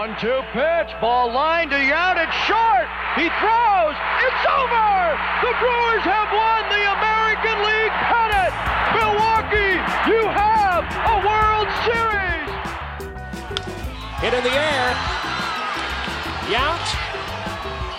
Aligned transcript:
One-two 0.00 0.40
pitch. 0.56 0.88
Ball 0.98 1.28
line 1.30 1.68
to 1.68 1.76
Yount. 1.76 2.16
It's 2.16 2.32
short. 2.48 2.88
He 3.20 3.28
throws. 3.36 3.96
It's 4.24 4.44
over. 4.48 4.88
The 5.44 5.52
Brewers 5.60 6.04
have 6.08 6.30
won 6.32 6.64
the 6.72 6.84
American 6.88 7.56
League 7.68 7.96
pennant. 8.08 8.52
Milwaukee, 8.96 9.76
you 10.08 10.24
have 10.24 10.88
a 11.04 11.16
World 11.20 11.68
Series. 11.84 12.48
Hit 14.24 14.32
in 14.32 14.40
the 14.40 14.56
air. 14.56 14.88
Yount 16.48 16.86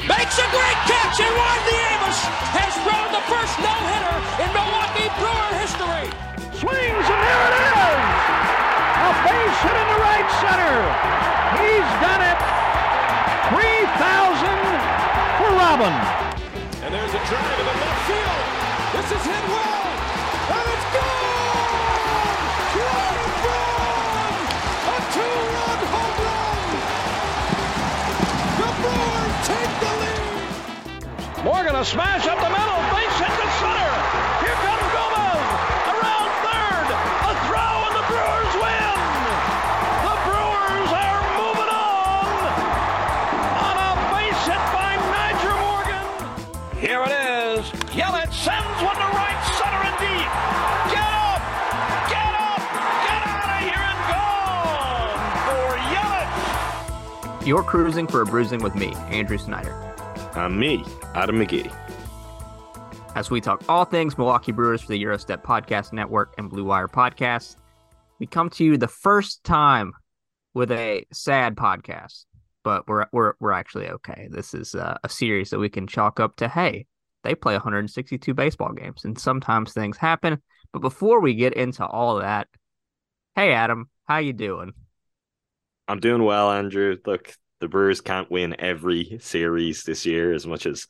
makes 0.10 0.42
a 0.42 0.48
great 0.50 0.80
catch, 0.90 1.22
and 1.22 1.34
Juan 1.38 1.60
Nieves 1.70 2.18
has 2.58 2.74
thrown 2.82 3.14
the 3.14 3.22
first 3.30 3.54
no-hitter 3.62 4.18
in 4.42 4.50
Milwaukee 4.58 5.06
Brewer 5.22 5.54
history. 5.62 6.10
Swings, 6.58 7.06
and 7.06 7.22
there 7.30 7.46
it 7.46 8.26
is. 8.26 8.31
Base 9.26 9.60
hit 9.62 9.78
in 9.78 9.88
the 9.94 10.02
right 10.02 10.30
center. 10.42 10.74
He's 11.62 11.90
done 12.02 12.22
it. 12.26 12.40
3,000 13.54 13.62
for 15.38 15.50
Robin. 15.62 15.94
And 16.82 16.90
there's 16.94 17.14
a 17.14 17.22
drive 17.30 17.60
in 17.60 17.66
the 17.70 17.78
left 17.82 18.02
field. 18.10 18.42
This 18.98 19.08
is 19.12 19.24
hit 19.26 19.46
well. 19.52 19.86
And 20.52 20.66
it's 20.74 20.88
gone! 20.96 22.40
Ryan 22.82 23.32
Braun! 23.42 24.34
A 24.90 24.98
two-run 25.14 25.80
home 25.92 26.18
run! 26.26 26.68
The 28.58 28.70
Brewers 28.82 29.36
take 29.48 29.74
the 29.84 29.92
lead! 30.02 31.46
Morgan 31.46 31.76
a 31.76 31.84
smash 31.86 32.26
up 32.28 32.40
the 32.40 32.50
middle. 32.50 32.82
Base 32.90 33.18
hit 33.22 33.31
You're 57.52 57.64
Crewsing 57.64 58.08
for 58.08 58.22
a 58.22 58.26
Brewsing 58.26 58.64
with 58.64 58.76
me, 58.76 58.94
Andrew 59.10 59.38
Snyder, 59.38 59.74
I'm 60.36 60.58
me, 60.58 60.86
Adam 61.16 61.36
McGee. 61.36 61.70
as 63.16 63.30
we 63.30 63.42
talk 63.42 63.62
all 63.68 63.84
things 63.84 64.18
Milwaukee 64.18 64.54
Brewers 64.54 64.84
for 64.84 64.94
the 64.94 64.98
Gyro 64.98 65.18
Step 65.18 65.44
Podcast 65.44 65.92
Network 65.92 66.34
and 66.38 66.50
Blue 66.50 66.64
Wire 66.64 66.88
Podcast. 66.88 67.58
We 68.20 68.26
come 68.26 68.50
to 68.52 68.64
you 68.64 68.78
the 68.78 68.88
first 68.88 69.44
time 69.44 69.92
with 70.54 70.72
a 70.72 71.06
sad 71.12 71.58
podcast, 71.58 72.24
but 72.64 72.88
we're 72.88 73.08
we're 73.12 73.34
we're 73.42 73.52
actually 73.52 73.90
okay. 73.90 74.30
This 74.32 74.54
is 74.54 74.74
uh, 74.74 74.98
a 75.04 75.10
series 75.10 75.50
that 75.50 75.60
we 75.60 75.68
can 75.68 75.88
chalk 75.88 76.22
up 76.22 76.38
to 76.38 76.48
hey, 76.48 76.86
they 77.26 77.36
play 77.36 77.56
162 77.56 78.34
baseball 78.34 78.72
games, 78.72 79.04
and 79.04 79.20
sometimes 79.20 79.74
things 79.74 79.98
happen. 79.98 80.42
But 80.72 80.80
before 80.80 81.20
we 81.20 81.34
get 81.34 81.56
into 81.56 81.86
all 81.86 82.20
that, 82.20 82.48
hey 83.36 83.52
Adam, 83.52 83.90
how 84.06 84.20
you 84.20 84.32
doing? 84.32 84.72
I'm 85.90 86.00
doing 86.00 86.24
well, 86.24 86.50
Andrew. 86.50 86.96
Look, 87.06 87.36
the 87.62 87.70
Brewers 87.70 88.02
can't 88.02 88.30
win 88.30 88.56
every 88.60 89.20
series 89.22 89.84
this 89.84 90.06
year 90.06 90.34
as 90.34 90.46
much 90.46 90.66
as 90.66 90.88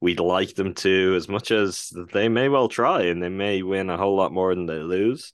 we'd 0.00 0.20
like 0.20 0.54
them 0.54 0.74
to, 0.74 1.14
as 1.16 1.28
much 1.28 1.50
as 1.50 1.92
they 2.12 2.28
may 2.28 2.48
well 2.48 2.68
try, 2.68 3.02
and 3.02 3.22
they 3.22 3.28
may 3.28 3.62
win 3.62 3.90
a 3.90 3.96
whole 3.96 4.16
lot 4.16 4.32
more 4.32 4.54
than 4.54 4.66
they 4.66 4.78
lose. 4.78 5.32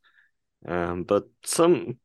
Um, 0.67 1.05
but 1.05 1.25
some 1.45 1.99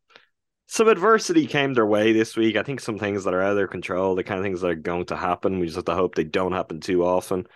some 0.67 0.87
adversity 0.87 1.45
came 1.45 1.73
their 1.73 1.85
way 1.85 2.13
this 2.13 2.35
week. 2.35 2.55
I 2.55 2.63
think 2.63 2.79
some 2.79 2.97
things 2.97 3.23
that 3.23 3.33
are 3.33 3.41
out 3.41 3.51
of 3.51 3.55
their 3.57 3.67
control, 3.67 4.15
the 4.15 4.23
kind 4.23 4.39
of 4.39 4.43
things 4.43 4.61
that 4.61 4.71
are 4.71 4.75
going 4.75 5.05
to 5.07 5.15
happen. 5.15 5.59
We 5.59 5.67
just 5.67 5.75
have 5.75 5.85
to 5.85 5.95
hope 5.95 6.15
they 6.15 6.23
don't 6.23 6.53
happen 6.53 6.79
too 6.79 7.05
often. 7.05 7.47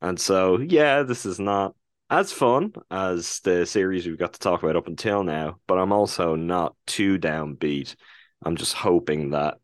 And 0.00 0.18
so, 0.18 0.58
yeah, 0.58 1.02
this 1.02 1.26
is 1.26 1.38
not 1.38 1.74
as 2.10 2.32
fun 2.32 2.72
as 2.90 3.40
the 3.40 3.66
series 3.66 4.06
we've 4.06 4.18
got 4.18 4.32
to 4.32 4.40
talk 4.40 4.62
about 4.62 4.76
up 4.76 4.86
until 4.86 5.22
now, 5.22 5.58
but 5.66 5.78
I'm 5.78 5.92
also 5.92 6.34
not 6.34 6.74
too 6.86 7.18
downbeat. 7.18 7.94
I'm 8.42 8.56
just 8.56 8.74
hoping 8.74 9.30
that 9.30 9.58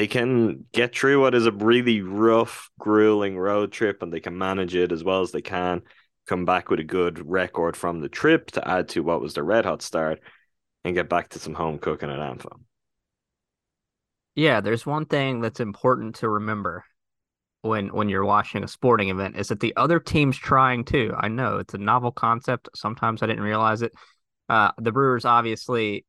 they 0.00 0.06
can 0.06 0.64
get 0.72 0.96
through 0.96 1.20
what 1.20 1.34
is 1.34 1.44
a 1.44 1.52
really 1.52 2.00
rough, 2.00 2.70
grueling 2.78 3.36
road 3.36 3.70
trip 3.70 4.02
and 4.02 4.10
they 4.10 4.18
can 4.18 4.38
manage 4.38 4.74
it 4.74 4.92
as 4.92 5.04
well 5.04 5.20
as 5.20 5.30
they 5.30 5.42
can, 5.42 5.82
come 6.26 6.46
back 6.46 6.70
with 6.70 6.80
a 6.80 6.84
good 6.84 7.28
record 7.28 7.76
from 7.76 8.00
the 8.00 8.08
trip 8.08 8.50
to 8.50 8.66
add 8.66 8.88
to 8.88 9.02
what 9.02 9.20
was 9.20 9.34
their 9.34 9.44
red 9.44 9.66
hot 9.66 9.82
start 9.82 10.20
and 10.86 10.94
get 10.94 11.10
back 11.10 11.28
to 11.28 11.38
some 11.38 11.52
home 11.52 11.78
cooking 11.78 12.08
at 12.08 12.18
AmFam. 12.18 12.60
Yeah, 14.34 14.62
there's 14.62 14.86
one 14.86 15.04
thing 15.04 15.42
that's 15.42 15.60
important 15.60 16.14
to 16.14 16.30
remember 16.30 16.82
when 17.60 17.88
when 17.88 18.08
you're 18.08 18.24
watching 18.24 18.64
a 18.64 18.68
sporting 18.68 19.10
event 19.10 19.36
is 19.36 19.48
that 19.48 19.60
the 19.60 19.76
other 19.76 20.00
team's 20.00 20.38
trying 20.38 20.82
too. 20.82 21.12
I 21.14 21.28
know 21.28 21.58
it's 21.58 21.74
a 21.74 21.78
novel 21.78 22.10
concept. 22.10 22.70
Sometimes 22.74 23.22
I 23.22 23.26
didn't 23.26 23.44
realize 23.44 23.82
it. 23.82 23.92
Uh, 24.48 24.70
the 24.78 24.92
Brewers 24.92 25.26
obviously 25.26 26.06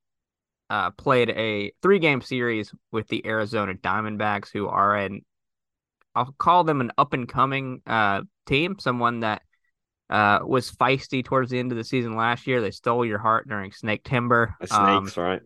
uh, 0.71 0.89
played 0.91 1.29
a 1.31 1.73
three 1.81 1.99
game 1.99 2.21
series 2.21 2.73
with 2.91 3.07
the 3.09 3.25
Arizona 3.27 3.73
Diamondbacks, 3.73 4.49
who 4.51 4.67
are 4.67 4.95
an 4.95 5.21
I'll 6.15 6.33
call 6.37 6.63
them 6.63 6.81
an 6.81 6.91
up 6.97 7.13
and 7.13 7.27
coming 7.27 7.81
uh, 7.85 8.21
team, 8.45 8.77
someone 8.79 9.19
that 9.21 9.41
uh, 10.09 10.39
was 10.43 10.71
feisty 10.71 11.23
towards 11.23 11.51
the 11.51 11.59
end 11.59 11.71
of 11.71 11.77
the 11.77 11.83
season 11.83 12.15
last 12.15 12.47
year. 12.47 12.61
They 12.61 12.71
stole 12.71 13.05
your 13.05 13.19
heart 13.19 13.47
during 13.47 13.71
Snaketember. 13.71 14.53
Snakes, 14.65 15.17
Um, 15.17 15.23
right? 15.23 15.41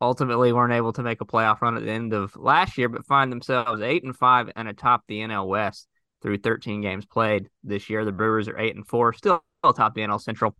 ultimately 0.00 0.52
weren't 0.52 0.72
able 0.72 0.92
to 0.94 1.02
make 1.02 1.20
a 1.20 1.26
playoff 1.26 1.60
run 1.60 1.76
at 1.76 1.84
the 1.84 1.90
end 1.90 2.12
of 2.12 2.34
last 2.36 2.78
year, 2.78 2.88
but 2.88 3.04
find 3.06 3.30
themselves 3.30 3.82
eight 3.82 4.02
and 4.04 4.16
five 4.16 4.50
and 4.56 4.68
atop 4.68 5.04
the 5.06 5.20
NL 5.20 5.46
West 5.46 5.88
through 6.22 6.38
13 6.38 6.80
games 6.80 7.04
played 7.04 7.48
this 7.64 7.90
year. 7.90 8.04
The 8.04 8.12
Brewers 8.12 8.48
are 8.48 8.58
eight 8.58 8.76
and 8.76 8.86
four, 8.86 9.12
still 9.12 9.44
atop 9.62 9.94
the 9.94 10.02
NL 10.02 10.20
Central. 10.20 10.56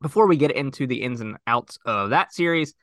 Before 0.00 0.26
we 0.26 0.36
get 0.36 0.52
into 0.52 0.86
the 0.86 1.02
ins 1.02 1.20
and 1.20 1.36
outs 1.46 1.78
of 1.84 2.10
that 2.10 2.32
series, 2.32 2.74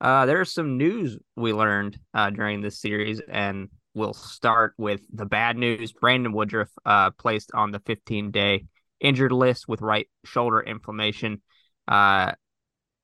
uh, 0.00 0.26
there's 0.26 0.52
some 0.52 0.78
news 0.78 1.18
we 1.36 1.52
learned 1.52 1.98
uh, 2.14 2.30
during 2.30 2.60
this 2.60 2.80
series, 2.80 3.20
and 3.28 3.68
we'll 3.94 4.14
start 4.14 4.74
with 4.78 5.02
the 5.12 5.26
bad 5.26 5.56
news. 5.56 5.92
Brandon 5.92 6.32
Woodruff 6.32 6.70
uh, 6.84 7.10
placed 7.10 7.50
on 7.54 7.70
the 7.70 7.80
15 7.80 8.30
day 8.30 8.64
injured 9.00 9.32
list 9.32 9.68
with 9.68 9.82
right 9.82 10.08
shoulder 10.24 10.60
inflammation. 10.60 11.42
Uh, 11.86 12.32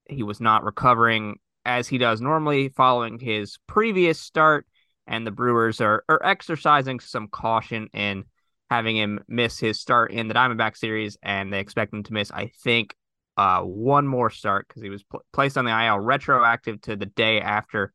he 0.09 0.23
was 0.23 0.41
not 0.41 0.65
recovering 0.65 1.37
as 1.65 1.89
he 1.89 1.99
does 1.99 2.21
normally 2.21 2.69
following 2.71 3.19
his 3.19 3.59
previous 3.67 4.21
start, 4.21 4.67
and 5.07 5.27
the 5.27 5.31
Brewers 5.31 5.81
are, 5.81 6.05
are 6.09 6.25
exercising 6.25 7.01
some 7.01 7.29
caution 7.29 7.89
in 7.93 8.25
having 8.71 8.97
him 8.97 9.21
miss 9.29 9.59
his 9.59 9.81
start 9.81 10.13
in 10.13 10.29
the 10.29 10.35
Diamondback 10.35 10.77
series, 10.77 11.19
and 11.23 11.53
they 11.53 11.61
expect 11.61 11.93
him 11.93 12.03
to 12.05 12.13
miss, 12.13 12.31
I 12.31 12.53
think, 12.63 12.96
uh, 13.37 13.61
one 13.63 14.07
more 14.07 14.31
start 14.31 14.67
because 14.69 14.83
he 14.83 14.91
was 14.91 15.03
pl- 15.05 15.25
placed 15.33 15.59
on 15.59 15.65
the 15.65 15.85
IL 15.85 15.99
retroactive 15.99 16.81
to 16.83 16.97
the 16.97 17.07
day 17.07 17.41
after 17.41 17.93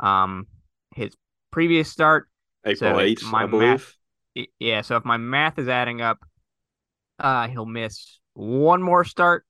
um, 0.00 0.46
his 0.94 1.14
previous 1.50 1.90
start. 1.90 2.28
April 2.64 2.94
so 2.94 3.00
8th, 3.00 3.24
my 3.24 3.44
I 3.44 3.46
believe. 3.46 3.96
Y- 4.36 4.46
Yeah, 4.58 4.80
so 4.82 4.96
if 4.96 5.04
my 5.04 5.16
math 5.16 5.58
is 5.58 5.68
adding 5.68 6.00
up, 6.00 6.18
uh, 7.18 7.48
he'll 7.48 7.66
miss 7.66 8.20
one 8.34 8.82
more 8.82 9.04
start 9.04 9.44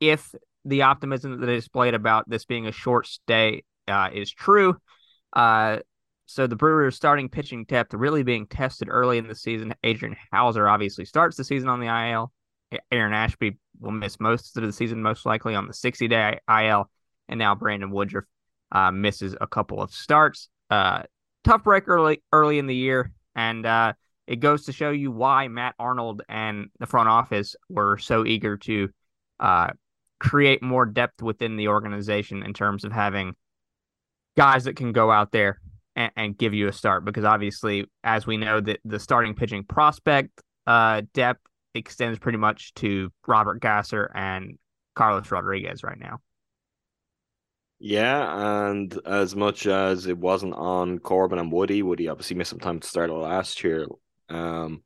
if 0.00 0.34
the 0.64 0.82
optimism 0.82 1.40
that 1.40 1.46
they 1.46 1.56
displayed 1.56 1.94
about 1.94 2.28
this 2.28 2.44
being 2.44 2.66
a 2.66 2.72
short 2.72 3.06
stay 3.06 3.64
uh, 3.88 4.10
is 4.12 4.30
true. 4.32 4.76
Uh, 5.32 5.78
so 6.26 6.46
the 6.46 6.56
Brewers 6.56 6.94
starting 6.94 7.28
pitching 7.28 7.64
depth 7.64 7.94
really 7.94 8.22
being 8.22 8.46
tested 8.46 8.88
early 8.90 9.18
in 9.18 9.26
the 9.26 9.34
season. 9.34 9.74
Adrian 9.82 10.16
Houser 10.30 10.68
obviously 10.68 11.04
starts 11.06 11.36
the 11.36 11.44
season 11.44 11.68
on 11.68 11.80
the 11.80 11.86
IL. 11.86 12.32
Aaron 12.90 13.12
Ashby 13.12 13.58
will 13.80 13.92
miss 13.92 14.20
most 14.20 14.56
of 14.56 14.62
the 14.62 14.72
season, 14.72 15.02
most 15.02 15.24
likely 15.26 15.54
on 15.54 15.66
the 15.66 15.74
60 15.74 16.08
day 16.08 16.40
IL. 16.48 16.90
And 17.28 17.38
now 17.38 17.54
Brandon 17.54 17.90
Woodruff 17.90 18.24
uh, 18.72 18.90
misses 18.90 19.36
a 19.40 19.46
couple 19.46 19.82
of 19.82 19.92
starts. 19.92 20.48
Uh, 20.70 21.02
tough 21.44 21.64
break 21.64 21.88
early 21.88 22.22
early 22.32 22.58
in 22.58 22.66
the 22.66 22.74
year, 22.74 23.12
and 23.34 23.64
uh, 23.64 23.92
it 24.26 24.36
goes 24.36 24.66
to 24.66 24.72
show 24.72 24.90
you 24.90 25.10
why 25.10 25.48
Matt 25.48 25.74
Arnold 25.78 26.22
and 26.28 26.68
the 26.78 26.86
front 26.86 27.08
office 27.08 27.56
were 27.68 27.98
so 27.98 28.26
eager 28.26 28.56
to 28.58 28.90
uh, 29.40 29.68
create 30.20 30.62
more 30.62 30.84
depth 30.84 31.22
within 31.22 31.56
the 31.56 31.68
organization 31.68 32.42
in 32.42 32.52
terms 32.52 32.84
of 32.84 32.92
having 32.92 33.34
guys 34.36 34.64
that 34.64 34.76
can 34.76 34.92
go 34.92 35.10
out 35.10 35.32
there 35.32 35.60
and, 35.96 36.12
and 36.16 36.38
give 36.38 36.54
you 36.54 36.68
a 36.68 36.72
start. 36.72 37.04
Because 37.04 37.24
obviously, 37.24 37.86
as 38.04 38.26
we 38.26 38.36
know, 38.36 38.60
that 38.60 38.80
the 38.84 39.00
starting 39.00 39.34
pitching 39.34 39.64
prospect 39.64 40.42
uh, 40.66 41.02
depth 41.14 41.40
extends 41.74 42.18
pretty 42.18 42.38
much 42.38 42.74
to 42.74 43.10
Robert 43.26 43.60
Gasser 43.60 44.10
and 44.14 44.58
Carlos 44.94 45.30
Rodriguez 45.30 45.82
right 45.82 45.98
now. 45.98 46.18
Yeah, 47.80 48.68
and 48.68 48.98
as 49.06 49.36
much 49.36 49.66
as 49.66 50.06
it 50.06 50.18
wasn't 50.18 50.54
on 50.54 50.98
Corbin 50.98 51.38
and 51.38 51.52
Woody, 51.52 51.82
Woody 51.82 52.08
obviously 52.08 52.36
missed 52.36 52.50
some 52.50 52.58
time 52.58 52.80
to 52.80 52.88
start 52.88 53.10
last 53.10 53.62
year. 53.62 53.86
Um, 54.28 54.82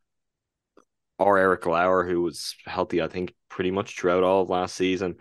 or 1.18 1.38
Eric 1.38 1.64
Lauer, 1.66 2.04
who 2.04 2.22
was 2.22 2.54
healthy, 2.66 3.00
I 3.00 3.08
think, 3.08 3.34
pretty 3.48 3.70
much 3.70 3.98
throughout 3.98 4.24
all 4.24 4.42
of 4.42 4.50
last 4.50 4.74
season. 4.74 5.16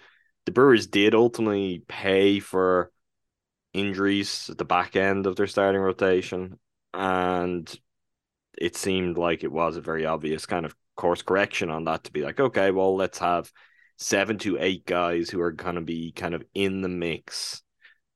The 0.46 0.52
Brewers 0.52 0.88
did 0.88 1.16
ultimately 1.16 1.84
pay 1.88 2.40
for 2.40 2.92
injuries 3.74 4.50
at 4.50 4.58
the 4.58 4.66
back 4.66 4.96
end 4.96 5.26
of 5.26 5.36
their 5.36 5.48
starting 5.48 5.80
rotation, 5.80 6.60
and 6.94 7.74
it 8.58 8.76
seemed 8.76 9.18
like 9.18 9.44
it 9.44 9.52
was 9.52 9.78
a 9.78 9.82
very 9.82 10.06
obvious 10.06 10.46
kind 10.46 10.66
of 10.66 10.76
course 10.96 11.22
correction 11.22 11.70
on 11.70 11.86
that 11.86 12.06
to 12.06 12.12
be 12.12 12.22
like, 12.22 12.40
okay, 12.40 12.72
well, 12.72 12.96
let's 12.96 13.20
have 13.20 13.52
seven 13.98 14.38
to 14.40 14.58
eight 14.60 14.86
guys 14.86 15.30
who 15.30 15.40
are 15.42 15.52
going 15.52 15.76
to 15.76 15.82
be 15.82 16.12
kind 16.12 16.34
of 16.34 16.44
in 16.54 16.82
the 16.82 16.90
mix 16.90 17.62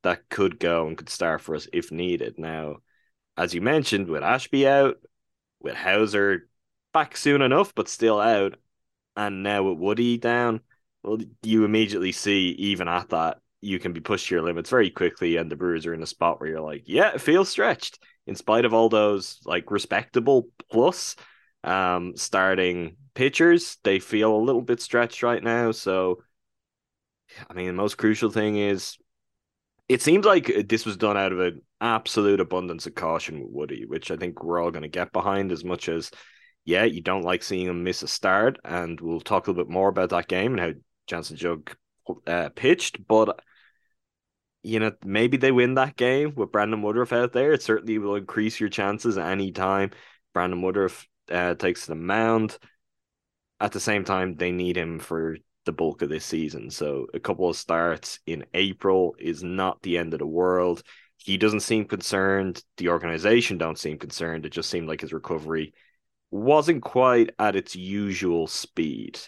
that 0.02 0.28
could 0.28 0.58
go 0.58 0.86
and 0.86 0.96
could 0.96 1.08
start 1.08 1.40
for 1.40 1.54
us 1.54 1.68
if 1.72 1.90
needed. 1.92 2.38
Now, 2.38 2.76
as 3.36 3.54
you 3.54 3.60
mentioned, 3.60 4.08
with 4.08 4.22
Ashby 4.22 4.66
out, 4.66 4.96
with 5.60 5.74
Houser 5.74 6.48
back 6.92 7.16
soon 7.16 7.42
enough, 7.42 7.74
but 7.74 7.88
still 7.88 8.20
out, 8.20 8.56
and 9.16 9.42
now 9.42 9.64
with 9.64 9.78
Woody 9.78 10.18
down, 10.18 10.60
well, 11.02 11.18
you 11.42 11.64
immediately 11.64 12.12
see 12.12 12.48
even 12.58 12.88
at 12.88 13.10
that 13.10 13.38
you 13.60 13.78
can 13.78 13.92
be 13.92 14.00
pushed 14.00 14.28
to 14.28 14.34
your 14.34 14.44
limits 14.44 14.70
very 14.70 14.90
quickly, 14.90 15.36
and 15.36 15.50
the 15.50 15.56
Brewers 15.56 15.86
are 15.86 15.94
in 15.94 16.02
a 16.02 16.06
spot 16.06 16.40
where 16.40 16.50
you're 16.50 16.60
like, 16.60 16.84
yeah, 16.86 17.12
it 17.14 17.20
feels 17.20 17.48
stretched 17.48 17.98
in 18.26 18.34
spite 18.34 18.64
of 18.64 18.74
all 18.74 18.88
those 18.88 19.40
like 19.44 19.70
respectable 19.70 20.48
plus 20.70 21.16
um 21.66 22.16
starting 22.16 22.96
pitchers. 23.14 23.76
They 23.84 23.98
feel 23.98 24.34
a 24.34 24.38
little 24.38 24.62
bit 24.62 24.80
stretched 24.80 25.22
right 25.22 25.42
now, 25.42 25.72
so. 25.72 26.22
I 27.50 27.54
mean, 27.54 27.66
the 27.66 27.72
most 27.72 27.98
crucial 27.98 28.30
thing 28.30 28.56
is 28.56 28.96
it 29.88 30.00
seems 30.00 30.24
like 30.24 30.68
this 30.68 30.86
was 30.86 30.96
done 30.96 31.16
out 31.16 31.32
of 31.32 31.40
an 31.40 31.60
absolute 31.80 32.40
abundance 32.40 32.86
of 32.86 32.94
caution 32.94 33.40
with 33.40 33.50
Woody, 33.50 33.84
which 33.84 34.10
I 34.10 34.16
think 34.16 34.42
we're 34.42 34.62
all 34.62 34.70
going 34.70 34.82
to 34.82 34.88
get 34.88 35.12
behind 35.12 35.52
as 35.52 35.64
much 35.64 35.88
as, 35.88 36.10
yeah, 36.64 36.84
you 36.84 37.02
don't 37.02 37.24
like 37.24 37.42
seeing 37.42 37.66
him 37.66 37.82
miss 37.84 38.02
a 38.02 38.08
start. 38.08 38.58
And 38.64 39.00
we'll 39.00 39.20
talk 39.20 39.46
a 39.46 39.50
little 39.50 39.64
bit 39.64 39.72
more 39.72 39.88
about 39.88 40.10
that 40.10 40.28
game 40.28 40.52
and 40.52 40.60
how 40.60 40.80
Janson 41.08 41.36
Junk 41.36 41.76
uh, 42.26 42.50
pitched. 42.50 43.06
But, 43.06 43.40
you 44.62 44.80
know, 44.80 44.92
maybe 45.04 45.36
they 45.36 45.52
win 45.52 45.74
that 45.74 45.96
game 45.96 46.32
with 46.36 46.52
Brandon 46.52 46.80
Woodruff 46.80 47.12
out 47.12 47.32
there. 47.32 47.52
It 47.52 47.62
certainly 47.62 47.98
will 47.98 48.14
increase 48.14 48.60
your 48.60 48.68
chances 48.68 49.18
any 49.18 49.52
time 49.52 49.90
Brandon 50.32 50.62
Woodruff 50.62 51.06
uh, 51.30 51.54
takes 51.54 51.86
the 51.86 51.94
mound. 51.94 52.58
At 53.60 53.72
the 53.72 53.80
same 53.80 54.04
time, 54.04 54.36
they 54.36 54.52
need 54.52 54.76
him 54.76 54.98
for 54.98 55.36
the 55.64 55.72
bulk 55.72 56.02
of 56.02 56.08
this 56.08 56.24
season. 56.24 56.70
So 56.70 57.06
a 57.12 57.20
couple 57.20 57.48
of 57.48 57.56
starts 57.56 58.20
in 58.26 58.46
April 58.54 59.16
is 59.18 59.42
not 59.42 59.82
the 59.82 59.98
end 59.98 60.12
of 60.12 60.20
the 60.20 60.26
world. 60.26 60.82
He 61.18 61.36
doesn't 61.36 61.60
seem 61.60 61.86
concerned. 61.86 62.62
The 62.76 62.88
organization 62.88 63.58
don't 63.58 63.78
seem 63.78 63.98
concerned. 63.98 64.46
It 64.46 64.52
just 64.52 64.70
seemed 64.70 64.88
like 64.88 65.00
his 65.00 65.12
recovery 65.12 65.74
wasn't 66.30 66.82
quite 66.82 67.30
at 67.38 67.56
its 67.56 67.74
usual 67.76 68.46
speed. 68.46 69.18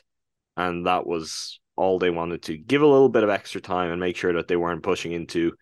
And 0.56 0.86
that 0.86 1.06
was 1.06 1.60
all 1.76 1.98
they 1.98 2.10
wanted 2.10 2.42
to 2.42 2.56
give 2.56 2.82
a 2.82 2.86
little 2.86 3.08
bit 3.08 3.22
of 3.22 3.30
extra 3.30 3.60
time 3.60 3.90
and 3.90 4.00
make 4.00 4.16
sure 4.16 4.32
that 4.34 4.48
they 4.48 4.56
weren't 4.56 4.82
pushing 4.82 5.12
into 5.12 5.52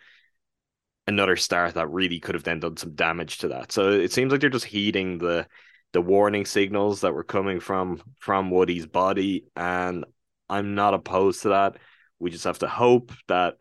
another 1.06 1.36
start 1.36 1.74
that 1.74 1.90
really 1.90 2.18
could 2.18 2.34
have 2.34 2.44
then 2.44 2.60
done 2.60 2.76
some 2.76 2.94
damage 2.94 3.38
to 3.38 3.48
that. 3.48 3.70
So 3.70 3.90
it 3.90 4.12
seems 4.12 4.32
like 4.32 4.40
they're 4.40 4.50
just 4.50 4.64
heeding 4.64 5.18
the 5.18 5.46
the 5.92 6.00
warning 6.00 6.44
signals 6.44 7.00
that 7.00 7.14
were 7.14 7.24
coming 7.24 7.60
from 7.60 8.02
from 8.18 8.50
Woody's 8.50 8.86
body 8.86 9.44
and 9.56 10.04
I'm 10.48 10.74
not 10.74 10.94
opposed 10.94 11.42
to 11.42 11.50
that. 11.50 11.76
We 12.18 12.30
just 12.30 12.44
have 12.44 12.60
to 12.60 12.68
hope 12.68 13.12
that 13.28 13.54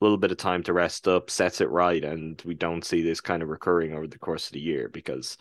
a 0.00 0.04
little 0.04 0.18
bit 0.18 0.30
of 0.30 0.38
time 0.38 0.62
to 0.64 0.72
rest 0.72 1.08
up 1.08 1.30
sets 1.30 1.60
it 1.60 1.70
right 1.70 2.04
and 2.04 2.40
we 2.44 2.54
don't 2.54 2.84
see 2.84 3.02
this 3.02 3.20
kind 3.20 3.42
of 3.42 3.48
recurring 3.48 3.94
over 3.94 4.06
the 4.06 4.18
course 4.18 4.46
of 4.46 4.52
the 4.52 4.60
year 4.60 4.88
because 4.88 5.36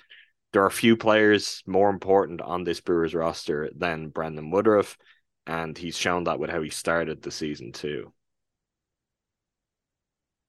there 0.54 0.64
are 0.64 0.70
few 0.70 0.96
players 0.96 1.62
more 1.66 1.90
important 1.90 2.42
on 2.42 2.64
this 2.64 2.82
Brewers 2.82 3.14
roster 3.14 3.70
than 3.76 4.10
Brandon 4.10 4.50
Woodruff, 4.50 4.98
and 5.46 5.78
he's 5.78 5.98
shown 5.98 6.24
that 6.26 6.40
with 6.40 6.50
how 6.50 6.62
he 6.62 6.70
started 6.70 7.22
the 7.22 7.32
season 7.32 7.72
too. 7.72 8.14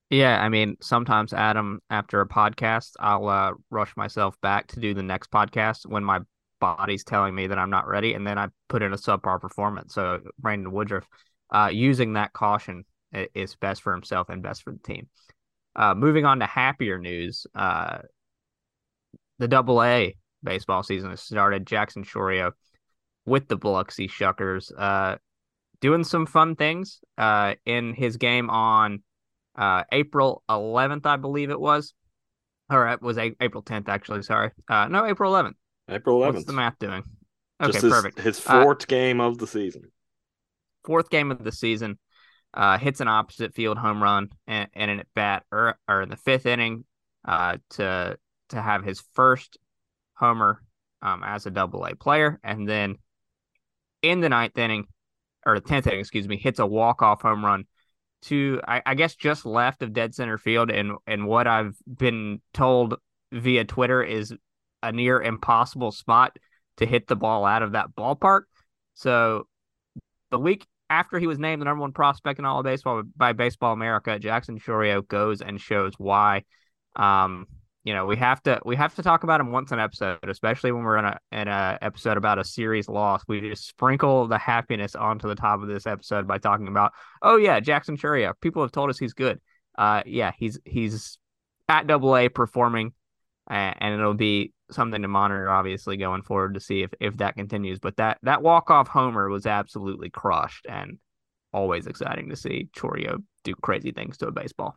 Yeah, 0.09 0.41
I 0.41 0.49
mean, 0.49 0.77
sometimes 0.81 1.33
Adam, 1.33 1.81
after 1.91 2.19
a 2.21 2.27
podcast, 2.27 2.93
I'll 2.99 3.27
uh, 3.27 3.51
rush 3.69 3.95
myself 3.95 4.39
back 4.41 4.67
to 4.69 4.79
do 4.79 4.95
the 4.95 5.03
next 5.03 5.29
podcast 5.29 5.85
when 5.85 6.03
my 6.03 6.21
body's 6.59 7.03
telling 7.03 7.35
me 7.35 7.47
that 7.47 7.59
I'm 7.59 7.69
not 7.69 7.87
ready, 7.87 8.15
and 8.15 8.25
then 8.25 8.37
I 8.39 8.47
put 8.69 8.81
in 8.81 8.91
a 8.91 8.97
subpar 8.97 9.39
performance. 9.39 9.93
So 9.93 10.19
Brandon 10.39 10.71
Woodruff, 10.71 11.07
uh, 11.51 11.69
using 11.71 12.13
that 12.13 12.33
caution 12.33 12.85
is 13.35 13.55
best 13.55 13.83
for 13.83 13.93
himself 13.93 14.29
and 14.29 14.41
best 14.41 14.63
for 14.63 14.71
the 14.71 14.79
team. 14.79 15.07
Uh, 15.75 15.93
moving 15.93 16.25
on 16.25 16.39
to 16.39 16.45
happier 16.47 16.97
news, 16.97 17.45
uh, 17.53 17.99
the 19.37 19.47
Double 19.47 19.83
A 19.83 20.15
baseball 20.43 20.81
season 20.81 21.11
has 21.11 21.21
started. 21.21 21.67
Jackson 21.67 22.03
Chourio 22.03 22.51
with 23.25 23.47
the 23.47 23.57
Biloxi 23.57 24.07
Shuckers, 24.07 24.71
uh, 24.75 25.17
doing 25.81 26.03
some 26.03 26.25
fun 26.25 26.55
things 26.55 26.99
uh, 27.17 27.53
in 27.65 27.93
his 27.93 28.17
game 28.17 28.49
on 28.49 29.03
uh, 29.55 29.83
April 29.91 30.43
11th, 30.49 31.05
I 31.05 31.17
believe 31.17 31.49
it 31.49 31.59
was. 31.59 31.93
Or 32.69 32.87
it 32.89 33.01
was 33.01 33.17
April 33.17 33.63
10th, 33.63 33.89
actually. 33.89 34.21
Sorry. 34.21 34.51
Uh, 34.69 34.87
no, 34.87 35.05
April 35.05 35.31
11th. 35.33 35.53
April 35.89 36.19
11th. 36.19 36.33
What's 36.33 36.45
the 36.45 36.53
math 36.53 36.77
doing? 36.79 37.03
Okay, 37.61 37.71
Just 37.71 37.83
his, 37.83 37.91
perfect. 37.91 38.19
His 38.19 38.45
Uh, 38.45 38.63
fourth 38.63 38.87
game 38.87 39.19
of 39.19 39.37
the 39.39 39.47
season. 39.47 39.91
fourth 40.85 41.09
game 41.09 41.31
of 41.31 41.43
the 41.43 41.51
season, 41.51 41.97
uh, 42.53 42.77
hits 42.77 43.01
an 43.01 43.07
opposite 43.07 43.53
field 43.53 43.77
home 43.77 44.01
run 44.01 44.29
and, 44.47 44.69
and 44.73 44.91
an 44.91 44.99
at 45.01 45.07
bat 45.15 45.43
or, 45.51 45.77
or 45.87 46.01
in 46.03 46.09
the 46.09 46.15
fifth 46.15 46.45
inning 46.45 46.85
uh, 47.25 47.57
to 47.71 48.17
to 48.49 48.61
have 48.61 48.83
his 48.83 49.03
first 49.13 49.57
homer 50.15 50.63
um, 51.01 51.21
as 51.23 51.45
a 51.45 51.51
double 51.51 51.85
A 51.85 51.95
player. 51.95 52.39
And 52.43 52.67
then 52.67 52.97
in 54.01 54.21
the 54.21 54.29
ninth 54.29 54.57
inning, 54.57 54.85
or 55.45 55.59
the 55.59 55.67
10th 55.67 55.87
inning, 55.87 55.99
excuse 55.99 56.27
me, 56.27 56.37
hits 56.37 56.59
a 56.59 56.65
walk 56.65 57.01
off 57.01 57.21
home 57.21 57.43
run 57.45 57.65
to, 58.23 58.61
I, 58.67 58.81
I 58.85 58.95
guess, 58.95 59.15
just 59.15 59.45
left 59.45 59.81
of 59.81 59.93
dead 59.93 60.13
center 60.13 60.37
field. 60.37 60.71
And, 60.71 60.93
and 61.07 61.27
what 61.27 61.47
I've 61.47 61.75
been 61.87 62.41
told 62.53 62.95
via 63.31 63.65
Twitter 63.65 64.03
is 64.03 64.33
a 64.81 64.91
near 64.91 65.21
impossible 65.21 65.91
spot 65.91 66.37
to 66.77 66.85
hit 66.85 67.07
the 67.07 67.15
ball 67.15 67.45
out 67.45 67.63
of 67.63 67.73
that 67.73 67.95
ballpark. 67.97 68.41
So 68.93 69.47
the 70.31 70.39
week 70.39 70.65
after 70.89 71.19
he 71.19 71.27
was 71.27 71.39
named 71.39 71.61
the 71.61 71.65
number 71.65 71.81
one 71.81 71.91
prospect 71.91 72.39
in 72.39 72.45
all 72.45 72.59
of 72.59 72.65
baseball 72.65 73.03
by 73.15 73.33
Baseball 73.33 73.73
America, 73.73 74.17
Jackson 74.19 74.59
Chourio 74.59 75.07
goes 75.07 75.41
and 75.41 75.59
shows 75.59 75.93
why. 75.97 76.43
Um, 76.95 77.47
you 77.83 77.93
know, 77.93 78.05
we 78.05 78.17
have 78.17 78.43
to 78.43 78.59
we 78.65 78.75
have 78.75 78.93
to 78.95 79.03
talk 79.03 79.23
about 79.23 79.39
him 79.39 79.51
once 79.51 79.71
an 79.71 79.79
episode, 79.79 80.19
especially 80.27 80.71
when 80.71 80.83
we're 80.83 80.97
in 80.97 81.05
a 81.05 81.19
in 81.31 81.47
a 81.47 81.77
episode 81.81 82.17
about 82.17 82.37
a 82.37 82.43
series 82.43 82.89
loss. 82.89 83.23
We 83.27 83.39
just 83.39 83.67
sprinkle 83.67 84.27
the 84.27 84.37
happiness 84.37 84.95
onto 84.95 85.27
the 85.27 85.35
top 85.35 85.61
of 85.61 85.67
this 85.67 85.87
episode 85.87 86.27
by 86.27 86.39
talking 86.39 86.67
about, 86.67 86.91
oh 87.21 87.37
yeah, 87.37 87.59
Jackson 87.59 87.97
Chourio. 87.97 88.33
People 88.41 88.61
have 88.63 88.71
told 88.71 88.89
us 88.89 88.99
he's 88.99 89.13
good. 89.13 89.39
Uh, 89.77 90.03
yeah, 90.05 90.31
he's 90.37 90.59
he's 90.65 91.17
at 91.69 91.87
Double 91.87 92.17
A 92.17 92.27
performing, 92.27 92.91
uh, 93.49 93.73
and 93.77 93.93
it'll 93.93 94.13
be 94.13 94.53
something 94.71 95.01
to 95.01 95.07
monitor 95.07 95.49
obviously 95.49 95.95
going 95.95 96.21
forward 96.21 96.55
to 96.55 96.59
see 96.59 96.83
if 96.83 96.91
if 96.99 97.15
that 97.17 97.35
continues. 97.35 97.79
But 97.79 97.95
that 97.95 98.17
that 98.23 98.41
walk 98.41 98.69
off 98.71 98.89
homer 98.89 99.29
was 99.29 99.45
absolutely 99.45 100.09
crushed, 100.09 100.65
and 100.67 100.97
always 101.53 101.87
exciting 101.87 102.29
to 102.29 102.35
see 102.35 102.67
Chourio 102.75 103.23
do 103.45 103.55
crazy 103.55 103.91
things 103.91 104.17
to 104.17 104.27
a 104.27 104.31
baseball. 104.31 104.75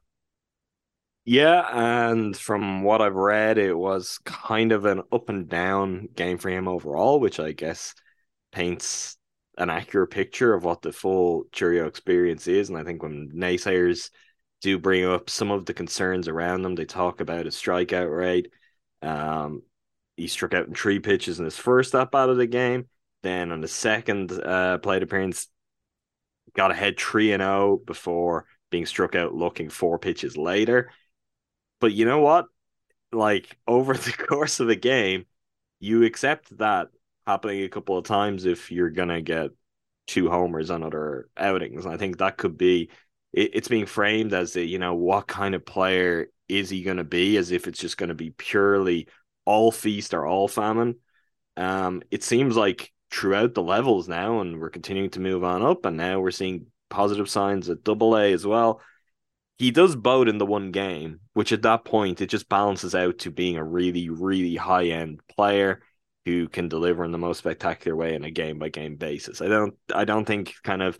Yeah, 1.25 1.69
and 1.71 2.37
from 2.37 2.83
what 2.83 3.01
I've 3.01 3.15
read, 3.15 3.57
it 3.59 3.75
was 3.75 4.19
kind 4.25 4.73
of 4.73 4.85
an 4.87 5.03
up 5.13 5.29
and 5.29 5.49
down 5.49 6.09
game 6.17 6.39
for 6.39 6.49
him 6.51 6.67
overall, 6.67 7.21
which 7.21 7.39
I 7.39 7.53
guess 7.53 7.95
paints 8.53 9.17
an 9.59 9.71
accurate 9.71 10.11
picture 10.11 10.55
of 10.55 10.65
what 10.65 10.83
the 10.83 10.93
full 10.93 11.45
Chourio 11.53 11.87
experience 11.87 12.49
is. 12.49 12.69
And 12.71 12.79
I 12.79 12.85
think 12.85 13.03
when 13.03 13.31
naysayers 13.35 14.11
do 14.63 14.79
bring 14.79 15.05
up 15.07 15.31
some 15.31 15.51
of 15.53 15.67
the 15.67 15.75
concerns 15.75 16.29
around 16.29 16.65
him. 16.65 16.77
They 16.77 16.87
talk 16.87 17.21
about 17.21 17.47
his 17.47 17.57
strikeout 17.57 18.17
rate. 18.17 18.53
Um, 19.03 19.63
he 20.17 20.29
struck 20.29 20.55
out 20.55 20.69
in 20.69 20.75
three 20.75 21.01
pitches 21.01 21.39
in 21.41 21.47
his 21.47 21.59
first 21.59 21.95
at 21.95 22.13
bat 22.13 22.31
of 22.31 22.39
the 22.39 22.47
game. 22.49 22.89
Then 23.25 23.53
on 23.53 23.61
the 23.61 23.69
second 23.69 24.33
uh, 24.33 24.79
plate 24.79 25.03
appearance, 25.03 25.49
got 26.55 26.71
ahead 26.71 26.99
3 26.99 27.33
and 27.33 27.43
0 27.43 27.81
before 27.85 28.47
being 28.71 28.87
struck 28.87 29.15
out 29.15 29.35
looking 29.35 29.69
four 29.69 29.99
pitches 29.99 30.37
later. 30.37 30.91
But 31.83 31.93
you 31.93 32.07
know 32.07 32.21
what? 32.21 32.47
Like 33.11 33.59
over 33.69 33.95
the 33.95 34.13
course 34.13 34.61
of 34.61 34.71
a 34.71 34.77
game, 34.77 35.27
you 35.81 36.05
accept 36.05 36.57
that 36.59 36.89
happening 37.27 37.65
a 37.65 37.69
couple 37.69 37.99
of 37.99 38.05
times 38.07 38.47
if 38.47 38.71
you're 38.71 38.91
gonna 38.91 39.21
get 39.21 39.51
two 40.07 40.31
homers 40.31 40.71
on 40.71 40.85
other 40.85 41.29
outings. 41.37 41.85
And 41.85 41.93
I 41.93 41.97
think 41.99 42.19
that 42.19 42.39
could 42.39 42.57
be 42.57 42.91
it, 43.33 43.51
it's 43.55 43.69
being 43.69 43.87
framed 43.87 44.33
as 44.33 44.57
a, 44.57 44.65
you 44.65 44.79
know, 44.79 44.95
what 44.95 45.27
kind 45.27 45.57
of 45.57 45.67
player 45.67 46.29
is 46.49 46.71
he 46.71 46.85
gonna 46.85 47.05
be, 47.05 47.37
as 47.37 47.51
if 47.51 47.67
it's 47.67 47.81
just 47.81 47.99
gonna 47.99 48.15
be 48.15 48.31
purely 48.31 49.09
all 49.45 49.73
feast 49.73 50.15
or 50.15 50.25
all 50.25 50.47
famine. 50.47 50.97
Um, 51.57 52.03
it 52.13 52.23
seems 52.23 52.57
like 52.57 52.93
throughout 53.11 53.55
the 53.55 53.63
levels 53.63 54.09
now, 54.09 54.41
and 54.41 54.61
we're 54.61 54.71
continuing 54.71 55.11
to 55.11 55.21
move 55.21 55.43
on 55.43 55.63
up, 55.63 55.85
and 55.85 55.97
now 55.97 56.21
we're 56.21 56.31
seeing 56.31 56.67
positive 56.91 57.29
signs 57.29 57.69
at 57.69 57.83
double 57.83 58.17
A 58.17 58.33
as 58.33 58.47
well. 58.47 58.81
He 59.63 59.71
does 59.71 59.95
boat 59.95 60.29
in 60.29 60.39
the 60.39 60.45
one 60.45 60.73
game, 60.73 61.21
which 61.35 61.53
at 61.53 61.63
that 61.63 61.85
point 61.85 62.21
it 62.21 62.27
just 62.27 62.49
balances 62.49 62.97
out 62.97 63.19
to 63.21 63.31
being 63.31 63.57
a 63.57 63.63
really, 63.63 64.09
really 64.09 64.57
high 64.57 64.87
end 64.87 65.21
player 65.29 65.85
who 66.25 66.49
can 66.49 66.69
deliver 66.69 67.05
in 67.05 67.13
the 67.13 67.19
most 67.19 67.39
spectacular 67.39 67.95
way 67.95 68.17
in 68.17 68.25
a 68.25 68.31
game 68.33 68.59
by 68.59 68.71
game 68.71 68.97
basis. 68.97 69.41
I 69.41 69.47
don't 69.47 69.75
I 69.95 70.05
don't 70.05 70.25
think 70.25 70.55
kind 70.65 70.83
of 70.83 70.99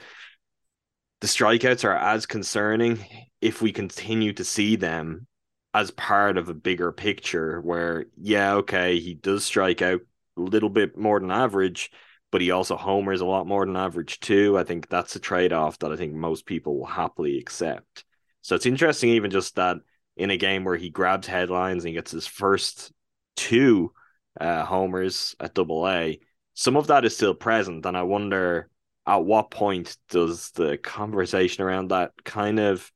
the 1.21 1.27
strikeouts 1.27 1.83
are 1.85 1.97
as 1.97 2.25
concerning 2.25 3.05
if 3.41 3.63
we 3.63 3.73
continue 3.73 4.33
to 4.35 4.45
see 4.45 4.77
them 4.77 5.27
as 5.75 5.91
part 5.91 6.39
of 6.39 6.49
a 6.49 6.55
bigger 6.55 6.93
picture 6.93 7.61
where 7.63 8.05
yeah, 8.17 8.55
okay, 8.55 9.01
he 9.01 9.15
does 9.15 9.45
strike 9.45 9.83
out 9.83 10.03
a 10.37 10.41
little 10.41 10.71
bit 10.71 10.97
more 10.97 11.19
than 11.19 11.33
average, 11.33 11.91
but 12.31 12.41
he 12.41 12.53
also 12.53 12.77
homers 12.77 13.23
a 13.23 13.27
lot 13.27 13.45
more 13.45 13.67
than 13.67 13.75
average 13.75 14.21
too. 14.21 14.57
I 14.57 14.63
think 14.63 14.89
that's 14.89 15.17
a 15.17 15.19
trade-off 15.19 15.81
that 15.81 15.91
I 15.91 15.97
think 15.97 16.15
most 16.15 16.47
people 16.47 16.79
will 16.79 16.87
happily 16.87 17.39
accept. 17.39 18.05
So 18.43 18.55
it's 18.55 18.67
interesting 18.67 19.11
even 19.11 19.31
just 19.31 19.57
that 19.57 19.79
in 20.17 20.31
a 20.31 20.37
game 20.37 20.65
where 20.65 20.77
he 20.77 20.91
grabs 20.91 21.27
headlines 21.27 21.85
and 21.85 21.89
he 21.89 21.95
gets 21.95 22.11
his 22.11 22.27
first 22.27 22.93
two 23.37 23.93
uh, 24.39 24.65
homers 24.65 25.35
at 25.41 25.55
double 25.55 25.89
A, 25.89 26.21
some 26.55 26.77
of 26.77 26.89
that 26.89 27.05
is 27.05 27.15
still 27.17 27.35
present. 27.35 27.87
And 27.87 27.97
I 27.97 28.03
wonder 28.03 28.69
at 29.07 29.25
what 29.25 29.51
point 29.51 29.97
does 30.11 30.51
the 30.51 30.77
conversation 30.77 31.65
around 31.65 31.89
that 31.89 32.13
kind 32.25 32.61
of, 32.61 32.91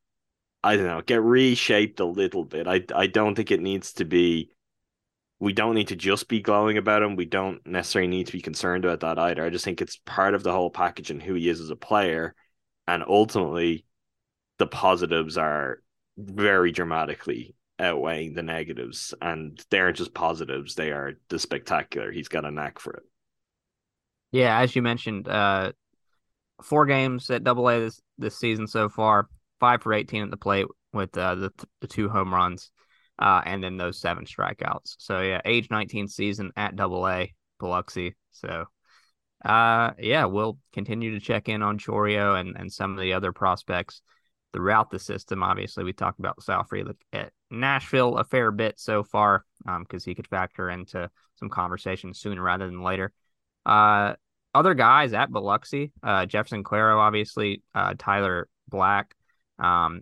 I 0.63 0.75
don't 0.75 0.85
know, 0.85 1.01
get 1.01 1.23
reshaped 1.23 1.99
a 1.99 2.05
little 2.05 2.45
bit. 2.45 2.67
I, 2.67 2.83
I 2.93 3.07
don't 3.07 3.35
think 3.35 3.51
it 3.51 3.61
needs 3.61 3.93
to 3.93 4.05
be, 4.05 4.51
we 5.39 5.53
don't 5.53 5.75
need 5.75 5.89
to 5.89 5.95
just 5.95 6.27
be 6.27 6.39
glowing 6.39 6.77
about 6.77 7.03
him. 7.03 7.15
We 7.15 7.25
don't 7.25 7.65
necessarily 7.65 8.09
need 8.09 8.27
to 8.27 8.33
be 8.33 8.41
concerned 8.41 8.85
about 8.85 8.99
that 8.99 9.19
either. 9.19 9.43
I 9.43 9.49
just 9.49 9.65
think 9.65 9.81
it's 9.81 9.99
part 10.05 10.33
of 10.33 10.43
the 10.43 10.51
whole 10.51 10.69
package 10.69 11.09
and 11.09 11.21
who 11.21 11.33
he 11.33 11.49
is 11.49 11.61
as 11.61 11.69
a 11.69 11.75
player. 11.75 12.35
And 12.87 13.03
ultimately, 13.07 13.85
the 14.57 14.67
positives 14.67 15.37
are 15.37 15.81
very 16.17 16.71
dramatically 16.71 17.55
outweighing 17.79 18.33
the 18.33 18.43
negatives, 18.43 19.13
and 19.21 19.63
they 19.69 19.79
aren't 19.79 19.97
just 19.97 20.13
positives; 20.13 20.75
they 20.75 20.91
are 20.91 21.13
the 21.29 21.39
spectacular. 21.39 22.11
He's 22.11 22.27
got 22.27 22.45
a 22.45 22.51
knack 22.51 22.79
for 22.79 22.93
it. 22.93 23.03
Yeah, 24.31 24.59
as 24.59 24.75
you 24.75 24.81
mentioned, 24.81 25.27
uh, 25.27 25.73
four 26.61 26.85
games 26.85 27.29
at 27.29 27.43
Double 27.43 27.69
A 27.69 27.79
this 27.79 28.01
this 28.17 28.37
season 28.37 28.67
so 28.67 28.89
far, 28.89 29.27
five 29.59 29.81
for 29.81 29.93
eighteen 29.93 30.23
at 30.23 30.31
the 30.31 30.37
plate 30.37 30.67
with 30.93 31.17
uh, 31.17 31.35
the 31.35 31.51
the 31.81 31.87
two 31.87 32.09
home 32.09 32.33
runs, 32.33 32.71
uh, 33.19 33.41
and 33.45 33.63
then 33.63 33.77
those 33.77 33.99
seven 33.99 34.25
strikeouts. 34.25 34.95
So 34.97 35.21
yeah, 35.21 35.41
age 35.45 35.69
nineteen 35.69 36.07
season 36.07 36.51
at 36.55 36.75
Double 36.75 37.07
A, 37.07 37.33
Biloxi. 37.59 38.15
So. 38.31 38.65
Uh 39.45 39.91
yeah, 39.99 40.25
we'll 40.25 40.57
continue 40.73 41.11
to 41.13 41.23
check 41.23 41.47
in 41.47 41.61
on 41.61 41.77
Chourio 41.77 42.39
and, 42.39 42.57
and 42.57 42.73
some 42.73 42.93
of 42.93 42.99
the 42.99 43.13
other 43.13 43.31
prospects 43.31 44.01
throughout 44.57 44.89
the 44.89 44.97
system. 44.97 45.43
Obviously, 45.43 45.83
we 45.83 45.93
talked 45.93 46.17
about 46.17 46.41
Sal 46.41 46.63
Frelick 46.63 46.97
at 47.13 47.31
Nashville 47.51 48.17
a 48.17 48.23
fair 48.23 48.49
bit 48.51 48.79
so 48.79 49.03
far 49.03 49.45
because 49.59 50.07
um, 50.07 50.09
he 50.09 50.15
could 50.15 50.27
factor 50.27 50.71
into 50.71 51.11
some 51.35 51.47
conversation 51.47 52.11
sooner 52.11 52.41
rather 52.41 52.65
than 52.65 52.81
later. 52.81 53.13
Uh, 53.67 54.15
other 54.55 54.73
guys 54.73 55.13
at 55.13 55.31
Biloxi, 55.31 55.91
uh, 56.01 56.25
Jeferson 56.25 56.63
Quero, 56.63 56.97
obviously, 56.97 57.61
uh, 57.75 57.93
Tyler 57.99 58.49
Black. 58.67 59.13
Um, 59.59 60.01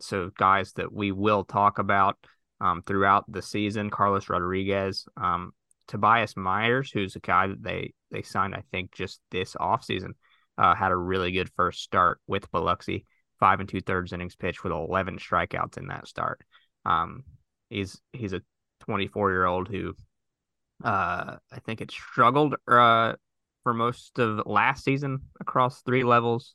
so 0.00 0.30
guys 0.34 0.72
that 0.74 0.90
we 0.90 1.12
will 1.12 1.44
talk 1.44 1.78
about 1.78 2.16
um, 2.58 2.82
throughout 2.86 3.30
the 3.30 3.42
season. 3.42 3.90
Carlos 3.90 4.30
Rodriguez, 4.30 5.04
um, 5.18 5.52
Tobias 5.88 6.38
Myers, 6.38 6.90
who's 6.90 7.16
a 7.16 7.20
guy 7.20 7.48
that 7.48 7.62
they 7.62 7.92
they 8.10 8.22
signed, 8.22 8.54
I 8.54 8.62
think, 8.70 8.92
just 8.92 9.20
this 9.30 9.56
offseason, 9.56 10.12
uh, 10.56 10.74
had 10.74 10.90
a 10.90 10.96
really 10.96 11.32
good 11.32 11.50
first 11.54 11.82
start 11.82 12.18
with 12.26 12.50
Biloxi 12.50 13.04
five 13.40 13.58
and 13.58 13.68
two 13.68 13.80
thirds 13.80 14.12
innings 14.12 14.36
pitched 14.36 14.62
with 14.62 14.72
11 14.72 15.18
strikeouts 15.18 15.78
in 15.78 15.88
that 15.88 16.06
start. 16.06 16.42
Um, 16.84 17.24
he's 17.70 18.00
he's 18.12 18.32
a 18.32 18.42
24 18.80 19.30
year 19.30 19.46
old 19.46 19.68
who 19.68 19.94
uh, 20.84 21.36
I 21.52 21.58
think 21.64 21.80
it 21.80 21.90
struggled 21.90 22.54
uh, 22.68 23.14
for 23.62 23.74
most 23.74 24.18
of 24.18 24.46
last 24.46 24.84
season 24.84 25.20
across 25.40 25.82
three 25.82 26.04
levels 26.04 26.54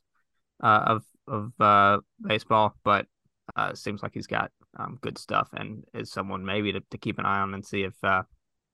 uh, 0.62 0.84
of 0.86 1.02
of 1.28 1.52
uh, 1.60 1.98
baseball, 2.20 2.74
but 2.84 3.06
uh, 3.56 3.74
seems 3.74 4.02
like 4.02 4.12
he's 4.14 4.26
got 4.26 4.50
um, 4.78 4.98
good 5.00 5.18
stuff 5.18 5.48
and 5.54 5.84
is 5.94 6.10
someone 6.10 6.44
maybe 6.44 6.72
to, 6.72 6.80
to 6.90 6.98
keep 6.98 7.18
an 7.18 7.26
eye 7.26 7.40
on 7.40 7.54
and 7.54 7.64
see 7.64 7.82
if 7.82 7.94
uh, 8.04 8.22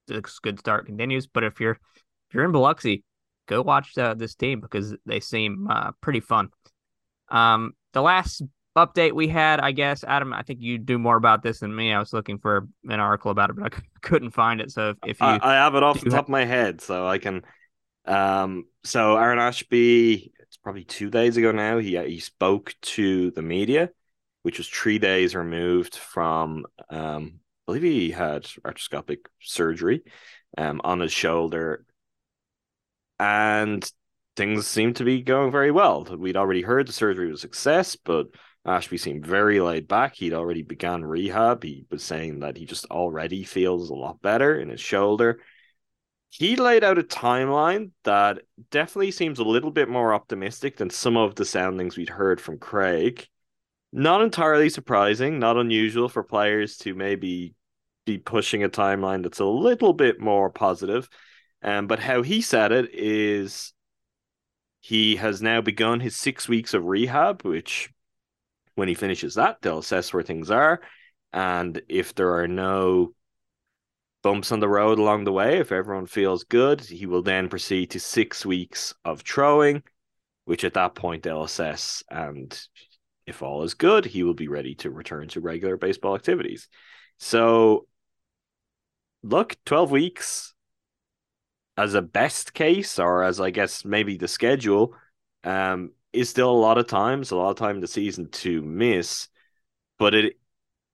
this 0.08 0.38
good 0.38 0.58
start 0.58 0.86
continues. 0.86 1.26
But 1.26 1.44
if 1.44 1.60
you're 1.60 1.72
if 1.72 2.34
you're 2.34 2.44
in 2.44 2.52
Biloxi, 2.52 3.04
go 3.46 3.62
watch 3.62 3.94
this 3.94 4.34
team 4.34 4.60
because 4.60 4.94
they 5.04 5.20
seem 5.20 5.68
pretty 6.00 6.20
fun. 6.20 6.48
Um, 7.32 7.72
the 7.92 8.02
last 8.02 8.42
update 8.76 9.12
we 9.12 9.28
had, 9.28 9.60
I 9.60 9.72
guess, 9.72 10.04
Adam, 10.04 10.32
I 10.32 10.42
think 10.42 10.60
you 10.60 10.78
do 10.78 10.98
more 10.98 11.16
about 11.16 11.42
this 11.42 11.60
than 11.60 11.74
me. 11.74 11.92
I 11.92 11.98
was 11.98 12.12
looking 12.12 12.38
for 12.38 12.68
an 12.88 13.00
article 13.00 13.30
about 13.30 13.50
it, 13.50 13.56
but 13.56 13.74
I 13.74 13.78
couldn't 14.02 14.30
find 14.30 14.60
it. 14.60 14.70
So 14.70 14.90
if, 14.90 14.96
if 15.04 15.20
you, 15.20 15.26
I, 15.26 15.40
I, 15.42 15.54
have 15.54 15.74
it 15.74 15.82
off 15.82 16.00
the 16.00 16.10
top 16.10 16.12
have... 16.12 16.24
of 16.24 16.28
my 16.28 16.44
head, 16.44 16.80
so 16.80 17.06
I 17.06 17.18
can. 17.18 17.42
Um, 18.04 18.64
so 18.84 19.16
Aaron 19.16 19.38
Ashby, 19.38 20.32
it's 20.38 20.56
probably 20.56 20.84
two 20.84 21.10
days 21.10 21.36
ago 21.36 21.52
now. 21.52 21.78
He 21.78 21.96
he 21.96 22.20
spoke 22.20 22.74
to 22.82 23.30
the 23.30 23.42
media, 23.42 23.90
which 24.42 24.58
was 24.58 24.68
three 24.68 24.98
days 24.98 25.34
removed 25.34 25.96
from. 25.96 26.66
Um, 26.90 27.40
I 27.68 27.72
believe 27.72 27.82
he 27.82 28.10
had 28.10 28.42
arthroscopic 28.64 29.18
surgery, 29.40 30.02
um, 30.58 30.80
on 30.82 30.98
his 30.98 31.12
shoulder, 31.12 31.86
and 33.20 33.88
things 34.36 34.66
seemed 34.66 34.96
to 34.96 35.04
be 35.04 35.22
going 35.22 35.50
very 35.50 35.70
well. 35.70 36.04
We'd 36.04 36.36
already 36.36 36.62
heard 36.62 36.88
the 36.88 36.92
surgery 36.92 37.30
was 37.30 37.40
a 37.40 37.40
success, 37.40 37.96
but 37.96 38.28
Ashby 38.64 38.96
seemed 38.96 39.26
very 39.26 39.60
laid 39.60 39.88
back. 39.88 40.14
He'd 40.14 40.32
already 40.32 40.62
begun 40.62 41.04
rehab. 41.04 41.62
He 41.62 41.84
was 41.90 42.02
saying 42.02 42.40
that 42.40 42.56
he 42.56 42.64
just 42.64 42.86
already 42.86 43.44
feels 43.44 43.90
a 43.90 43.94
lot 43.94 44.22
better 44.22 44.58
in 44.58 44.68
his 44.68 44.80
shoulder. 44.80 45.40
He 46.30 46.56
laid 46.56 46.82
out 46.82 46.98
a 46.98 47.02
timeline 47.02 47.90
that 48.04 48.38
definitely 48.70 49.10
seems 49.10 49.38
a 49.38 49.44
little 49.44 49.70
bit 49.70 49.88
more 49.88 50.14
optimistic 50.14 50.78
than 50.78 50.88
some 50.88 51.16
of 51.16 51.34
the 51.34 51.44
soundings 51.44 51.96
we'd 51.96 52.08
heard 52.08 52.40
from 52.40 52.58
Craig. 52.58 53.26
Not 53.92 54.22
entirely 54.22 54.70
surprising, 54.70 55.38
not 55.38 55.58
unusual 55.58 56.08
for 56.08 56.22
players 56.22 56.78
to 56.78 56.94
maybe 56.94 57.54
be 58.06 58.16
pushing 58.16 58.64
a 58.64 58.70
timeline 58.70 59.22
that's 59.22 59.40
a 59.40 59.44
little 59.44 59.92
bit 59.92 60.20
more 60.20 60.48
positive. 60.48 61.08
Um, 61.62 61.86
but 61.86 61.98
how 61.98 62.22
he 62.22 62.40
said 62.40 62.72
it 62.72 62.94
is 62.94 63.74
he 64.82 65.14
has 65.14 65.40
now 65.40 65.60
begun 65.60 66.00
his 66.00 66.16
six 66.16 66.48
weeks 66.48 66.74
of 66.74 66.84
rehab, 66.84 67.42
which 67.42 67.88
when 68.74 68.88
he 68.88 68.94
finishes 68.94 69.36
that, 69.36 69.58
they'll 69.62 69.78
assess 69.78 70.12
where 70.12 70.24
things 70.24 70.50
are. 70.50 70.80
And 71.32 71.80
if 71.88 72.16
there 72.16 72.34
are 72.38 72.48
no 72.48 73.14
bumps 74.24 74.50
on 74.50 74.58
the 74.58 74.68
road 74.68 74.98
along 74.98 75.22
the 75.22 75.32
way, 75.32 75.58
if 75.58 75.70
everyone 75.70 76.06
feels 76.06 76.42
good, 76.42 76.80
he 76.80 77.06
will 77.06 77.22
then 77.22 77.48
proceed 77.48 77.90
to 77.90 78.00
six 78.00 78.44
weeks 78.44 78.92
of 79.04 79.20
throwing, 79.20 79.84
which 80.46 80.64
at 80.64 80.74
that 80.74 80.96
point 80.96 81.22
they'll 81.22 81.44
assess. 81.44 82.02
And 82.10 82.52
if 83.24 83.40
all 83.40 83.62
is 83.62 83.74
good, 83.74 84.04
he 84.04 84.24
will 84.24 84.34
be 84.34 84.48
ready 84.48 84.74
to 84.76 84.90
return 84.90 85.28
to 85.28 85.40
regular 85.40 85.76
baseball 85.76 86.16
activities. 86.16 86.66
So, 87.18 87.86
look, 89.22 89.56
12 89.64 89.92
weeks 89.92 90.51
as 91.76 91.94
a 91.94 92.02
best 92.02 92.54
case 92.54 92.98
or 92.98 93.22
as 93.22 93.40
I 93.40 93.50
guess 93.50 93.84
maybe 93.84 94.16
the 94.16 94.28
schedule 94.28 94.94
um 95.44 95.92
is 96.12 96.28
still 96.28 96.50
a 96.50 96.52
lot 96.52 96.78
of 96.78 96.86
times 96.86 97.30
a 97.30 97.36
lot 97.36 97.50
of 97.50 97.56
time 97.56 97.80
the 97.80 97.86
season 97.86 98.28
to 98.30 98.62
miss 98.62 99.28
but 99.98 100.14
it 100.14 100.38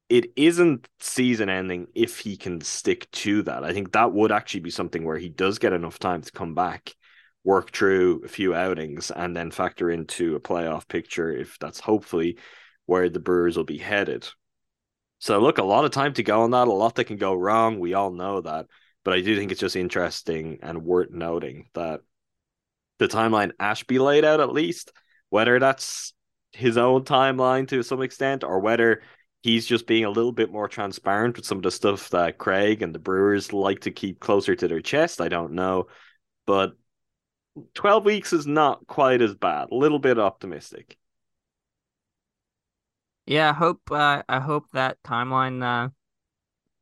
it 0.09 0.33
isn't 0.37 0.89
season 1.01 1.49
ending 1.49 1.89
if 1.95 2.21
he 2.21 2.37
can 2.37 2.61
stick 2.61 3.11
to 3.11 3.43
that 3.43 3.65
I 3.65 3.73
think 3.73 3.93
that 3.93 4.13
would 4.13 4.33
actually 4.33 4.61
be 4.61 4.71
something 4.71 5.05
where 5.05 5.19
he 5.19 5.29
does 5.29 5.59
get 5.59 5.73
enough 5.73 5.99
time 5.99 6.23
to 6.23 6.33
come 6.33 6.55
back 6.55 6.95
work 7.45 7.73
through 7.73 8.23
a 8.25 8.29
few 8.29 8.55
outings 8.55 9.11
and 9.11 9.37
then 9.37 9.51
factor 9.51 9.91
into 9.91 10.37
a 10.37 10.41
playoff 10.41 10.87
picture 10.89 11.31
if 11.31 11.59
that's 11.59 11.81
hopefully 11.81 12.39
where 12.87 13.09
the 13.09 13.21
Brewers 13.21 13.57
will 13.57 13.65
be 13.65 13.79
headed. 13.79 14.27
So 15.19 15.41
look, 15.41 15.59
a 15.59 15.63
lot 15.63 15.85
of 15.85 15.91
time 15.91 16.15
to 16.15 16.23
go 16.23 16.43
on 16.43 16.53
that, 16.53 16.69
a 16.69 16.73
lot 16.73 16.95
that 16.95 17.05
can 17.05 17.17
go 17.17 17.35
wrong. 17.35 17.79
We 17.79 17.95
all 17.95 18.11
know 18.11 18.41
that. 18.41 18.67
But 19.09 19.17
I 19.17 19.23
do 19.23 19.35
think 19.39 19.51
it's 19.51 19.61
just 19.63 19.75
interesting 19.75 20.59
and 20.63 20.85
worth 20.85 21.11
noting 21.11 21.71
that 21.73 22.03
the 22.99 23.09
timeline 23.09 23.53
Ashby 23.59 23.99
laid 23.99 24.23
out 24.23 24.39
at 24.41 24.53
least, 24.53 24.93
whether 25.31 25.59
that's 25.59 26.13
his 26.53 26.77
own 26.77 27.05
timeline 27.05 27.67
to 27.69 27.83
some 27.83 28.03
extent 28.03 28.45
or 28.45 28.61
whether 28.61 29.01
he's 29.43 29.65
just 29.65 29.87
being 29.87 30.05
a 30.05 30.11
little 30.11 30.31
bit 30.31 30.53
more 30.53 30.69
transparent 30.69 31.37
with 31.37 31.47
some 31.47 31.57
of 31.57 31.63
the 31.63 31.71
stuff 31.71 32.11
that 32.11 32.37
Craig 32.37 32.83
and 32.83 32.95
the 32.95 32.99
Brewers 32.99 33.55
like 33.55 33.81
to 33.81 33.91
keep 33.91 34.21
closer 34.21 34.55
to 34.55 34.69
their 34.69 34.83
chest. 34.83 35.23
I 35.23 35.31
don't 35.31 35.53
know. 35.53 35.87
But 36.45 36.73
12 37.77 38.05
weeks 38.05 38.35
is 38.35 38.47
not 38.47 38.87
quite 38.89 39.23
as 39.23 39.35
bad. 39.35 39.69
A 39.73 39.75
little 39.75 39.99
bit 39.99 40.19
optimistic. 40.19 40.99
Yeah, 43.25 43.49
I 43.49 43.55
hope 43.55 43.91
uh, 43.91 44.23
I 44.29 44.41
hope 44.41 44.67
that 44.75 44.99
timeline 45.03 45.63
uh, 45.63 45.89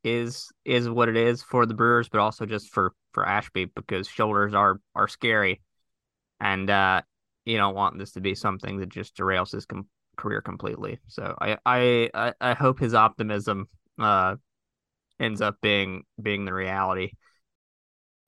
is 0.06 0.52
is 0.64 0.88
what 0.88 1.08
it 1.08 1.16
is 1.16 1.42
for 1.42 1.66
the 1.66 1.74
Brewers, 1.74 2.08
but 2.08 2.20
also 2.20 2.46
just 2.46 2.72
for 2.72 2.92
for 3.12 3.26
Ashby 3.26 3.64
because 3.64 4.06
shoulders 4.06 4.54
are 4.54 4.80
are 4.94 5.08
scary, 5.08 5.60
and 6.40 6.70
uh, 6.70 7.02
you 7.44 7.56
don't 7.56 7.74
want 7.74 7.98
this 7.98 8.12
to 8.12 8.20
be 8.20 8.36
something 8.36 8.78
that 8.78 8.88
just 8.88 9.16
derails 9.16 9.50
his 9.50 9.66
com- 9.66 9.88
career 10.16 10.40
completely. 10.40 11.00
So 11.08 11.34
I 11.40 11.58
I 11.66 12.32
I 12.40 12.54
hope 12.54 12.78
his 12.78 12.94
optimism 12.94 13.68
uh 13.98 14.36
ends 15.18 15.40
up 15.40 15.56
being 15.60 16.04
being 16.22 16.44
the 16.44 16.54
reality. 16.54 17.10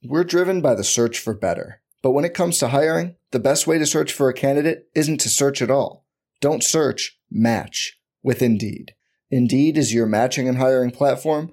We're 0.05 0.25
driven 0.25 0.61
by 0.61 0.75
the 0.75 0.85
search 0.85 1.19
for 1.19 1.33
better. 1.33 1.81
But 2.03 2.13
when 2.13 2.25
it 2.25 2.35
comes 2.35 2.59
to 2.59 2.69
hiring, 2.69 3.17
the 3.33 3.41
best 3.41 3.67
way 3.67 3.79
to 3.79 3.87
search 3.87 4.13
for 4.13 4.29
a 4.29 4.35
candidate 4.35 4.89
isn't 4.95 5.19
to 5.19 5.29
search 5.29 5.61
at 5.61 5.71
all. 5.71 6.07
Don't 6.41 6.63
search, 6.63 7.19
match 7.31 7.99
with 8.23 8.43
Indeed. 8.43 8.95
Indeed 9.31 9.77
is 9.77 9.93
your 9.93 10.07
matching 10.07 10.49
and 10.49 10.59
hiring 10.59 10.91
platform 10.91 11.53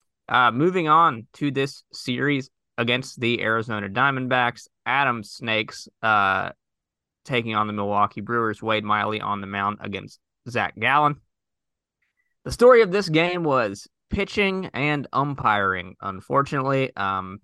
Uh, 0.31 0.49
moving 0.49 0.87
on 0.87 1.27
to 1.33 1.51
this 1.51 1.83
series 1.91 2.49
against 2.77 3.19
the 3.19 3.41
Arizona 3.41 3.89
Diamondbacks, 3.89 4.67
Adam 4.85 5.23
Snakes 5.23 5.89
uh, 6.01 6.51
taking 7.25 7.53
on 7.53 7.67
the 7.67 7.73
Milwaukee 7.73 8.21
Brewers, 8.21 8.63
Wade 8.63 8.85
Miley 8.85 9.19
on 9.19 9.41
the 9.41 9.47
mound 9.47 9.79
against 9.81 10.19
Zach 10.49 10.73
Gallen. 10.79 11.17
The 12.45 12.51
story 12.53 12.81
of 12.81 12.93
this 12.93 13.09
game 13.09 13.43
was 13.43 13.89
pitching 14.09 14.69
and 14.73 15.05
umpiring. 15.11 15.95
Unfortunately, 15.99 16.95
um, 16.95 17.39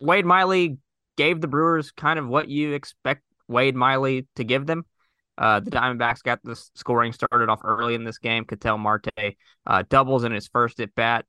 Wade 0.00 0.24
Miley 0.24 0.78
gave 1.18 1.42
the 1.42 1.46
Brewers 1.46 1.92
kind 1.92 2.18
of 2.18 2.26
what 2.26 2.48
you 2.48 2.72
expect 2.72 3.22
Wade 3.48 3.76
Miley 3.76 4.26
to 4.36 4.44
give 4.44 4.66
them. 4.66 4.86
Uh, 5.36 5.60
the 5.60 5.70
Diamondbacks 5.70 6.22
got 6.22 6.40
the 6.42 6.56
scoring 6.74 7.12
started 7.12 7.50
off 7.50 7.60
early 7.64 7.94
in 7.94 8.04
this 8.04 8.18
game. 8.18 8.44
Ketel 8.46 8.78
Marte 8.78 9.08
uh, 9.66 9.82
doubles 9.88 10.24
in 10.24 10.32
his 10.32 10.48
first 10.48 10.80
at 10.80 10.94
bat, 10.94 11.26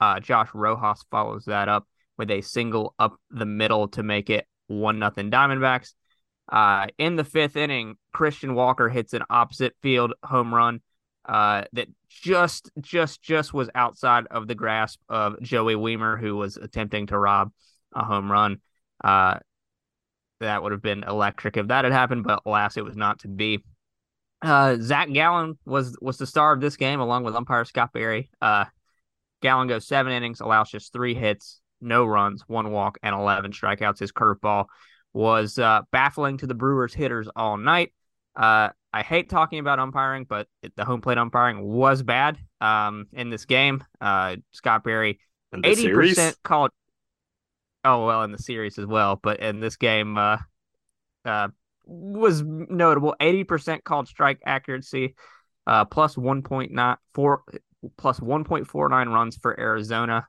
uh, 0.00 0.20
Josh 0.20 0.48
Rojas 0.54 1.04
follows 1.10 1.44
that 1.46 1.68
up 1.68 1.86
with 2.18 2.30
a 2.30 2.40
single 2.40 2.94
up 2.98 3.16
the 3.30 3.46
middle 3.46 3.88
to 3.88 4.02
make 4.02 4.30
it 4.30 4.46
one 4.68 4.98
nothing 4.98 5.30
Diamondbacks. 5.30 5.94
Uh, 6.50 6.86
in 6.98 7.16
the 7.16 7.24
fifth 7.24 7.56
inning, 7.56 7.96
Christian 8.12 8.54
Walker 8.54 8.88
hits 8.88 9.12
an 9.12 9.22
opposite 9.28 9.74
field 9.82 10.12
home 10.22 10.54
run 10.54 10.80
uh, 11.26 11.64
that 11.72 11.88
just 12.08 12.70
just 12.80 13.20
just 13.20 13.52
was 13.52 13.68
outside 13.74 14.26
of 14.30 14.46
the 14.46 14.54
grasp 14.54 15.00
of 15.08 15.40
Joey 15.42 15.74
Wiemer, 15.74 16.18
who 16.18 16.36
was 16.36 16.56
attempting 16.56 17.06
to 17.08 17.18
rob 17.18 17.50
a 17.94 18.04
home 18.04 18.30
run. 18.30 18.60
Uh, 19.02 19.38
that 20.40 20.62
would 20.62 20.72
have 20.72 20.82
been 20.82 21.02
electric 21.02 21.56
if 21.56 21.68
that 21.68 21.84
had 21.84 21.92
happened, 21.92 22.24
but 22.24 22.42
alas, 22.46 22.76
it 22.76 22.84
was 22.84 22.96
not 22.96 23.20
to 23.20 23.28
be. 23.28 23.64
Uh, 24.42 24.76
Zach 24.80 25.10
Gallen 25.12 25.58
was 25.64 25.96
was 26.00 26.18
the 26.18 26.26
star 26.26 26.52
of 26.52 26.60
this 26.60 26.76
game, 26.76 27.00
along 27.00 27.24
with 27.24 27.34
umpire 27.34 27.64
Scott 27.64 27.92
Barry. 27.92 28.30
Uh, 28.40 28.66
Gallen 29.42 29.68
goes 29.68 29.86
seven 29.86 30.12
innings, 30.12 30.40
allows 30.40 30.70
just 30.70 30.92
three 30.92 31.14
hits, 31.14 31.60
no 31.80 32.04
runs, 32.04 32.42
one 32.46 32.70
walk, 32.70 32.98
and 33.02 33.14
11 33.14 33.52
strikeouts. 33.52 33.98
His 33.98 34.12
curveball 34.12 34.66
was 35.12 35.58
uh, 35.58 35.82
baffling 35.92 36.38
to 36.38 36.46
the 36.46 36.54
Brewers 36.54 36.94
hitters 36.94 37.28
all 37.34 37.56
night. 37.56 37.92
Uh, 38.34 38.70
I 38.92 39.02
hate 39.02 39.28
talking 39.28 39.58
about 39.58 39.78
umpiring, 39.78 40.24
but 40.28 40.46
the 40.76 40.84
home 40.84 41.00
plate 41.00 41.18
umpiring 41.18 41.62
was 41.62 42.02
bad 42.02 42.38
um, 42.60 43.06
in 43.12 43.30
this 43.30 43.44
game. 43.44 43.84
Uh, 44.00 44.36
Scott 44.52 44.84
Barry, 44.84 45.20
80% 45.54 46.36
called. 46.42 46.70
Oh, 47.84 48.06
well, 48.06 48.22
in 48.24 48.32
the 48.32 48.38
series 48.38 48.78
as 48.78 48.86
well. 48.86 49.18
But 49.22 49.40
in 49.40 49.60
this 49.60 49.76
game, 49.76 50.18
uh, 50.18 50.38
uh, 51.24 51.48
was 51.84 52.42
notable 52.42 53.14
80% 53.20 53.84
called 53.84 54.08
strike 54.08 54.40
accuracy, 54.44 55.14
uh, 55.66 55.84
plus 55.84 56.16
1.94 56.16 57.38
plus 57.96 58.20
1.49 58.20 59.12
runs 59.12 59.36
for 59.36 59.58
Arizona. 59.58 60.26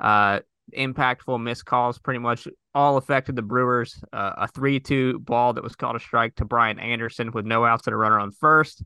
Uh, 0.00 0.40
impactful 0.76 1.42
missed 1.42 1.64
calls 1.64 1.98
pretty 1.98 2.18
much 2.18 2.46
all 2.74 2.96
affected 2.96 3.36
the 3.36 3.42
Brewers. 3.42 4.02
Uh, 4.12 4.32
a 4.38 4.48
3 4.48 4.80
2 4.80 5.18
ball 5.20 5.54
that 5.54 5.64
was 5.64 5.76
called 5.76 5.96
a 5.96 6.00
strike 6.00 6.34
to 6.36 6.44
Brian 6.44 6.78
Anderson 6.78 7.32
with 7.32 7.46
no 7.46 7.64
outs 7.64 7.86
and 7.86 7.94
a 7.94 7.96
runner 7.96 8.18
on 8.18 8.32
first. 8.32 8.82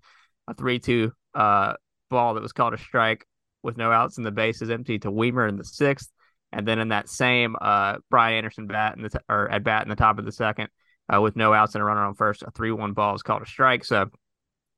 A 0.48 0.54
3 0.54 0.78
2 0.78 1.12
uh, 1.34 1.74
ball 2.10 2.34
that 2.34 2.42
was 2.42 2.52
called 2.52 2.74
a 2.74 2.78
strike 2.78 3.26
with 3.62 3.76
no 3.76 3.92
outs 3.92 4.16
and 4.16 4.26
the 4.26 4.30
bases 4.30 4.70
empty 4.70 4.98
to 5.00 5.10
Wiemer 5.10 5.48
in 5.48 5.56
the 5.56 5.64
sixth. 5.64 6.10
And 6.52 6.68
then 6.68 6.78
in 6.78 6.88
that 6.88 7.08
same 7.08 7.56
uh, 7.60 7.96
Brian 8.10 8.36
Anderson 8.36 8.66
bat 8.66 8.96
in 8.96 9.02
the 9.02 9.10
t- 9.10 9.18
or 9.28 9.50
at 9.50 9.64
bat 9.64 9.84
in 9.84 9.88
the 9.88 9.96
top 9.96 10.18
of 10.18 10.24
the 10.24 10.32
second 10.32 10.68
uh, 11.12 11.20
with 11.20 11.36
no 11.36 11.54
outs 11.54 11.74
and 11.74 11.82
a 11.82 11.84
runner 11.84 12.04
on 12.04 12.14
first, 12.14 12.42
a 12.42 12.50
3 12.50 12.72
1 12.72 12.92
ball 12.92 13.14
is 13.14 13.22
called 13.22 13.42
a 13.42 13.46
strike. 13.46 13.84
So, 13.84 14.10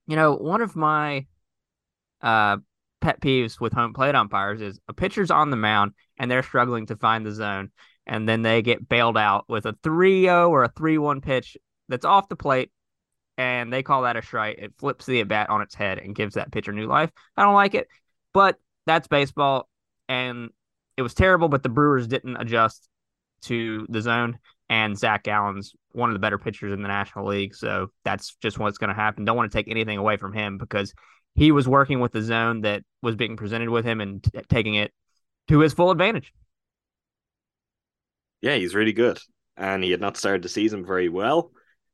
you 0.07 0.17
know, 0.17 0.35
one 0.35 0.61
of 0.61 0.77
my 0.77 1.27
uh, 2.23 2.59
pet 3.05 3.21
peeves 3.21 3.61
with 3.61 3.75
home 3.75 3.93
plate 3.93 4.15
umpires 4.15 4.63
is 4.63 4.81
a 4.89 4.95
pitcher's 4.95 5.31
on 5.31 5.51
the 5.51 5.59
mound 5.59 5.93
and 6.19 6.31
they're 6.31 6.43
struggling 6.43 6.87
to 6.87 6.97
find 6.97 7.27
the 7.27 7.33
zone, 7.33 7.71
and 8.07 8.27
then 8.27 8.41
they 8.41 8.63
get 8.63 8.89
bailed 8.89 9.19
out 9.19 9.45
with 9.47 9.67
a 9.67 9.77
3 9.83 10.23
0 10.23 10.49
or 10.49 10.65
a 10.65 10.73
3 10.75 10.97
1 10.97 11.21
pitch 11.21 11.59
that's 11.87 12.07
off 12.07 12.31
the 12.31 12.37
plate, 12.37 12.73
and 13.37 13.71
they 13.71 13.83
call 13.83 14.03
that 14.03 14.17
a 14.17 14.23
strike. 14.23 14.57
It 14.59 14.73
flips 14.79 15.05
the 15.05 15.21
at 15.21 15.29
bat 15.29 15.51
on 15.51 15.61
its 15.61 15.75
head 15.75 15.99
and 15.99 16.15
gives 16.15 16.35
that 16.35 16.51
pitcher 16.51 16.73
new 16.73 16.87
life. 16.87 17.11
I 17.37 17.43
don't 17.43 17.55
like 17.55 17.75
it, 17.75 17.89
but 18.33 18.59
that's 18.87 19.07
baseball, 19.07 19.69
and 20.09 20.49
it 20.97 21.03
was 21.03 21.13
terrible, 21.13 21.49
but 21.49 21.63
the 21.63 21.69
Brewers 21.69 22.07
didn't 22.07 22.37
adjust 22.37 22.89
to 23.43 23.87
the 23.91 24.01
zone. 24.01 24.39
And 24.71 24.99
Zach 24.99 25.25
Gallen's 25.25 25.75
one 25.93 26.09
of 26.09 26.15
the 26.15 26.21
better 26.21 26.39
pitchers 26.39 26.73
in 26.73 26.81
the 26.81 26.89
National 26.89 27.27
League. 27.29 27.55
So 27.55 27.89
that's 28.03 28.35
just 28.37 28.59
what's 28.59 28.79
going 28.79 28.89
to 28.89 28.95
happen. 28.95 29.27
Don't 29.27 29.37
want 29.37 29.53
to 29.53 29.57
take 29.57 29.69
anything 29.69 29.99
away 29.99 30.17
from 30.17 30.33
him 30.33 30.57
because 30.57 30.95
he 31.35 31.53
was 31.53 31.69
working 31.69 32.01
with 32.01 32.13
the 32.13 32.23
zone 32.23 32.63
that 32.63 32.83
was 33.03 33.17
being 33.17 33.37
presented 33.37 33.69
with 33.69 33.85
him 33.85 34.01
and 34.01 34.23
t- 34.23 34.31
taking 34.49 34.75
it 34.75 34.93
to 35.49 35.61
his 35.61 35.73
full 35.73 35.91
advantage. 35.91 36.33
Yeah, 38.41 38.57
he's 38.57 38.75
really 38.75 38.93
good. 38.93 39.19
And 39.57 39.83
he 39.83 39.91
had 39.91 40.01
not 40.01 40.17
started 40.17 40.43
the 40.43 40.49
season 40.49 40.85
very 40.85 41.09
well. 41.09 41.53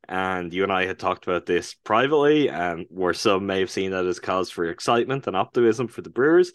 And 0.08 0.52
you 0.52 0.62
and 0.62 0.72
I 0.72 0.86
had 0.86 0.98
talked 0.98 1.26
about 1.26 1.46
this 1.46 1.74
privately, 1.74 2.48
and 2.48 2.86
where 2.88 3.14
some 3.14 3.46
may 3.46 3.60
have 3.60 3.70
seen 3.70 3.92
that 3.92 4.06
as 4.06 4.18
cause 4.18 4.50
for 4.50 4.64
excitement 4.64 5.26
and 5.26 5.36
optimism 5.36 5.88
for 5.88 6.02
the 6.02 6.10
Brewers. 6.10 6.52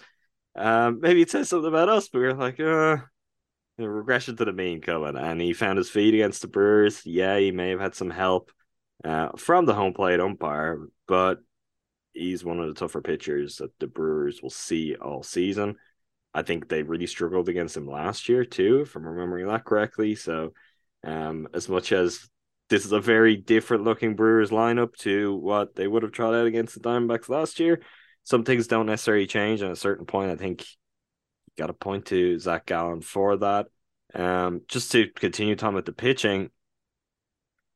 Um, 0.56 1.00
maybe 1.00 1.22
it 1.22 1.30
says 1.30 1.50
something 1.50 1.68
about 1.68 1.88
us, 1.88 2.10
but 2.10 2.20
we 2.20 2.26
are 2.26 2.34
like, 2.34 2.60
uh, 2.60 2.98
regression 3.78 4.36
to 4.38 4.46
the 4.46 4.52
mean 4.52 4.82
coming. 4.82 5.16
And 5.16 5.40
he 5.40 5.54
found 5.54 5.78
his 5.78 5.90
feet 5.90 6.14
against 6.14 6.42
the 6.42 6.48
Brewers. 6.48 7.06
Yeah, 7.06 7.38
he 7.38 7.52
may 7.52 7.70
have 7.70 7.80
had 7.80 7.96
some 7.96 8.10
help 8.10 8.52
uh, 9.04 9.30
from 9.38 9.66
the 9.66 9.74
home 9.74 9.94
plate 9.94 10.20
umpire, 10.20 10.88
but 11.08 11.40
he's 12.16 12.44
one 12.44 12.60
of 12.60 12.68
the 12.68 12.74
tougher 12.74 13.02
pitchers 13.02 13.58
that 13.58 13.78
the 13.80 13.88
Brewers 13.88 14.42
will 14.42 14.50
see 14.50 14.96
all 14.96 15.22
season. 15.22 15.76
I 16.34 16.42
think 16.42 16.68
they 16.68 16.84
really 16.84 17.08
struggled 17.08 17.50
against 17.50 17.78
him 17.78 17.88
last 17.88 18.28
year 18.28 18.44
too, 18.44 18.82
if 18.82 18.96
I'm 18.96 19.06
remembering 19.06 19.48
that 19.48 19.66
correctly. 19.66 20.16
So, 20.16 20.54
um, 21.04 21.48
as 21.54 21.70
much 21.70 21.92
as 21.92 22.28
this 22.70 22.86
is 22.86 22.92
a 22.92 23.00
very 23.00 23.36
different 23.36 23.84
looking 23.84 24.16
Brewers 24.16 24.50
lineup 24.50 24.96
to 24.98 25.36
what 25.36 25.76
they 25.76 25.88
would 25.88 26.04
have 26.04 26.12
tried 26.12 26.34
out 26.34 26.48
against 26.48 26.74
the 26.74 26.80
Diamondbacks 26.80 27.30
last 27.30 27.60
year. 27.60 27.82
Some 28.24 28.44
things 28.44 28.68
don't 28.68 28.88
necessarily 28.88 29.28
change. 29.28 29.62
At 29.62 29.72
a 29.72 29.76
certain 29.76 30.06
point, 30.06 30.32
I 30.32 30.36
think 30.36 30.62
you 30.62 31.54
got 31.58 31.68
to 31.68 31.74
point 31.74 32.08
to 32.08 32.40
Zach 32.40 32.66
Gallen 32.66 33.02
for 33.02 33.38
that. 33.38 33.68
Um, 34.16 34.62
just 34.68 34.92
to 34.94 35.10
continue 35.10 35.56
talking 35.56 35.76
about 35.76 35.86
the 35.86 35.94
pitching, 35.94 36.50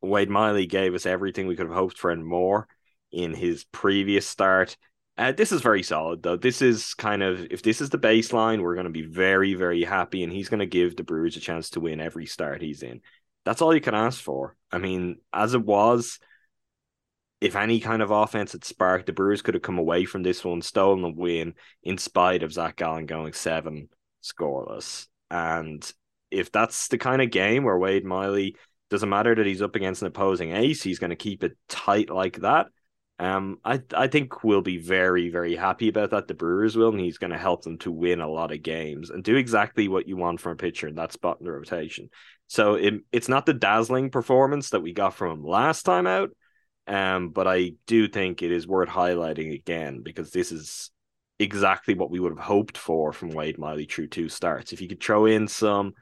Wade 0.01 0.29
Miley 0.29 0.65
gave 0.65 0.95
us 0.95 1.05
everything 1.05 1.45
we 1.45 1.55
could 1.55 1.67
have 1.67 1.75
hoped 1.75 1.97
for 1.97 2.09
and 2.09 2.25
more 2.25 2.67
in 3.11 3.33
his 3.33 3.63
previous 3.65 4.27
start. 4.27 4.77
Uh, 5.17 5.33
this 5.33 5.51
is 5.51 5.61
very 5.61 5.83
solid, 5.83 6.23
though. 6.23 6.37
This 6.37 6.61
is 6.61 6.93
kind 6.93 7.21
of, 7.21 7.47
if 7.51 7.61
this 7.61 7.81
is 7.81 7.89
the 7.89 7.97
baseline, 7.97 8.61
we're 8.61 8.75
going 8.75 8.85
to 8.85 8.89
be 8.89 9.01
very, 9.05 9.53
very 9.53 9.83
happy. 9.83 10.23
And 10.23 10.31
he's 10.31 10.47
going 10.47 10.61
to 10.61 10.65
give 10.65 10.95
the 10.95 11.03
Brewers 11.03 11.35
a 11.35 11.41
chance 11.41 11.71
to 11.71 11.81
win 11.81 11.99
every 11.99 12.25
start 12.25 12.61
he's 12.61 12.83
in. 12.83 13.01
That's 13.43 13.61
all 13.61 13.73
you 13.73 13.81
can 13.81 13.95
ask 13.95 14.21
for. 14.21 14.55
I 14.71 14.77
mean, 14.77 15.17
as 15.33 15.53
it 15.55 15.65
was, 15.65 16.19
if 17.41 17.55
any 17.55 17.79
kind 17.79 18.01
of 18.01 18.11
offense 18.11 18.53
had 18.53 18.63
sparked, 18.63 19.07
the 19.07 19.13
Brewers 19.13 19.41
could 19.41 19.55
have 19.55 19.63
come 19.63 19.77
away 19.77 20.05
from 20.05 20.23
this 20.23 20.43
one, 20.43 20.61
stolen 20.61 21.03
a 21.03 21.09
win, 21.09 21.53
in 21.83 21.97
spite 21.97 22.43
of 22.43 22.53
Zach 22.53 22.77
Gallen 22.77 23.05
going 23.05 23.33
seven 23.33 23.89
scoreless. 24.23 25.07
And 25.31 25.89
if 26.31 26.51
that's 26.51 26.89
the 26.89 26.97
kind 26.97 27.21
of 27.21 27.31
game 27.31 27.63
where 27.63 27.77
Wade 27.77 28.05
Miley 28.05 28.55
doesn't 28.89 29.09
matter 29.09 29.35
that 29.35 29.45
he's 29.45 29.61
up 29.61 29.75
against 29.75 30.01
an 30.01 30.07
opposing 30.07 30.51
ace, 30.51 30.81
he's 30.81 30.99
going 30.99 31.11
to 31.11 31.15
keep 31.15 31.43
it 31.43 31.57
tight 31.67 32.09
like 32.09 32.37
that. 32.37 32.67
Um, 33.19 33.59
I 33.65 33.81
I 33.93 34.07
think 34.07 34.45
we'll 34.45 34.61
be 34.61 34.77
very 34.77 35.29
very 35.29 35.55
happy 35.55 35.89
about 35.89 36.11
that. 36.11 36.27
The 36.27 36.33
Brewers 36.33 36.77
will, 36.77 36.89
and 36.89 36.99
he's 36.99 37.17
going 37.17 37.31
to 37.31 37.37
help 37.37 37.63
them 37.63 37.77
to 37.79 37.91
win 37.91 38.21
a 38.21 38.29
lot 38.29 38.53
of 38.53 38.63
games 38.63 39.09
and 39.09 39.23
do 39.23 39.35
exactly 39.35 39.89
what 39.89 40.07
you 40.07 40.15
want 40.15 40.39
from 40.39 40.53
a 40.53 40.55
pitcher 40.55 40.87
in 40.87 40.95
that 40.95 41.11
spot 41.11 41.37
in 41.39 41.45
the 41.45 41.51
rotation. 41.51 42.09
So 42.47 42.75
it, 42.75 42.95
it's 43.11 43.27
not 43.27 43.45
the 43.45 43.53
dazzling 43.53 44.09
performance 44.09 44.69
that 44.69 44.81
we 44.81 44.93
got 44.93 45.13
from 45.13 45.31
him 45.33 45.43
last 45.43 45.83
time 45.83 46.07
out, 46.07 46.29
um, 46.87 47.29
but 47.29 47.45
I 47.45 47.73
do 47.87 48.07
think 48.07 48.41
it 48.41 48.51
is 48.51 48.65
worth 48.65 48.89
highlighting 48.89 49.53
again 49.53 50.01
because 50.01 50.31
this 50.31 50.51
is 50.51 50.89
exactly 51.39 51.93
what 51.93 52.09
we 52.09 52.19
would 52.19 52.31
have 52.31 52.45
hoped 52.45 52.77
for 52.77 53.13
from 53.13 53.29
Wade 53.29 53.57
Miley 53.57 53.85
through 53.85 54.07
two 54.07 54.29
starts. 54.29 54.73
If 54.73 54.81
you 54.81 54.87
could 54.87 55.03
throw 55.03 55.25
in 55.25 55.47
some 55.47 55.93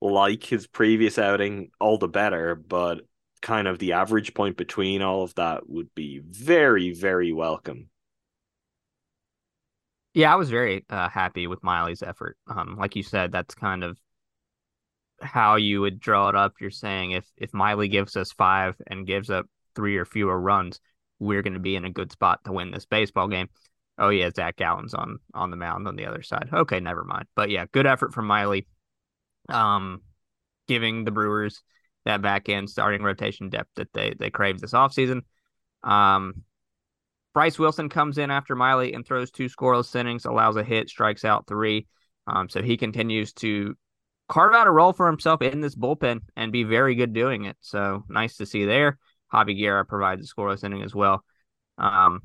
like 0.00 0.44
his 0.44 0.66
previous 0.66 1.18
outing, 1.18 1.70
all 1.78 1.98
the 1.98 2.08
better. 2.08 2.54
But 2.54 3.02
kind 3.42 3.66
of 3.68 3.78
the 3.78 3.92
average 3.92 4.34
point 4.34 4.56
between 4.56 5.02
all 5.02 5.22
of 5.22 5.34
that 5.34 5.68
would 5.68 5.94
be 5.94 6.20
very, 6.24 6.92
very 6.92 7.32
welcome. 7.32 7.88
Yeah, 10.12 10.32
I 10.32 10.36
was 10.36 10.50
very 10.50 10.84
uh, 10.90 11.08
happy 11.08 11.46
with 11.46 11.62
Miley's 11.62 12.02
effort. 12.02 12.36
Um, 12.48 12.76
like 12.78 12.96
you 12.96 13.02
said, 13.02 13.30
that's 13.30 13.54
kind 13.54 13.84
of 13.84 13.96
how 15.22 15.56
you 15.56 15.80
would 15.80 16.00
draw 16.00 16.28
it 16.28 16.34
up. 16.34 16.54
You're 16.60 16.70
saying 16.70 17.12
if 17.12 17.26
if 17.36 17.54
Miley 17.54 17.88
gives 17.88 18.16
us 18.16 18.32
five 18.32 18.74
and 18.88 19.06
gives 19.06 19.30
up 19.30 19.46
three 19.76 19.96
or 19.96 20.04
fewer 20.04 20.38
runs, 20.38 20.80
we're 21.18 21.42
going 21.42 21.54
to 21.54 21.60
be 21.60 21.76
in 21.76 21.84
a 21.84 21.92
good 21.92 22.10
spot 22.10 22.40
to 22.44 22.52
win 22.52 22.72
this 22.72 22.86
baseball 22.86 23.28
game. 23.28 23.48
Oh 23.98 24.08
yeah, 24.08 24.30
Zach 24.34 24.56
Gallen's 24.56 24.94
on 24.94 25.18
on 25.32 25.50
the 25.50 25.56
mound 25.56 25.86
on 25.86 25.94
the 25.94 26.06
other 26.06 26.22
side. 26.22 26.48
Okay, 26.52 26.80
never 26.80 27.04
mind. 27.04 27.26
But 27.36 27.50
yeah, 27.50 27.66
good 27.70 27.86
effort 27.86 28.12
from 28.12 28.26
Miley. 28.26 28.66
Um, 29.48 30.02
giving 30.66 31.04
the 31.04 31.10
Brewers 31.10 31.62
that 32.04 32.22
back 32.22 32.48
end 32.48 32.70
starting 32.70 33.02
rotation 33.02 33.48
depth 33.48 33.70
that 33.76 33.92
they 33.92 34.14
they 34.18 34.30
crave 34.30 34.60
this 34.60 34.72
offseason. 34.72 35.22
Um, 35.82 36.42
Bryce 37.32 37.58
Wilson 37.58 37.88
comes 37.88 38.18
in 38.18 38.30
after 38.30 38.56
Miley 38.56 38.92
and 38.92 39.06
throws 39.06 39.30
two 39.30 39.46
scoreless 39.46 39.94
innings, 39.94 40.24
allows 40.24 40.56
a 40.56 40.64
hit, 40.64 40.88
strikes 40.88 41.24
out 41.24 41.46
three. 41.46 41.86
Um, 42.26 42.48
so 42.48 42.62
he 42.62 42.76
continues 42.76 43.32
to 43.34 43.76
carve 44.28 44.54
out 44.54 44.66
a 44.66 44.70
role 44.70 44.92
for 44.92 45.06
himself 45.06 45.42
in 45.42 45.60
this 45.60 45.76
bullpen 45.76 46.20
and 46.36 46.52
be 46.52 46.64
very 46.64 46.94
good 46.94 47.12
doing 47.12 47.44
it. 47.44 47.56
So 47.60 48.04
nice 48.08 48.36
to 48.36 48.46
see 48.46 48.64
there. 48.64 48.98
Javi 49.32 49.56
Guerra 49.56 49.84
provides 49.84 50.28
a 50.28 50.34
scoreless 50.34 50.64
inning 50.64 50.82
as 50.82 50.94
well. 50.94 51.24
Um, 51.78 52.20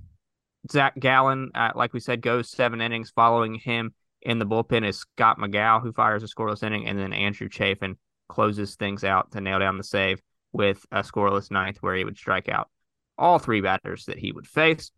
Zach 0.72 1.00
Gallen, 1.00 1.52
uh, 1.54 1.72
like 1.76 1.94
we 1.94 2.00
said, 2.00 2.22
goes 2.22 2.50
seven 2.50 2.82
innings. 2.82 3.12
Following 3.12 3.56
him 3.56 3.94
in 4.22 4.40
the 4.40 4.46
bullpen 4.46 4.88
is 4.88 4.98
Scott 4.98 5.38
McGough, 5.38 5.84
who 5.84 5.94
fires 5.94 6.24
a 6.24 6.28
scoreless 6.28 6.64
inning, 6.64 6.88
and 6.88 6.98
then 6.98 7.14
Andrew 7.14 7.48
Chafin 7.48 7.98
closes 8.28 8.76
things 8.76 9.04
out 9.04 9.32
to 9.32 9.42
nail 9.42 9.60
down 9.60 9.78
the 9.78 9.84
save 9.84 10.22
with 10.54 10.86
a 10.92 11.02
scoreless 11.02 11.52
ninth 11.52 11.78
where 11.82 11.96
he 11.96 12.04
would 12.04 12.18
strike 12.18 12.50
out 12.50 12.70
all 13.18 13.40
three 13.40 13.62
batters 13.62 14.06
that 14.06 14.18
he 14.18 14.32
would 14.32 14.48
face. 14.48 14.92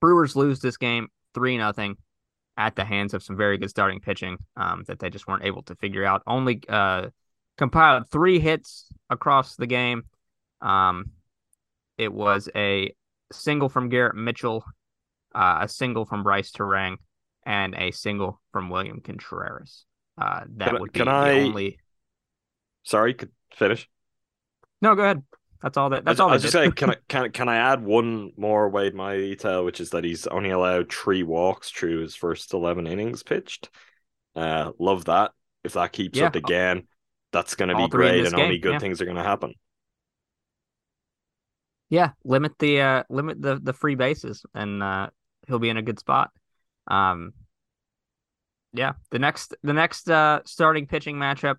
Brewers 0.00 0.36
lose 0.36 0.60
this 0.60 0.76
game 0.76 1.08
3 1.34 1.56
0 1.56 1.96
at 2.56 2.76
the 2.76 2.84
hands 2.84 3.14
of 3.14 3.22
some 3.22 3.36
very 3.36 3.58
good 3.58 3.70
starting 3.70 4.00
pitching 4.00 4.38
um, 4.56 4.84
that 4.86 4.98
they 4.98 5.10
just 5.10 5.26
weren't 5.26 5.44
able 5.44 5.62
to 5.64 5.74
figure 5.76 6.04
out. 6.04 6.22
Only 6.26 6.62
uh, 6.68 7.08
compiled 7.58 8.08
three 8.10 8.38
hits 8.38 8.88
across 9.10 9.56
the 9.56 9.66
game. 9.66 10.04
Um, 10.60 11.10
it 11.98 12.12
was 12.12 12.48
a 12.54 12.94
single 13.32 13.68
from 13.68 13.88
Garrett 13.88 14.16
Mitchell, 14.16 14.64
uh, 15.34 15.58
a 15.62 15.68
single 15.68 16.04
from 16.04 16.22
Brice 16.22 16.50
Turang, 16.50 16.96
and 17.44 17.74
a 17.74 17.90
single 17.90 18.40
from 18.52 18.70
William 18.70 19.00
Contreras. 19.00 19.84
Uh, 20.18 20.44
that 20.56 20.70
can, 20.70 20.80
would 20.80 20.92
be 20.92 21.00
can 21.00 21.06
the 21.06 21.12
I, 21.12 21.32
only. 21.40 21.78
Sorry, 22.86 23.14
could 23.14 23.32
finish. 23.54 23.88
No, 24.80 24.94
go 24.94 25.02
ahead. 25.02 25.22
That's 25.62 25.76
all 25.76 25.90
that. 25.90 26.04
That's 26.04 26.20
I, 26.20 26.24
all. 26.24 26.30
I 26.30 26.34
was 26.34 26.42
just 26.42 26.52
saying, 26.52 26.72
can 26.72 26.90
I 26.90 26.96
can 27.08 27.32
can 27.32 27.48
I 27.48 27.56
add 27.56 27.82
one 27.82 28.32
more 28.36 28.68
Wade 28.68 28.94
Miley 28.94 29.30
detail, 29.30 29.64
which 29.64 29.80
is 29.80 29.90
that 29.90 30.04
he's 30.04 30.26
only 30.28 30.50
allowed 30.50 30.92
three 30.92 31.22
walks 31.22 31.70
through 31.70 32.00
his 32.00 32.14
first 32.14 32.54
eleven 32.54 32.86
innings 32.86 33.22
pitched. 33.22 33.68
Uh, 34.34 34.72
love 34.78 35.06
that. 35.06 35.32
If 35.64 35.72
that 35.72 35.92
keeps 35.92 36.18
Yeah. 36.18 36.26
up 36.26 36.36
again, 36.36 36.86
that's 37.32 37.56
going 37.56 37.70
to 37.70 37.76
be 37.76 37.88
great, 37.88 38.24
and 38.24 38.34
only 38.36 38.58
good 38.58 38.74
yeah. 38.74 38.78
things 38.78 39.00
are 39.00 39.04
going 39.04 39.16
to 39.16 39.22
happen. 39.22 39.54
Yeah, 41.88 42.10
limit 42.24 42.52
the 42.58 42.80
uh 42.80 43.02
limit 43.08 43.40
the 43.40 43.60
the 43.62 43.72
free 43.72 43.94
bases 43.94 44.44
and 44.54 44.82
uh 44.82 45.10
he'll 45.46 45.58
be 45.58 45.68
in 45.70 45.76
a 45.76 45.82
good 45.82 45.98
spot. 45.98 46.30
Um 46.88 47.32
yeah, 48.72 48.92
the 49.10 49.18
next 49.18 49.54
the 49.62 49.72
next 49.72 50.10
uh 50.10 50.40
starting 50.44 50.86
pitching 50.86 51.16
matchup 51.16 51.56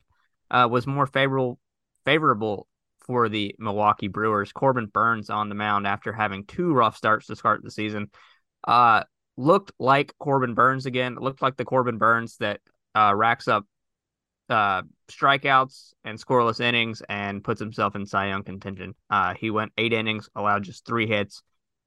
uh 0.51 0.67
was 0.69 0.88
more 0.88 1.07
favorable 1.07 1.60
favorable 2.05 2.67
for 2.99 3.29
the 3.29 3.55
Milwaukee 3.57 4.07
Brewers. 4.10 4.51
Corbin 4.51 4.88
Burnes 4.88 5.29
on 5.29 5.49
the 5.49 5.55
mound 5.55 5.88
after 5.88 6.12
having 6.12 6.45
two 6.45 6.73
rough 6.73 6.97
starts 6.97 7.27
to 7.27 7.36
start 7.36 7.63
the 7.63 7.71
season. 7.71 8.10
Uh 8.65 9.03
looked 9.38 9.71
like 9.79 10.13
Corbin 10.19 10.53
Burnes 10.55 10.86
again. 10.86 11.15
Looked 11.15 11.41
like 11.41 11.57
the 11.57 11.65
Corbin 11.65 11.97
Burnes 11.97 12.38
that 12.38 12.60
uh 12.95 13.13
racks 13.15 13.47
up 13.47 13.65
uh, 14.49 14.81
strikeouts 15.10 15.93
and 16.03 16.17
scoreless 16.17 16.60
innings 16.60 17.01
and 17.10 17.43
puts 17.43 17.60
himself 17.60 17.95
in 17.95 18.05
Cy 18.05 18.27
Young 18.27 18.43
contention. 18.43 18.95
Uh, 19.10 19.33
he 19.33 19.49
went 19.49 19.73
eight 19.77 19.93
innings, 19.93 20.29
allowed 20.36 20.63
just 20.63 20.86
three 20.86 21.07
hits, 21.07 21.43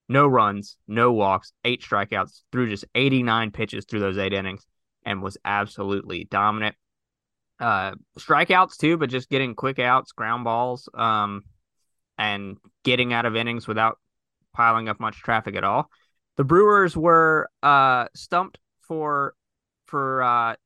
no 0.08 0.26
runs, 0.26 0.76
no 0.86 1.12
walks, 1.12 1.52
eight 1.64 1.82
strikeouts, 1.82 2.42
threw 2.52 2.68
just 2.68 2.84
89 2.94 3.50
pitches 3.50 3.84
through 3.84 4.00
those 4.00 4.18
eight 4.18 4.32
innings, 4.32 4.66
and 5.04 5.22
was 5.22 5.38
absolutely 5.44 6.24
dominant. 6.24 6.76
Uh, 7.60 7.92
strikeouts 8.18 8.78
too, 8.78 8.96
but 8.96 9.10
just 9.10 9.28
getting 9.28 9.54
quick 9.54 9.78
outs, 9.78 10.12
ground 10.12 10.44
balls, 10.44 10.88
um, 10.94 11.42
and 12.16 12.56
getting 12.84 13.12
out 13.12 13.26
of 13.26 13.36
innings 13.36 13.68
without 13.68 13.98
piling 14.54 14.88
up 14.88 14.98
much 14.98 15.18
traffic 15.18 15.54
at 15.56 15.64
all. 15.64 15.90
The 16.36 16.44
Brewers 16.44 16.96
were 16.96 17.50
uh 17.62 18.06
stumped 18.14 18.58
for 18.80 19.34
for 19.86 20.22
uh 20.22 20.56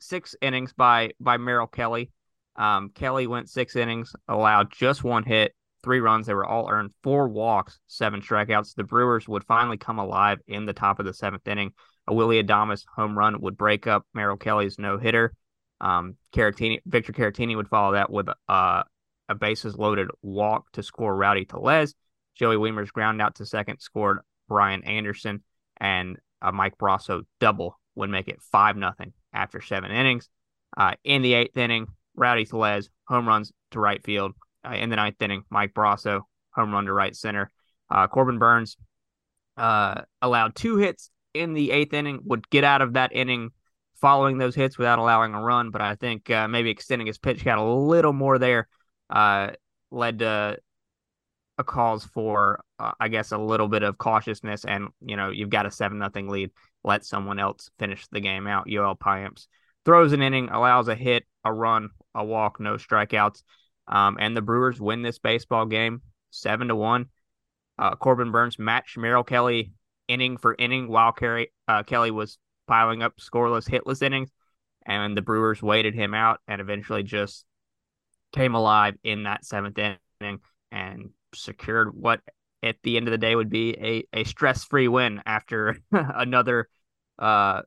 six 0.00 0.34
innings 0.42 0.72
by 0.72 1.12
by 1.20 1.36
Merrill 1.36 1.68
Kelly. 1.68 2.10
Um, 2.56 2.90
Kelly 2.90 3.26
went 3.26 3.48
six 3.48 3.76
innings, 3.76 4.12
allowed 4.28 4.72
just 4.72 5.04
one 5.04 5.24
hit, 5.24 5.54
three 5.82 6.00
runs. 6.00 6.26
They 6.26 6.34
were 6.34 6.46
all 6.46 6.68
earned, 6.70 6.92
four 7.02 7.28
walks, 7.28 7.78
seven 7.86 8.20
strikeouts. 8.20 8.74
The 8.74 8.84
Brewers 8.84 9.28
would 9.28 9.44
finally 9.44 9.76
come 9.76 9.98
alive 9.98 10.38
in 10.46 10.66
the 10.66 10.72
top 10.72 10.98
of 10.98 11.06
the 11.06 11.14
seventh 11.14 11.46
inning. 11.46 11.72
A 12.06 12.14
Willie 12.14 12.42
Adames 12.42 12.84
home 12.94 13.16
run 13.16 13.40
would 13.40 13.56
break 13.56 13.86
up 13.86 14.04
Merrill 14.14 14.36
Kelly's 14.36 14.78
no 14.78 14.98
hitter. 14.98 15.32
Um, 15.80 16.16
Caratini, 16.34 16.80
Victor 16.86 17.12
Caratini 17.12 17.56
would 17.56 17.68
follow 17.68 17.92
that 17.92 18.10
with 18.10 18.28
uh, 18.48 18.82
a 19.28 19.34
bases 19.34 19.76
loaded 19.76 20.08
walk 20.22 20.70
to 20.72 20.82
score 20.82 21.14
Rowdy 21.14 21.44
Tellez. 21.44 21.94
Joey 22.34 22.56
Wiemer's 22.56 22.90
ground 22.90 23.22
out 23.22 23.36
to 23.36 23.46
second 23.46 23.80
scored 23.80 24.18
Brian 24.48 24.82
Anderson, 24.84 25.42
and 25.78 26.18
a 26.42 26.52
Mike 26.52 26.78
Brosseau 26.78 27.22
double 27.40 27.78
would 27.94 28.10
make 28.10 28.28
it 28.28 28.42
five 28.42 28.76
nothing 28.76 29.12
after 29.32 29.60
seven 29.60 29.90
innings. 29.90 30.28
Uh, 30.76 30.94
in 31.04 31.22
the 31.22 31.34
eighth 31.34 31.56
inning, 31.56 31.86
Rowdy 32.16 32.44
Tellez 32.44 32.90
home 33.06 33.28
runs 33.28 33.52
to 33.70 33.80
right 33.80 34.02
field. 34.02 34.32
Uh, 34.66 34.74
in 34.74 34.90
the 34.90 34.96
ninth 34.96 35.20
inning, 35.20 35.44
Mike 35.50 35.74
Brosseau 35.74 36.22
home 36.54 36.72
run 36.72 36.86
to 36.86 36.92
right 36.92 37.14
center. 37.14 37.50
Uh, 37.90 38.06
Corbin 38.06 38.38
Burnes 38.38 38.76
uh, 39.56 40.02
allowed 40.22 40.54
two 40.54 40.76
hits 40.76 41.10
in 41.34 41.52
the 41.52 41.70
eighth 41.70 41.92
inning. 41.92 42.20
Would 42.24 42.48
get 42.50 42.64
out 42.64 42.82
of 42.82 42.94
that 42.94 43.14
inning 43.14 43.50
following 44.04 44.36
those 44.36 44.54
hits 44.54 44.76
without 44.76 44.98
allowing 44.98 45.32
a 45.32 45.40
run, 45.40 45.70
but 45.70 45.80
I 45.80 45.94
think 45.94 46.28
uh, 46.28 46.46
maybe 46.46 46.68
extending 46.68 47.06
his 47.06 47.16
pitch 47.16 47.42
got 47.42 47.56
a 47.56 47.64
little 47.64 48.12
more 48.12 48.38
there. 48.38 48.68
Uh, 49.08 49.52
led 49.90 50.18
to 50.18 50.58
a 51.56 51.64
cause 51.64 52.04
for, 52.04 52.62
uh, 52.78 52.92
I 53.00 53.08
guess, 53.08 53.32
a 53.32 53.38
little 53.38 53.66
bit 53.66 53.82
of 53.82 53.96
cautiousness. 53.96 54.66
And 54.66 54.88
you 55.00 55.16
know, 55.16 55.30
you've 55.30 55.48
got 55.48 55.64
a 55.64 55.70
seven 55.70 55.98
nothing 55.98 56.28
lead. 56.28 56.50
Let 56.84 57.06
someone 57.06 57.38
else 57.38 57.70
finish 57.78 58.06
the 58.08 58.20
game 58.20 58.46
out. 58.46 58.66
Yoel 58.66 58.98
Payamps 58.98 59.46
throws 59.86 60.12
an 60.12 60.20
inning, 60.20 60.50
allows 60.50 60.88
a 60.88 60.94
hit, 60.94 61.24
a 61.42 61.50
run, 61.50 61.88
a 62.14 62.22
walk, 62.22 62.60
no 62.60 62.74
strikeouts. 62.74 63.42
Um, 63.88 64.18
and 64.20 64.36
the 64.36 64.42
Brewers 64.42 64.78
win 64.82 65.00
this 65.00 65.18
baseball 65.18 65.64
game 65.64 66.02
seven 66.28 66.68
to 66.68 66.76
one. 66.76 67.06
Uh, 67.78 67.96
Corbin 67.96 68.32
Burnes 68.32 68.58
matched 68.58 68.98
Merrill 68.98 69.24
Kelly 69.24 69.72
inning 70.08 70.36
for 70.36 70.54
inning 70.58 70.88
while 70.88 71.12
Kelly, 71.12 71.48
uh, 71.68 71.84
Kelly 71.84 72.10
was 72.10 72.36
piling 72.66 73.02
up 73.02 73.16
scoreless, 73.18 73.68
hitless 73.68 74.02
innings, 74.02 74.30
and 74.86 75.16
the 75.16 75.22
Brewers 75.22 75.62
waited 75.62 75.94
him 75.94 76.14
out 76.14 76.40
and 76.46 76.60
eventually 76.60 77.02
just 77.02 77.44
came 78.32 78.54
alive 78.54 78.96
in 79.04 79.24
that 79.24 79.44
seventh 79.44 79.78
inning 79.78 80.40
and 80.72 81.10
secured 81.34 81.94
what 81.94 82.20
at 82.62 82.76
the 82.82 82.96
end 82.96 83.06
of 83.06 83.12
the 83.12 83.18
day 83.18 83.34
would 83.34 83.50
be 83.50 83.70
a, 84.12 84.20
a 84.20 84.24
stress 84.24 84.64
free 84.64 84.88
win 84.88 85.22
after 85.26 85.76
another 85.92 86.68
uh 87.18 87.62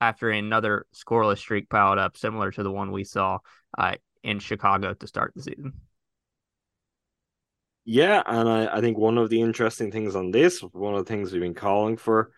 after 0.00 0.30
another 0.30 0.86
scoreless 0.94 1.38
streak 1.38 1.68
piled 1.68 1.98
up, 1.98 2.16
similar 2.16 2.50
to 2.50 2.62
the 2.62 2.70
one 2.70 2.90
we 2.90 3.04
saw 3.04 3.38
uh, 3.76 3.94
in 4.22 4.38
Chicago 4.38 4.94
to 4.94 5.06
start 5.06 5.32
the 5.36 5.42
season. 5.42 5.74
Yeah, 7.84 8.22
and 8.26 8.48
I, 8.48 8.78
I 8.78 8.80
think 8.80 8.98
one 8.98 9.18
of 9.18 9.30
the 9.30 9.40
interesting 9.40 9.90
things 9.90 10.14
on 10.14 10.30
this, 10.30 10.60
one 10.60 10.94
of 10.94 11.04
the 11.04 11.08
things 11.08 11.32
we've 11.32 11.40
been 11.40 11.54
calling 11.54 11.96
for, 11.96 12.30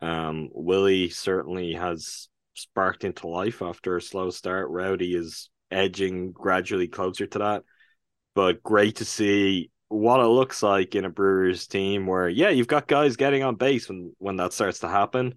um, 0.00 0.48
Willie 0.52 1.10
certainly 1.10 1.74
has 1.74 2.28
sparked 2.54 3.04
into 3.04 3.28
life 3.28 3.62
after 3.62 3.96
a 3.96 4.02
slow 4.02 4.30
start. 4.30 4.70
Rowdy 4.70 5.14
is 5.14 5.50
edging 5.70 6.32
gradually 6.32 6.88
closer 6.88 7.26
to 7.26 7.38
that. 7.38 7.62
But 8.34 8.62
great 8.62 8.96
to 8.96 9.04
see 9.04 9.70
what 9.88 10.20
it 10.20 10.26
looks 10.26 10.62
like 10.62 10.94
in 10.94 11.04
a 11.04 11.10
Brewers 11.10 11.66
team 11.66 12.06
where, 12.06 12.28
yeah, 12.28 12.50
you've 12.50 12.68
got 12.68 12.86
guys 12.86 13.16
getting 13.16 13.42
on 13.42 13.56
base 13.56 13.88
when, 13.88 14.14
when 14.18 14.36
that 14.36 14.52
starts 14.52 14.80
to 14.80 14.88
happen. 14.88 15.34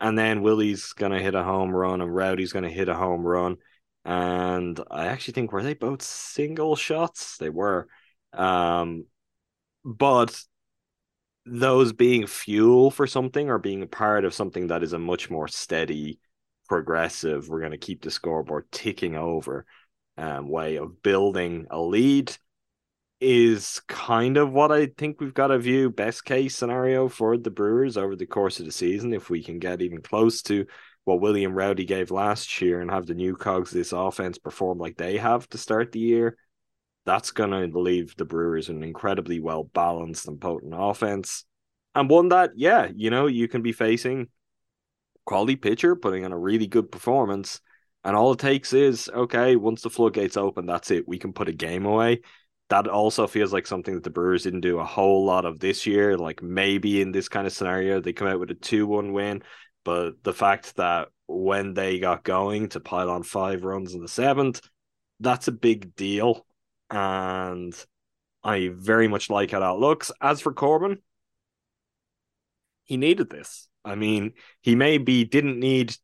And 0.00 0.18
then 0.18 0.42
Willie's 0.42 0.92
going 0.92 1.12
to 1.12 1.20
hit 1.20 1.34
a 1.34 1.44
home 1.44 1.70
run 1.70 2.00
and 2.00 2.14
Rowdy's 2.14 2.52
going 2.52 2.64
to 2.64 2.70
hit 2.70 2.88
a 2.88 2.94
home 2.94 3.22
run. 3.22 3.56
And 4.04 4.78
I 4.90 5.06
actually 5.06 5.34
think, 5.34 5.52
were 5.52 5.62
they 5.62 5.74
both 5.74 6.02
single 6.02 6.76
shots? 6.76 7.38
They 7.38 7.48
were. 7.48 7.88
Um, 8.32 9.06
but 9.84 10.38
those 11.46 11.92
being 11.92 12.26
fuel 12.26 12.90
for 12.90 13.06
something 13.06 13.50
or 13.50 13.58
being 13.58 13.82
a 13.82 13.86
part 13.86 14.24
of 14.24 14.34
something 14.34 14.68
that 14.68 14.82
is 14.82 14.92
a 14.92 14.98
much 14.98 15.30
more 15.30 15.48
steady, 15.48 16.18
progressive, 16.68 17.48
we're 17.48 17.60
going 17.60 17.72
to 17.72 17.78
keep 17.78 18.02
the 18.02 18.10
scoreboard 18.10 18.64
ticking 18.70 19.14
over 19.14 19.66
um, 20.16 20.48
way 20.48 20.76
of 20.76 21.02
building 21.02 21.66
a 21.70 21.80
lead 21.80 22.34
is 23.20 23.80
kind 23.88 24.36
of 24.36 24.52
what 24.52 24.72
I 24.72 24.86
think 24.86 25.20
we've 25.20 25.34
got 25.34 25.48
to 25.48 25.58
view 25.58 25.90
best 25.90 26.24
case 26.24 26.56
scenario 26.56 27.08
for 27.08 27.36
the 27.36 27.50
Brewers 27.50 27.96
over 27.96 28.16
the 28.16 28.26
course 28.26 28.60
of 28.60 28.66
the 28.66 28.72
season. 28.72 29.12
If 29.12 29.30
we 29.30 29.42
can 29.42 29.58
get 29.58 29.82
even 29.82 30.02
close 30.02 30.42
to 30.42 30.66
what 31.04 31.20
William 31.20 31.54
Rowdy 31.54 31.84
gave 31.84 32.10
last 32.10 32.60
year 32.60 32.80
and 32.80 32.90
have 32.90 33.06
the 33.06 33.14
new 33.14 33.36
cogs 33.36 33.70
this 33.70 33.92
offense 33.92 34.38
perform 34.38 34.78
like 34.78 34.96
they 34.96 35.18
have 35.18 35.48
to 35.50 35.58
start 35.58 35.92
the 35.92 36.00
year, 36.00 36.36
that's 37.06 37.30
going 37.30 37.50
to 37.50 37.78
leave 37.78 38.16
the 38.16 38.24
Brewers 38.24 38.68
an 38.68 38.82
incredibly 38.82 39.40
well 39.40 39.64
balanced 39.64 40.26
and 40.28 40.40
potent 40.40 40.74
offense. 40.76 41.44
And 41.94 42.10
one 42.10 42.28
that, 42.30 42.52
yeah, 42.56 42.88
you 42.94 43.10
know, 43.10 43.26
you 43.26 43.46
can 43.46 43.62
be 43.62 43.72
facing 43.72 44.28
quality 45.24 45.56
pitcher 45.56 45.96
putting 45.96 46.24
in 46.24 46.32
a 46.32 46.38
really 46.38 46.66
good 46.66 46.90
performance. 46.90 47.60
And 48.02 48.16
all 48.16 48.32
it 48.32 48.38
takes 48.38 48.72
is, 48.72 49.08
okay, 49.08 49.56
once 49.56 49.82
the 49.82 49.90
floodgates 49.90 50.36
open, 50.36 50.66
that's 50.66 50.90
it. 50.90 51.08
We 51.08 51.18
can 51.18 51.32
put 51.32 51.48
a 51.48 51.52
game 51.52 51.86
away. 51.86 52.20
That 52.68 52.88
also 52.88 53.26
feels 53.26 53.52
like 53.52 53.66
something 53.66 53.94
that 53.94 54.04
the 54.04 54.10
Brewers 54.10 54.42
didn't 54.42 54.60
do 54.60 54.78
a 54.78 54.84
whole 54.84 55.24
lot 55.24 55.44
of 55.44 55.60
this 55.60 55.86
year. 55.86 56.18
Like 56.18 56.42
maybe 56.42 57.00
in 57.00 57.12
this 57.12 57.28
kind 57.28 57.46
of 57.46 57.52
scenario, 57.52 58.00
they 58.00 58.12
come 58.12 58.28
out 58.28 58.40
with 58.40 58.50
a 58.50 58.54
2 58.54 58.86
1 58.86 59.12
win. 59.12 59.42
But 59.84 60.22
the 60.22 60.32
fact 60.32 60.76
that 60.76 61.08
when 61.26 61.74
they 61.74 61.98
got 61.98 62.24
going 62.24 62.70
to 62.70 62.80
pile 62.80 63.10
on 63.10 63.22
five 63.22 63.64
runs 63.64 63.94
in 63.94 64.00
the 64.00 64.08
seventh, 64.08 64.60
that's 65.20 65.48
a 65.48 65.52
big 65.52 65.94
deal. 65.94 66.46
And 66.90 67.74
I 68.42 68.70
very 68.72 69.08
much 69.08 69.30
like 69.30 69.50
how 69.50 69.60
that 69.60 69.78
looks. 69.78 70.12
As 70.20 70.40
for 70.40 70.52
Corbin, 70.52 70.98
he 72.84 72.96
needed 72.96 73.30
this. 73.30 73.68
I 73.84 73.94
mean, 73.94 74.34
he 74.60 74.74
maybe 74.74 75.24
didn't 75.24 75.58
need 75.58 75.96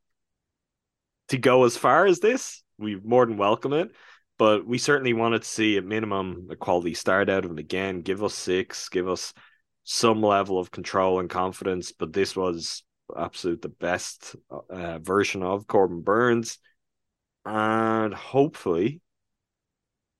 to 1.29 1.37
go 1.37 1.63
as 1.65 1.77
far 1.77 2.05
as 2.05 2.19
this. 2.19 2.63
We 2.77 2.95
more 2.95 3.25
than 3.25 3.37
welcome 3.37 3.73
it, 3.73 3.91
but 4.37 4.65
we 4.65 4.77
certainly 4.77 5.13
wanted 5.13 5.43
to 5.43 5.47
see 5.47 5.77
at 5.77 5.85
minimum 5.85 6.47
a 6.51 6.55
quality 6.55 6.93
start 6.93 7.29
out 7.29 7.45
of 7.45 7.51
him 7.51 7.57
again. 7.57 8.01
Give 8.01 8.23
us 8.23 8.33
six, 8.33 8.89
give 8.89 9.07
us 9.07 9.33
some 9.83 10.21
level 10.21 10.59
of 10.59 10.71
control 10.71 11.19
and 11.19 11.29
confidence. 11.29 11.91
But 11.91 12.13
this 12.13 12.35
was 12.35 12.83
absolute 13.15 13.61
the 13.61 13.69
best 13.69 14.35
uh, 14.69 14.99
version 14.99 15.43
of 15.43 15.67
Corbin 15.67 16.01
Burnes, 16.01 16.57
and 17.45 18.13
hopefully 18.13 19.01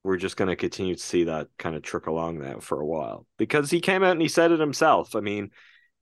we're 0.03 0.17
just 0.17 0.37
going 0.37 0.49
to 0.49 0.55
continue 0.55 0.95
to 0.95 1.01
see 1.01 1.25
that 1.25 1.47
kind 1.57 1.75
of 1.75 1.83
trickle 1.83 2.15
along 2.15 2.39
now 2.39 2.59
for 2.59 2.81
a 2.81 2.85
while 2.85 3.25
because 3.37 3.69
he 3.69 3.79
came 3.79 4.03
out 4.03 4.13
and 4.13 4.21
he 4.21 4.27
said 4.27 4.51
it 4.51 4.59
himself. 4.59 5.15
I 5.15 5.19
mean, 5.19 5.51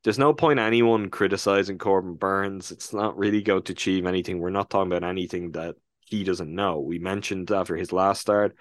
there's 0.04 0.20
no 0.20 0.34
point 0.34 0.60
anyone 0.60 1.10
criticizing 1.10 1.78
Corbin 1.78 2.16
Burnes. 2.16 2.72
It's 2.72 2.94
not 2.94 3.18
really 3.18 3.42
going 3.42 3.64
to 3.64 3.74
achieve 3.74 4.06
anything. 4.06 4.40
We're 4.40 4.50
not 4.52 4.70
talking 4.70 4.92
about 4.92 5.08
anything 5.08 5.52
that 5.52 5.76
he 6.00 6.24
doesn't 6.24 6.54
know. 6.54 6.80
We 6.80 7.00
mentioned 7.00 7.52
after 7.52 7.76
his 7.76 7.92
last 7.92 8.22
start, 8.22 8.56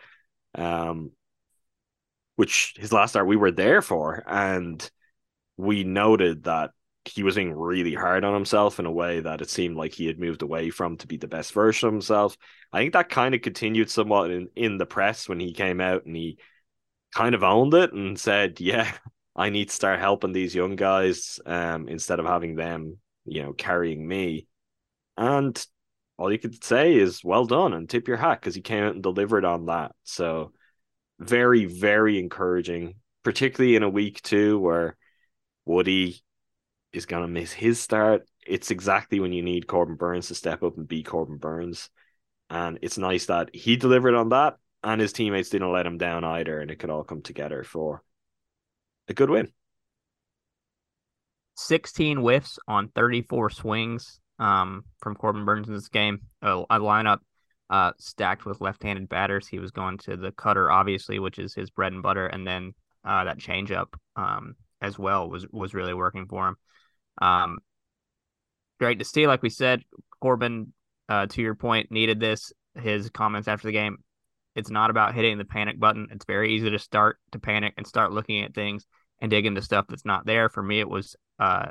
um, 0.55 1.12
which 2.37 2.74
his 2.77 2.92
last 2.92 3.11
start 3.11 3.29
we 3.29 3.37
were 3.37 3.53
there 3.53 3.81
for, 3.81 4.24
and 4.27 4.88
we 5.57 5.85
noted 5.85 6.44
that 6.44 6.72
he 7.05 7.23
was 7.23 7.37
being 7.37 7.55
really 7.55 7.95
hard 7.95 8.25
on 8.25 8.35
himself 8.35 8.79
in 8.79 8.87
a 8.87 8.93
way 8.93 9.21
that 9.21 9.41
it 9.41 9.51
seemed 9.51 9.77
like 9.77 9.95
he 9.95 10.07
had 10.07 10.19
moved 10.19 10.43
away 10.43 10.71
from 10.71 10.97
to 10.99 11.07
be 11.07 11.17
the 11.17 11.29
best 11.29 11.53
version 11.53 11.89
of 11.89 11.95
himself. 11.95 12.37
I 12.73 12.81
think 12.81 12.93
that 12.93 13.09
kind 13.09 13.35
of 13.35 13.43
continued 13.43 13.91
somewhat 13.91 14.31
in, 14.31 14.49
in 14.57 14.79
the 14.79 14.87
press 14.87 15.29
when 15.29 15.41
he 15.41 15.53
came 15.53 15.81
out 15.81 16.05
and 16.05 16.15
he 16.15 16.39
kind 17.15 17.35
of 17.35 17.43
owned 17.43 17.75
it 17.75 17.93
and 17.93 18.19
said, 18.19 18.61
Yeah, 18.61 18.91
I 19.37 19.51
need 19.51 19.69
to 19.69 19.75
start 19.75 20.01
helping 20.01 20.33
these 20.33 20.55
young 20.55 20.77
guys 20.77 21.39
um, 21.47 21.89
instead 21.89 22.19
of 22.19 22.27
having 22.27 22.57
them, 22.57 22.99
you 23.25 23.43
know, 23.43 23.53
carrying 23.53 24.07
me. 24.07 24.49
And 25.17 25.65
all 26.17 26.33
you 26.33 26.39
could 26.39 26.63
say 26.63 26.95
is 26.97 27.25
well 27.25 27.45
done 27.45 27.73
and 27.73 27.89
tip 27.89 28.09
your 28.09 28.17
hat 28.17 28.41
because 28.41 28.55
he 28.55 28.61
came 28.61 28.83
out 28.83 28.95
and 28.95 29.03
delivered 29.03 29.45
on 29.45 29.67
that. 29.67 29.93
So 30.03 30.53
very, 31.21 31.65
very 31.65 32.19
encouraging, 32.19 32.97
particularly 33.23 33.77
in 33.77 33.85
a 33.85 33.89
week 33.89 34.21
two 34.23 34.59
where 34.59 34.97
Woody 35.65 36.21
is 36.92 37.07
going 37.07 37.22
to 37.22 37.29
miss 37.29 37.53
his 37.53 37.81
start. 37.81 38.29
It's 38.46 38.70
exactly 38.70 39.20
when 39.20 39.33
you 39.33 39.42
need 39.42 39.66
Corbin 39.66 39.96
Burnes 39.96 40.29
to 40.29 40.35
step 40.35 40.62
up 40.62 40.77
and 40.77 40.88
be 40.88 41.03
Corbin 41.03 41.37
Burnes. 41.37 41.90
And 42.51 42.79
it's 42.83 42.98
nice 42.98 43.27
that 43.27 43.55
he 43.55 43.77
delivered 43.77 44.14
on 44.14 44.31
that 44.31 44.57
and 44.83 45.01
his 45.01 45.12
teammates 45.12 45.51
didn't 45.51 45.72
let 45.72 45.87
him 45.87 45.98
down 45.98 46.24
either. 46.24 46.61
And 46.61 46.70
it 46.70 46.79
could 46.79 46.90
all 46.90 47.05
come 47.05 47.22
together 47.22 47.64
for 47.64 48.03
a 49.09 49.14
good 49.14 49.31
win. 49.31 49.53
16 51.57 52.18
whiffs 52.18 52.59
on 52.68 52.88
34 52.88 53.51
swings 53.51 54.20
um, 54.38 54.85
from 55.01 55.16
Corbin 55.16 55.44
Burns 55.44 55.68
in 55.68 55.74
this 55.74 55.88
game. 55.88 56.20
A, 56.42 56.61
a 56.70 56.79
lineup 56.79 57.18
uh, 57.68 57.92
stacked 57.98 58.46
with 58.46 58.61
left-handed 58.61 59.09
batters. 59.09 59.48
He 59.48 59.59
was 59.59 59.72
going 59.72 59.98
to 59.98 60.16
the 60.16 60.31
cutter, 60.33 60.70
obviously, 60.70 61.18
which 61.18 61.38
is 61.38 61.55
his 61.55 61.70
bread 61.70 61.92
and 61.92 62.03
butter, 62.03 62.27
and 62.27 62.46
then 62.46 62.74
uh, 63.05 63.24
that 63.24 63.38
changeup 63.38 63.88
um, 64.14 64.55
as 64.81 64.98
well 64.98 65.29
was 65.29 65.46
was 65.51 65.74
really 65.74 65.94
working 65.94 66.27
for 66.27 66.48
him. 66.48 66.57
Um, 67.21 67.59
great 68.79 68.99
to 68.99 69.05
see. 69.05 69.27
Like 69.27 69.43
we 69.43 69.51
said, 69.51 69.83
Corbin, 70.21 70.73
uh, 71.09 71.27
to 71.27 71.43
your 71.43 71.55
point, 71.55 71.91
needed 71.91 72.21
this. 72.21 72.53
His 72.75 73.11
comments 73.11 73.49
after 73.49 73.67
the 73.67 73.73
game. 73.73 73.99
It's 74.55 74.71
not 74.71 74.91
about 74.91 75.15
hitting 75.15 75.39
the 75.39 75.45
panic 75.45 75.79
button. 75.79 76.09
It's 76.11 76.25
very 76.25 76.55
easy 76.55 76.71
to 76.71 76.79
start 76.79 77.19
to 77.33 77.39
panic 77.39 77.75
and 77.77 77.87
start 77.87 78.13
looking 78.13 78.43
at 78.43 78.55
things 78.55 78.87
and 79.21 79.31
dig 79.31 79.47
into 79.47 79.63
stuff 79.63 79.87
that's 79.89 80.05
not 80.05 80.27
there. 80.27 80.49
For 80.49 80.63
me, 80.63 80.81
it 80.81 80.89
was 80.89 81.17
uh, 81.39 81.67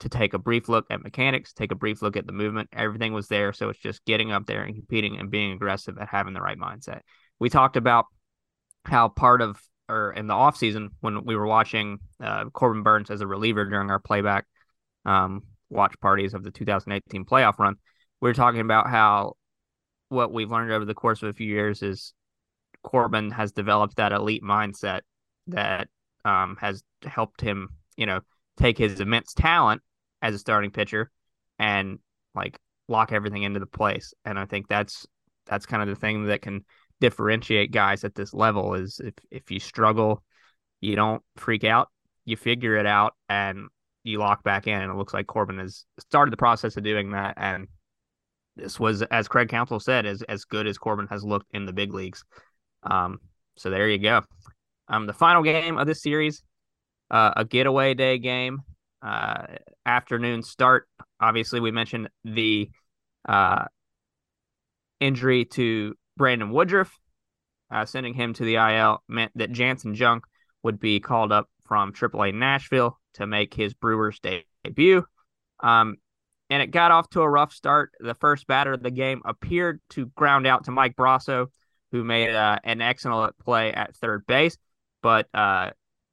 to 0.00 0.08
take 0.08 0.34
a 0.34 0.38
brief 0.38 0.68
look 0.68 0.86
at 0.90 1.02
mechanics, 1.02 1.52
take 1.52 1.72
a 1.72 1.76
brief 1.76 2.02
look 2.02 2.16
at 2.16 2.26
the 2.26 2.32
movement. 2.32 2.68
Everything 2.72 3.12
was 3.12 3.28
there. 3.28 3.52
So 3.52 3.68
it's 3.68 3.78
just 3.78 4.04
getting 4.04 4.32
up 4.32 4.46
there 4.46 4.62
and 4.62 4.74
competing 4.74 5.18
and 5.18 5.30
being 5.30 5.52
aggressive 5.52 5.98
at 5.98 6.08
having 6.08 6.34
the 6.34 6.40
right 6.40 6.58
mindset. 6.58 7.00
We 7.38 7.48
talked 7.48 7.76
about 7.76 8.06
how 8.84 9.08
part 9.08 9.42
of 9.42 9.60
or 9.88 10.12
in 10.12 10.28
the 10.28 10.34
offseason 10.34 10.90
when 11.00 11.24
we 11.24 11.34
were 11.34 11.46
watching 11.46 11.98
uh, 12.22 12.44
Corbin 12.50 12.82
Burnes 12.82 13.10
as 13.10 13.20
a 13.20 13.26
reliever 13.26 13.64
during 13.64 13.90
our 13.90 13.98
playback 13.98 14.46
um, 15.04 15.42
watch 15.68 15.94
parties 16.00 16.34
of 16.34 16.42
the 16.42 16.50
2018 16.50 17.24
playoff 17.24 17.58
run, 17.58 17.76
we 18.20 18.28
were 18.28 18.34
talking 18.34 18.60
about 18.60 18.88
how 18.88 19.34
what 20.08 20.32
we've 20.32 20.50
learned 20.50 20.72
over 20.72 20.84
the 20.84 20.94
course 20.94 21.22
of 21.22 21.28
a 21.28 21.32
few 21.32 21.46
years 21.46 21.82
is 21.82 22.12
Corbin 22.82 23.30
has 23.30 23.52
developed 23.52 23.96
that 23.96 24.12
elite 24.12 24.42
mindset 24.42 25.00
that 25.46 25.88
um, 26.24 26.56
has 26.60 26.82
helped 27.04 27.40
him, 27.40 27.68
you 27.96 28.06
know, 28.06 28.20
take 28.56 28.76
his 28.76 29.00
immense 29.00 29.32
talent 29.32 29.82
as 30.22 30.34
a 30.34 30.38
starting 30.38 30.70
pitcher 30.70 31.10
and 31.58 31.98
like 32.34 32.58
lock 32.88 33.12
everything 33.12 33.42
into 33.42 33.60
the 33.60 33.66
place. 33.66 34.12
And 34.24 34.38
I 34.38 34.46
think 34.46 34.68
that's 34.68 35.06
that's 35.46 35.66
kind 35.66 35.82
of 35.82 35.88
the 35.88 36.00
thing 36.00 36.26
that 36.26 36.42
can 36.42 36.64
differentiate 37.00 37.72
guys 37.72 38.04
at 38.04 38.14
this 38.14 38.34
level 38.34 38.74
is 38.74 39.00
if 39.02 39.14
if 39.30 39.50
you 39.50 39.60
struggle, 39.60 40.22
you 40.80 40.96
don't 40.96 41.22
freak 41.36 41.64
out, 41.64 41.88
you 42.24 42.36
figure 42.36 42.76
it 42.76 42.86
out 42.86 43.14
and 43.28 43.68
you 44.04 44.18
lock 44.18 44.42
back 44.42 44.66
in. 44.66 44.80
And 44.80 44.90
it 44.90 44.96
looks 44.96 45.14
like 45.14 45.26
Corbin 45.26 45.58
has 45.58 45.84
started 45.98 46.32
the 46.32 46.36
process 46.36 46.76
of 46.76 46.84
doing 46.84 47.12
that. 47.12 47.34
And 47.36 47.68
this 48.56 48.80
was, 48.80 49.02
as 49.02 49.28
Craig 49.28 49.48
Counsell 49.48 49.80
said, 49.80 50.06
as 50.06 50.22
as 50.22 50.44
good 50.44 50.66
as 50.66 50.78
Corbin 50.78 51.06
has 51.08 51.24
looked 51.24 51.50
in 51.52 51.66
the 51.66 51.72
big 51.72 51.94
leagues. 51.94 52.24
Um, 52.82 53.18
so 53.56 53.70
there 53.70 53.88
you 53.88 53.98
go. 53.98 54.22
Um, 54.88 55.06
the 55.06 55.12
final 55.12 55.42
game 55.42 55.78
of 55.78 55.86
this 55.86 56.02
series, 56.02 56.42
uh, 57.10 57.32
a 57.36 57.44
getaway 57.44 57.94
day 57.94 58.18
game, 58.18 58.60
uh, 59.02 59.46
afternoon 59.86 60.42
start. 60.42 60.88
Obviously, 61.20 61.60
we 61.60 61.70
mentioned 61.70 62.08
the 62.24 62.70
uh, 63.28 63.64
injury 64.98 65.44
to 65.44 65.94
Brandon 66.16 66.50
Woodruff, 66.50 66.98
uh, 67.70 67.84
sending 67.84 68.14
him 68.14 68.34
to 68.34 68.44
the 68.44 68.56
IL 68.56 69.02
meant 69.08 69.32
that 69.36 69.52
Janson 69.52 69.94
Junk 69.94 70.24
would 70.62 70.80
be 70.80 71.00
called 71.00 71.32
up 71.32 71.48
from 71.66 71.92
AAA 71.92 72.34
Nashville 72.34 72.99
to 73.14 73.26
make 73.26 73.54
his 73.54 73.74
Brewers 73.74 74.20
debut. 74.20 75.04
Um, 75.62 75.96
and 76.48 76.62
it 76.62 76.72
got 76.72 76.90
off 76.90 77.08
to 77.10 77.22
a 77.22 77.28
rough 77.28 77.52
start. 77.52 77.92
The 78.00 78.14
first 78.14 78.46
batter 78.46 78.72
of 78.72 78.82
the 78.82 78.90
game 78.90 79.22
appeared 79.24 79.80
to 79.90 80.06
ground 80.06 80.46
out 80.46 80.64
to 80.64 80.72
Mike 80.72 80.96
Brosseau, 80.96 81.46
who 81.92 82.02
made 82.04 82.34
uh, 82.34 82.58
an 82.64 82.80
excellent 82.80 83.38
play 83.38 83.72
at 83.72 83.96
third 83.96 84.26
base, 84.26 84.56
but 85.02 85.28
uh, 85.32 85.70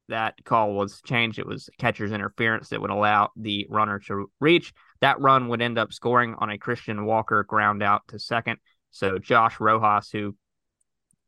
that 0.09 0.35
call 0.43 0.73
was 0.73 1.01
changed. 1.01 1.39
It 1.39 1.47
was 1.47 1.69
catcher's 1.77 2.11
interference 2.11 2.69
that 2.69 2.81
would 2.81 2.91
allow 2.91 3.29
the 3.35 3.67
runner 3.69 3.99
to 4.07 4.29
reach. 4.39 4.73
That 5.01 5.19
run 5.19 5.47
would 5.49 5.61
end 5.61 5.77
up 5.77 5.91
scoring 5.91 6.35
on 6.37 6.49
a 6.49 6.57
Christian 6.57 7.05
Walker 7.05 7.43
ground 7.43 7.83
out 7.83 8.03
to 8.09 8.19
second. 8.19 8.57
So 8.91 9.19
Josh 9.19 9.59
Rojas, 9.59 10.09
who 10.11 10.35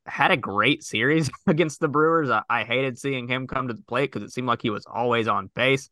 had 0.10 0.32
a 0.32 0.38
great 0.38 0.84
series 0.84 1.30
against 1.48 1.80
the 1.80 1.88
Brewers, 1.88 2.30
I, 2.30 2.44
I 2.50 2.64
hated 2.64 2.98
seeing 2.98 3.28
him 3.28 3.48
come 3.48 3.68
to 3.68 3.74
the 3.74 3.84
plate 3.84 4.12
because 4.12 4.24
it 4.24 4.34
seemed 4.34 4.48
like 4.48 4.62
he 4.62 4.70
was 4.70 4.86
always 4.86 5.28
on 5.28 5.50
base. 5.54 5.90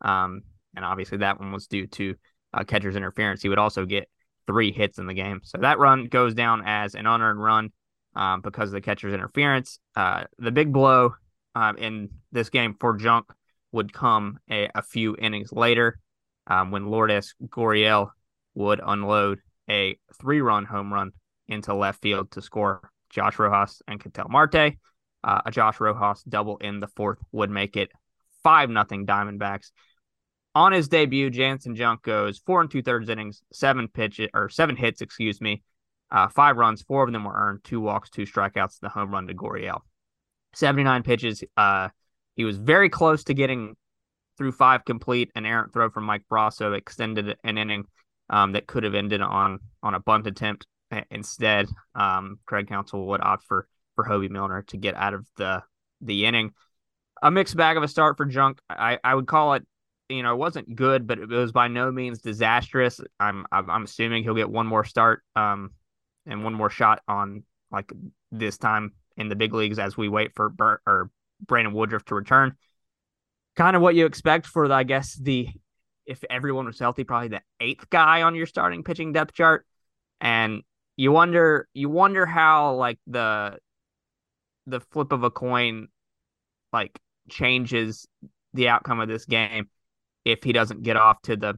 Um, 0.00 0.42
and 0.74 0.84
obviously 0.84 1.18
that 1.18 1.40
one 1.40 1.52
was 1.52 1.66
due 1.66 1.86
to 1.86 2.14
uh, 2.52 2.64
catcher's 2.64 2.96
interference. 2.96 3.42
He 3.42 3.48
would 3.48 3.58
also 3.58 3.84
get 3.84 4.08
three 4.46 4.72
hits 4.72 4.98
in 4.98 5.06
the 5.06 5.14
game. 5.14 5.40
So 5.44 5.58
that 5.58 5.78
run 5.78 6.06
goes 6.06 6.34
down 6.34 6.62
as 6.64 6.94
an 6.94 7.06
unearned 7.06 7.42
run 7.42 7.70
um, 8.14 8.40
because 8.40 8.70
of 8.70 8.72
the 8.72 8.80
catcher's 8.80 9.14
interference. 9.14 9.78
Uh, 9.94 10.24
the 10.38 10.50
big 10.50 10.72
blow 10.72 11.14
um, 11.54 11.76
in 11.76 12.10
this 12.32 12.50
game 12.50 12.74
for 12.78 12.96
Junk 12.96 13.26
would 13.72 13.92
come 13.92 14.38
a, 14.50 14.68
a 14.74 14.82
few 14.82 15.16
innings 15.18 15.52
later 15.52 15.98
um, 16.46 16.70
when 16.70 16.86
Lourdes 16.86 17.34
Gurriel 17.46 18.10
would 18.54 18.80
unload 18.84 19.40
a 19.68 19.98
three 20.20 20.40
run 20.40 20.64
home 20.64 20.92
run 20.92 21.12
into 21.46 21.74
left 21.74 22.00
field 22.00 22.30
to 22.32 22.42
score 22.42 22.90
Josh 23.10 23.38
Rojas 23.38 23.82
and 23.86 24.02
Ketel 24.02 24.28
Marte. 24.28 24.74
Uh, 25.24 25.40
a 25.44 25.50
Josh 25.50 25.80
Rojas 25.80 26.22
double 26.22 26.58
in 26.58 26.80
the 26.80 26.86
fourth 26.88 27.18
would 27.32 27.50
make 27.50 27.76
it 27.76 27.90
5 28.44 28.70
nothing 28.70 29.04
Diamondbacks 29.04 29.70
on 30.58 30.72
his 30.72 30.88
debut, 30.88 31.30
Janson 31.30 31.76
Junk 31.76 32.02
goes 32.02 32.38
four 32.38 32.60
and 32.60 32.70
two 32.70 32.82
thirds 32.82 33.08
innings, 33.08 33.42
seven 33.52 33.86
pitches 33.86 34.28
or 34.34 34.48
seven 34.48 34.74
hits, 34.74 35.00
excuse 35.00 35.40
me, 35.40 35.62
uh, 36.10 36.28
five 36.28 36.56
runs, 36.56 36.82
four 36.82 37.04
of 37.04 37.12
them 37.12 37.24
were 37.24 37.34
earned, 37.34 37.62
two 37.62 37.80
walks, 37.80 38.10
two 38.10 38.24
strikeouts, 38.24 38.80
the 38.80 38.88
home 38.88 39.12
run 39.12 39.28
to 39.28 39.34
Gurriel. 39.34 39.80
79 40.54 41.02
pitches. 41.04 41.44
Uh, 41.56 41.90
he 42.34 42.44
was 42.44 42.56
very 42.56 42.88
close 42.88 43.24
to 43.24 43.34
getting 43.34 43.76
through 44.36 44.52
five 44.52 44.84
complete. 44.84 45.30
An 45.36 45.46
errant 45.46 45.72
throw 45.72 45.90
from 45.90 46.04
Mike 46.04 46.24
Brosseau 46.30 46.76
extended 46.76 47.36
an 47.44 47.58
inning 47.58 47.84
um, 48.30 48.52
that 48.52 48.66
could 48.66 48.84
have 48.84 48.94
ended 48.94 49.20
on 49.20 49.60
on 49.82 49.94
a 49.94 50.00
bunt 50.00 50.26
attempt. 50.26 50.66
Instead, 51.10 51.68
um, 51.94 52.38
Craig 52.46 52.68
Counsell 52.68 53.06
would 53.08 53.20
opt 53.22 53.44
for 53.44 53.66
for 53.94 54.04
Hoby 54.04 54.30
Milner 54.30 54.62
to 54.68 54.76
get 54.76 54.94
out 54.94 55.14
of 55.14 55.26
the 55.36 55.62
the 56.00 56.24
inning. 56.24 56.52
A 57.22 57.30
mixed 57.30 57.56
bag 57.56 57.76
of 57.76 57.82
a 57.82 57.88
start 57.88 58.16
for 58.16 58.24
Junk. 58.24 58.60
I, 58.70 58.98
I 59.02 59.14
would 59.14 59.26
call 59.26 59.54
it 59.54 59.66
you 60.08 60.22
know, 60.22 60.32
it 60.32 60.38
wasn't 60.38 60.74
good, 60.74 61.06
but 61.06 61.18
it 61.18 61.28
was 61.28 61.52
by 61.52 61.68
no 61.68 61.92
means 61.92 62.20
disastrous. 62.20 63.00
I'm 63.20 63.44
I'm 63.52 63.84
assuming 63.84 64.22
he'll 64.22 64.34
get 64.34 64.50
one 64.50 64.66
more 64.66 64.84
start, 64.84 65.22
um, 65.36 65.72
and 66.26 66.44
one 66.44 66.54
more 66.54 66.70
shot 66.70 67.02
on 67.06 67.44
like 67.70 67.92
this 68.32 68.56
time 68.56 68.92
in 69.16 69.28
the 69.28 69.36
big 69.36 69.52
leagues 69.52 69.78
as 69.78 69.96
we 69.96 70.08
wait 70.08 70.34
for 70.34 70.48
Bert 70.48 70.80
or 70.86 71.10
Brandon 71.46 71.74
Woodruff 71.74 72.04
to 72.06 72.14
return. 72.14 72.56
Kind 73.56 73.76
of 73.76 73.82
what 73.82 73.94
you 73.94 74.06
expect 74.06 74.46
for, 74.46 74.68
the, 74.68 74.74
I 74.74 74.84
guess 74.84 75.14
the 75.14 75.48
if 76.06 76.24
everyone 76.30 76.64
was 76.64 76.78
healthy, 76.78 77.04
probably 77.04 77.28
the 77.28 77.42
eighth 77.60 77.90
guy 77.90 78.22
on 78.22 78.34
your 78.34 78.46
starting 78.46 78.84
pitching 78.84 79.12
depth 79.12 79.34
chart, 79.34 79.66
and 80.22 80.62
you 80.98 81.12
wonder 81.12 81.68
you 81.72 81.88
wonder 81.88 82.26
how 82.26 82.74
like 82.74 82.98
the 83.06 83.56
the 84.66 84.80
flip 84.80 85.12
of 85.12 85.22
a 85.22 85.30
coin 85.30 85.86
like 86.72 86.98
changes 87.30 88.06
the 88.52 88.68
outcome 88.68 89.00
of 89.00 89.08
this 89.08 89.24
game 89.24 89.68
if 90.24 90.42
he 90.42 90.52
doesn't 90.52 90.82
get 90.82 90.96
off 90.96 91.22
to 91.22 91.36
the 91.36 91.54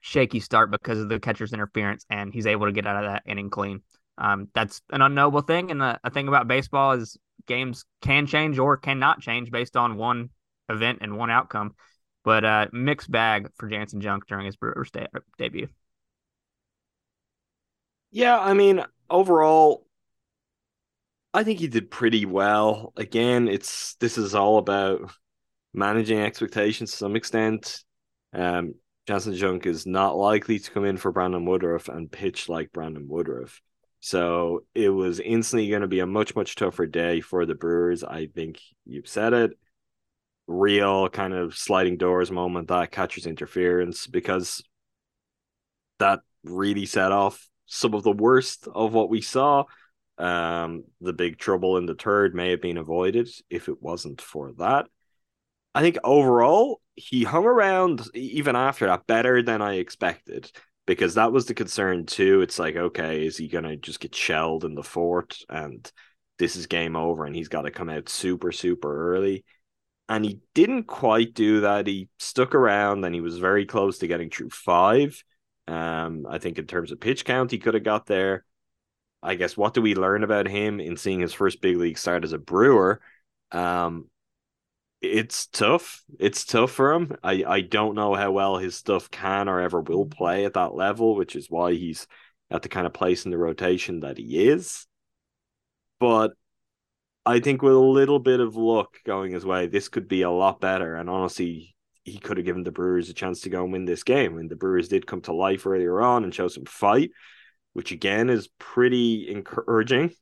shaky 0.00 0.40
start 0.40 0.70
because 0.70 0.98
of 0.98 1.08
the 1.08 1.20
catcher's 1.20 1.52
interference 1.52 2.04
and 2.10 2.34
he's 2.34 2.46
able 2.46 2.66
to 2.66 2.72
get 2.72 2.86
out 2.86 3.04
of 3.04 3.10
that 3.10 3.22
inning 3.24 3.50
clean. 3.50 3.82
Um, 4.18 4.48
that's 4.52 4.82
an 4.90 5.00
unknowable 5.00 5.42
thing. 5.42 5.70
And 5.70 5.80
the, 5.80 5.98
the 6.02 6.10
thing 6.10 6.26
about 6.26 6.48
baseball 6.48 6.92
is 6.92 7.16
games 7.46 7.84
can 8.02 8.26
change 8.26 8.58
or 8.58 8.76
cannot 8.76 9.20
change 9.20 9.50
based 9.50 9.76
on 9.76 9.96
one 9.96 10.30
event 10.68 10.98
and 11.02 11.16
one 11.16 11.30
outcome. 11.30 11.74
But 12.24 12.44
uh, 12.44 12.66
mixed 12.72 13.10
bag 13.10 13.48
for 13.56 13.68
Janson 13.68 14.00
Junk 14.00 14.26
during 14.26 14.46
his 14.46 14.56
Brewers 14.56 14.90
de- 14.90 15.08
debut. 15.38 15.68
Yeah, 18.16 18.38
I 18.38 18.54
mean, 18.54 18.82
overall, 19.10 19.86
I 21.34 21.44
think 21.44 21.60
he 21.60 21.68
did 21.68 21.90
pretty 21.90 22.24
well. 22.24 22.94
Again, 22.96 23.46
it's 23.46 23.94
this 23.96 24.16
is 24.16 24.34
all 24.34 24.56
about 24.56 25.12
managing 25.74 26.20
expectations 26.20 26.92
to 26.92 26.96
some 26.96 27.14
extent. 27.14 27.84
Um, 28.32 28.76
Janson 29.06 29.34
Junk 29.34 29.66
is 29.66 29.84
not 29.84 30.16
likely 30.16 30.58
to 30.58 30.70
come 30.70 30.86
in 30.86 30.96
for 30.96 31.12
Brandon 31.12 31.44
Woodruff 31.44 31.90
and 31.90 32.10
pitch 32.10 32.48
like 32.48 32.72
Brandon 32.72 33.06
Woodruff. 33.06 33.60
So 34.00 34.64
it 34.74 34.88
was 34.88 35.20
instantly 35.20 35.68
going 35.68 35.82
to 35.82 35.86
be 35.86 36.00
a 36.00 36.06
much, 36.06 36.34
much 36.34 36.54
tougher 36.54 36.86
day 36.86 37.20
for 37.20 37.44
the 37.44 37.54
Brewers. 37.54 38.02
I 38.02 38.28
think 38.28 38.62
you've 38.86 39.08
said 39.08 39.34
it. 39.34 39.50
Real 40.46 41.10
kind 41.10 41.34
of 41.34 41.54
sliding 41.54 41.98
doors 41.98 42.30
moment 42.30 42.68
that 42.68 42.92
catcher's 42.92 43.26
interference 43.26 44.06
because 44.06 44.62
that 45.98 46.20
really 46.42 46.86
set 46.86 47.12
off 47.12 47.46
some 47.66 47.94
of 47.94 48.02
the 48.02 48.12
worst 48.12 48.68
of 48.72 48.92
what 48.92 49.10
we 49.10 49.20
saw. 49.20 49.64
Um, 50.18 50.84
the 51.00 51.12
big 51.12 51.38
trouble 51.38 51.76
in 51.76 51.86
the 51.86 51.94
third 51.94 52.34
may 52.34 52.50
have 52.50 52.62
been 52.62 52.78
avoided 52.78 53.28
if 53.50 53.68
it 53.68 53.82
wasn't 53.82 54.22
for 54.22 54.52
that. 54.58 54.86
I 55.74 55.82
think 55.82 55.98
overall 56.04 56.80
he 56.94 57.22
hung 57.22 57.44
around 57.44 58.08
even 58.14 58.56
after 58.56 58.86
that 58.86 59.06
better 59.06 59.42
than 59.42 59.60
I 59.60 59.74
expected 59.74 60.50
because 60.86 61.14
that 61.14 61.32
was 61.32 61.44
the 61.44 61.54
concern 61.54 62.06
too. 62.06 62.40
It's 62.40 62.58
like, 62.58 62.76
okay, 62.76 63.26
is 63.26 63.36
he 63.36 63.48
gonna 63.48 63.76
just 63.76 64.00
get 64.00 64.14
shelled 64.14 64.64
in 64.64 64.74
the 64.74 64.82
fort 64.82 65.36
and 65.50 65.90
this 66.38 66.56
is 66.56 66.66
game 66.66 66.96
over 66.96 67.26
and 67.26 67.36
he's 67.36 67.48
got 67.48 67.62
to 67.62 67.70
come 67.70 67.90
out 67.90 68.08
super 68.08 68.52
super 68.52 69.14
early? 69.14 69.44
And 70.08 70.24
he 70.24 70.40
didn't 70.54 70.84
quite 70.84 71.34
do 71.34 71.60
that. 71.60 71.86
He 71.86 72.08
stuck 72.18 72.54
around 72.54 73.04
and 73.04 73.14
he 73.14 73.20
was 73.20 73.38
very 73.38 73.66
close 73.66 73.98
to 73.98 74.06
getting 74.06 74.30
through 74.30 74.50
five. 74.50 75.22
Um, 75.68 76.26
I 76.28 76.38
think 76.38 76.58
in 76.58 76.66
terms 76.66 76.92
of 76.92 77.00
pitch 77.00 77.24
count, 77.24 77.50
he 77.50 77.58
could 77.58 77.74
have 77.74 77.82
got 77.82 78.06
there. 78.06 78.44
I 79.22 79.34
guess 79.34 79.56
what 79.56 79.74
do 79.74 79.82
we 79.82 79.94
learn 79.94 80.22
about 80.22 80.46
him 80.46 80.78
in 80.80 80.96
seeing 80.96 81.20
his 81.20 81.32
first 81.32 81.60
big 81.60 81.76
league 81.76 81.98
start 81.98 82.24
as 82.24 82.32
a 82.32 82.38
Brewer? 82.38 83.00
Um, 83.50 84.08
it's 85.00 85.46
tough. 85.46 86.02
It's 86.18 86.44
tough 86.44 86.70
for 86.70 86.92
him. 86.92 87.16
I, 87.22 87.44
I 87.46 87.60
don't 87.60 87.94
know 87.94 88.14
how 88.14 88.32
well 88.32 88.58
his 88.58 88.76
stuff 88.76 89.10
can 89.10 89.48
or 89.48 89.60
ever 89.60 89.80
will 89.80 90.06
play 90.06 90.44
at 90.44 90.54
that 90.54 90.74
level, 90.74 91.16
which 91.16 91.36
is 91.36 91.50
why 91.50 91.72
he's 91.72 92.06
at 92.50 92.62
the 92.62 92.68
kind 92.68 92.86
of 92.86 92.92
place 92.92 93.24
in 93.24 93.30
the 93.30 93.38
rotation 93.38 94.00
that 94.00 94.18
he 94.18 94.48
is. 94.48 94.86
But 95.98 96.32
I 97.24 97.40
think 97.40 97.62
with 97.62 97.74
a 97.74 97.78
little 97.78 98.18
bit 98.18 98.40
of 98.40 98.56
luck 98.56 98.98
going 99.04 99.32
his 99.32 99.44
way, 99.44 99.66
this 99.66 99.88
could 99.88 100.08
be 100.08 100.22
a 100.22 100.30
lot 100.30 100.60
better. 100.60 100.94
And 100.94 101.10
honestly, 101.10 101.75
he 102.06 102.18
could 102.18 102.38
have 102.38 102.46
given 102.46 102.62
the 102.62 102.72
Brewers 102.72 103.10
a 103.10 103.14
chance 103.14 103.42
to 103.42 103.50
go 103.50 103.64
and 103.64 103.72
win 103.72 103.84
this 103.84 104.02
game. 104.02 104.38
And 104.38 104.48
the 104.48 104.56
Brewers 104.56 104.88
did 104.88 105.06
come 105.06 105.20
to 105.22 105.34
life 105.34 105.66
earlier 105.66 106.00
on 106.00 106.24
and 106.24 106.34
show 106.34 106.48
some 106.48 106.64
fight, 106.64 107.10
which 107.74 107.92
again 107.92 108.30
is 108.30 108.48
pretty 108.58 109.28
encouraging 109.28 110.12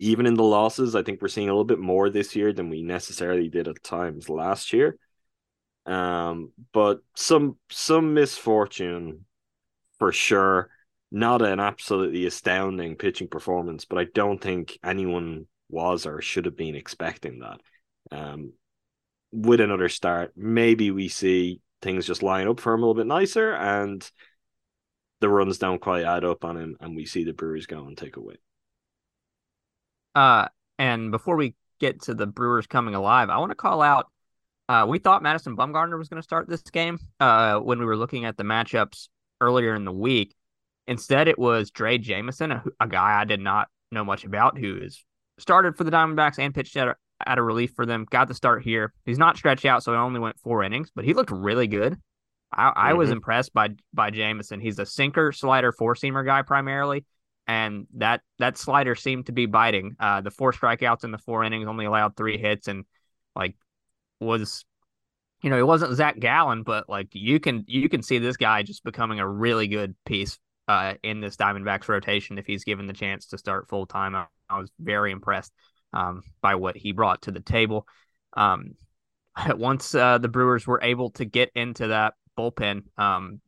even 0.00 0.24
in 0.24 0.34
the 0.34 0.42
losses, 0.42 0.96
I 0.96 1.02
think 1.02 1.20
we're 1.20 1.28
seeing 1.28 1.50
a 1.50 1.52
little 1.52 1.64
bit 1.64 1.78
more 1.78 2.08
this 2.08 2.34
year 2.34 2.54
than 2.54 2.70
we 2.70 2.82
necessarily 2.82 3.50
did 3.50 3.68
at 3.68 3.82
times 3.84 4.30
last 4.30 4.72
year. 4.72 4.96
Um, 5.84 6.52
but 6.72 7.00
some 7.14 7.58
some 7.70 8.14
misfortune 8.14 9.26
for 9.98 10.10
sure. 10.10 10.70
Not 11.12 11.42
an 11.42 11.60
absolutely 11.60 12.24
astounding 12.24 12.96
pitching 12.96 13.28
performance, 13.28 13.84
but 13.84 13.98
I 13.98 14.04
don't 14.14 14.40
think 14.40 14.78
anyone 14.82 15.46
was 15.68 16.06
or 16.06 16.22
should 16.22 16.46
have 16.46 16.56
been 16.56 16.76
expecting 16.76 17.40
that. 17.40 17.60
Um, 18.10 18.52
with 19.32 19.60
another 19.60 19.88
start, 19.88 20.32
maybe 20.36 20.90
we 20.90 21.08
see 21.08 21.60
things 21.82 22.06
just 22.06 22.22
line 22.22 22.48
up 22.48 22.60
for 22.60 22.74
him 22.74 22.82
a 22.82 22.86
little 22.86 23.00
bit 23.00 23.06
nicer, 23.06 23.52
and 23.52 24.08
the 25.20 25.28
runs 25.28 25.58
don't 25.58 25.80
quite 25.80 26.04
add 26.04 26.24
up 26.24 26.44
on 26.44 26.56
him, 26.56 26.76
and 26.80 26.96
we 26.96 27.06
see 27.06 27.24
the 27.24 27.32
Brewers 27.32 27.66
go 27.66 27.86
and 27.86 27.96
take 27.96 28.16
a 28.16 28.20
win. 28.20 28.38
Uh, 30.14 30.48
and 30.78 31.10
before 31.10 31.36
we 31.36 31.54
get 31.78 32.02
to 32.02 32.14
the 32.14 32.26
Brewers 32.26 32.66
coming 32.66 32.94
alive, 32.94 33.30
I 33.30 33.38
want 33.38 33.50
to 33.50 33.56
call 33.56 33.82
out. 33.82 34.06
Uh, 34.68 34.86
we 34.88 34.98
thought 34.98 35.22
Madison 35.22 35.56
Bumgarner 35.56 35.98
was 35.98 36.08
going 36.08 36.20
to 36.20 36.24
start 36.24 36.48
this 36.48 36.62
game. 36.62 36.98
Uh, 37.18 37.58
when 37.58 37.78
we 37.78 37.84
were 37.84 37.96
looking 37.96 38.24
at 38.24 38.36
the 38.36 38.44
matchups 38.44 39.08
earlier 39.40 39.74
in 39.74 39.84
the 39.84 39.92
week, 39.92 40.34
instead 40.86 41.28
it 41.28 41.38
was 41.38 41.70
Drey 41.70 42.00
Jameson, 42.00 42.52
a, 42.52 42.62
a 42.78 42.86
guy 42.86 43.20
I 43.20 43.24
did 43.24 43.40
not 43.40 43.68
know 43.90 44.04
much 44.04 44.24
about, 44.24 44.58
who 44.58 44.78
is 44.78 45.04
started 45.38 45.76
for 45.76 45.84
the 45.84 45.90
Diamondbacks 45.90 46.38
and 46.38 46.54
pitched 46.54 46.76
at 46.76 46.96
at 47.26 47.38
a 47.38 47.42
relief 47.42 47.72
for 47.74 47.86
them. 47.86 48.06
Got 48.10 48.28
the 48.28 48.34
start 48.34 48.62
here. 48.62 48.92
He's 49.04 49.18
not 49.18 49.36
stretched 49.36 49.64
out, 49.64 49.82
so 49.82 49.92
he 49.92 49.98
only 49.98 50.20
went 50.20 50.38
four 50.38 50.62
innings, 50.62 50.90
but 50.94 51.04
he 51.04 51.14
looked 51.14 51.30
really 51.30 51.66
good. 51.66 51.96
I, 52.52 52.72
I 52.74 52.92
was 52.94 53.10
Mhm. 53.10 53.14
impressed 53.14 53.52
by 53.54 53.70
by 53.92 54.10
Jameson. 54.10 54.60
He's 54.60 54.78
a 54.78 54.86
sinker, 54.86 55.32
slider, 55.32 55.72
four 55.72 55.94
seamer 55.94 56.24
guy 56.24 56.42
primarily, 56.42 57.04
and 57.46 57.86
that 57.94 58.22
that 58.38 58.58
slider 58.58 58.94
seemed 58.94 59.26
to 59.26 59.32
be 59.32 59.46
biting. 59.46 59.96
Uh, 60.00 60.20
the 60.20 60.30
four 60.30 60.52
strikeouts 60.52 61.04
in 61.04 61.12
the 61.12 61.18
four 61.18 61.44
innings 61.44 61.68
only 61.68 61.84
allowed 61.84 62.16
three 62.16 62.38
hits, 62.38 62.66
and 62.66 62.84
like 63.36 63.56
was, 64.18 64.64
you 65.42 65.50
know, 65.50 65.58
it 65.58 65.66
wasn't 65.66 65.94
Zach 65.94 66.18
Gallen, 66.18 66.62
but 66.64 66.88
like 66.88 67.08
you 67.12 67.40
can 67.40 67.64
you 67.66 67.88
can 67.88 68.02
see 68.02 68.18
this 68.18 68.36
guy 68.36 68.62
just 68.62 68.84
becoming 68.84 69.20
a 69.20 69.28
really 69.28 69.68
good 69.68 69.94
piece 70.04 70.38
uh, 70.68 70.94
in 71.02 71.20
this 71.20 71.36
Diamondbacks 71.36 71.88
rotation 71.88 72.38
if 72.38 72.46
he's 72.46 72.64
given 72.64 72.86
the 72.86 72.92
chance 72.92 73.26
to 73.26 73.38
start 73.38 73.68
full 73.68 73.86
time. 73.86 74.14
I, 74.14 74.26
I 74.48 74.58
was 74.58 74.70
very 74.80 75.12
impressed 75.12 75.52
um, 75.92 76.22
by 76.40 76.54
what 76.54 76.76
he 76.76 76.92
brought 76.92 77.22
to 77.22 77.30
the 77.30 77.40
table. 77.40 77.86
Um, 78.34 78.74
once 79.48 79.94
uh, 79.94 80.18
the 80.18 80.28
Brewers 80.28 80.66
were 80.66 80.80
able 80.82 81.10
to 81.12 81.24
get 81.24 81.50
into 81.54 81.88
that 81.88 82.14
bullpen, 82.38 82.82
um, 82.98 83.40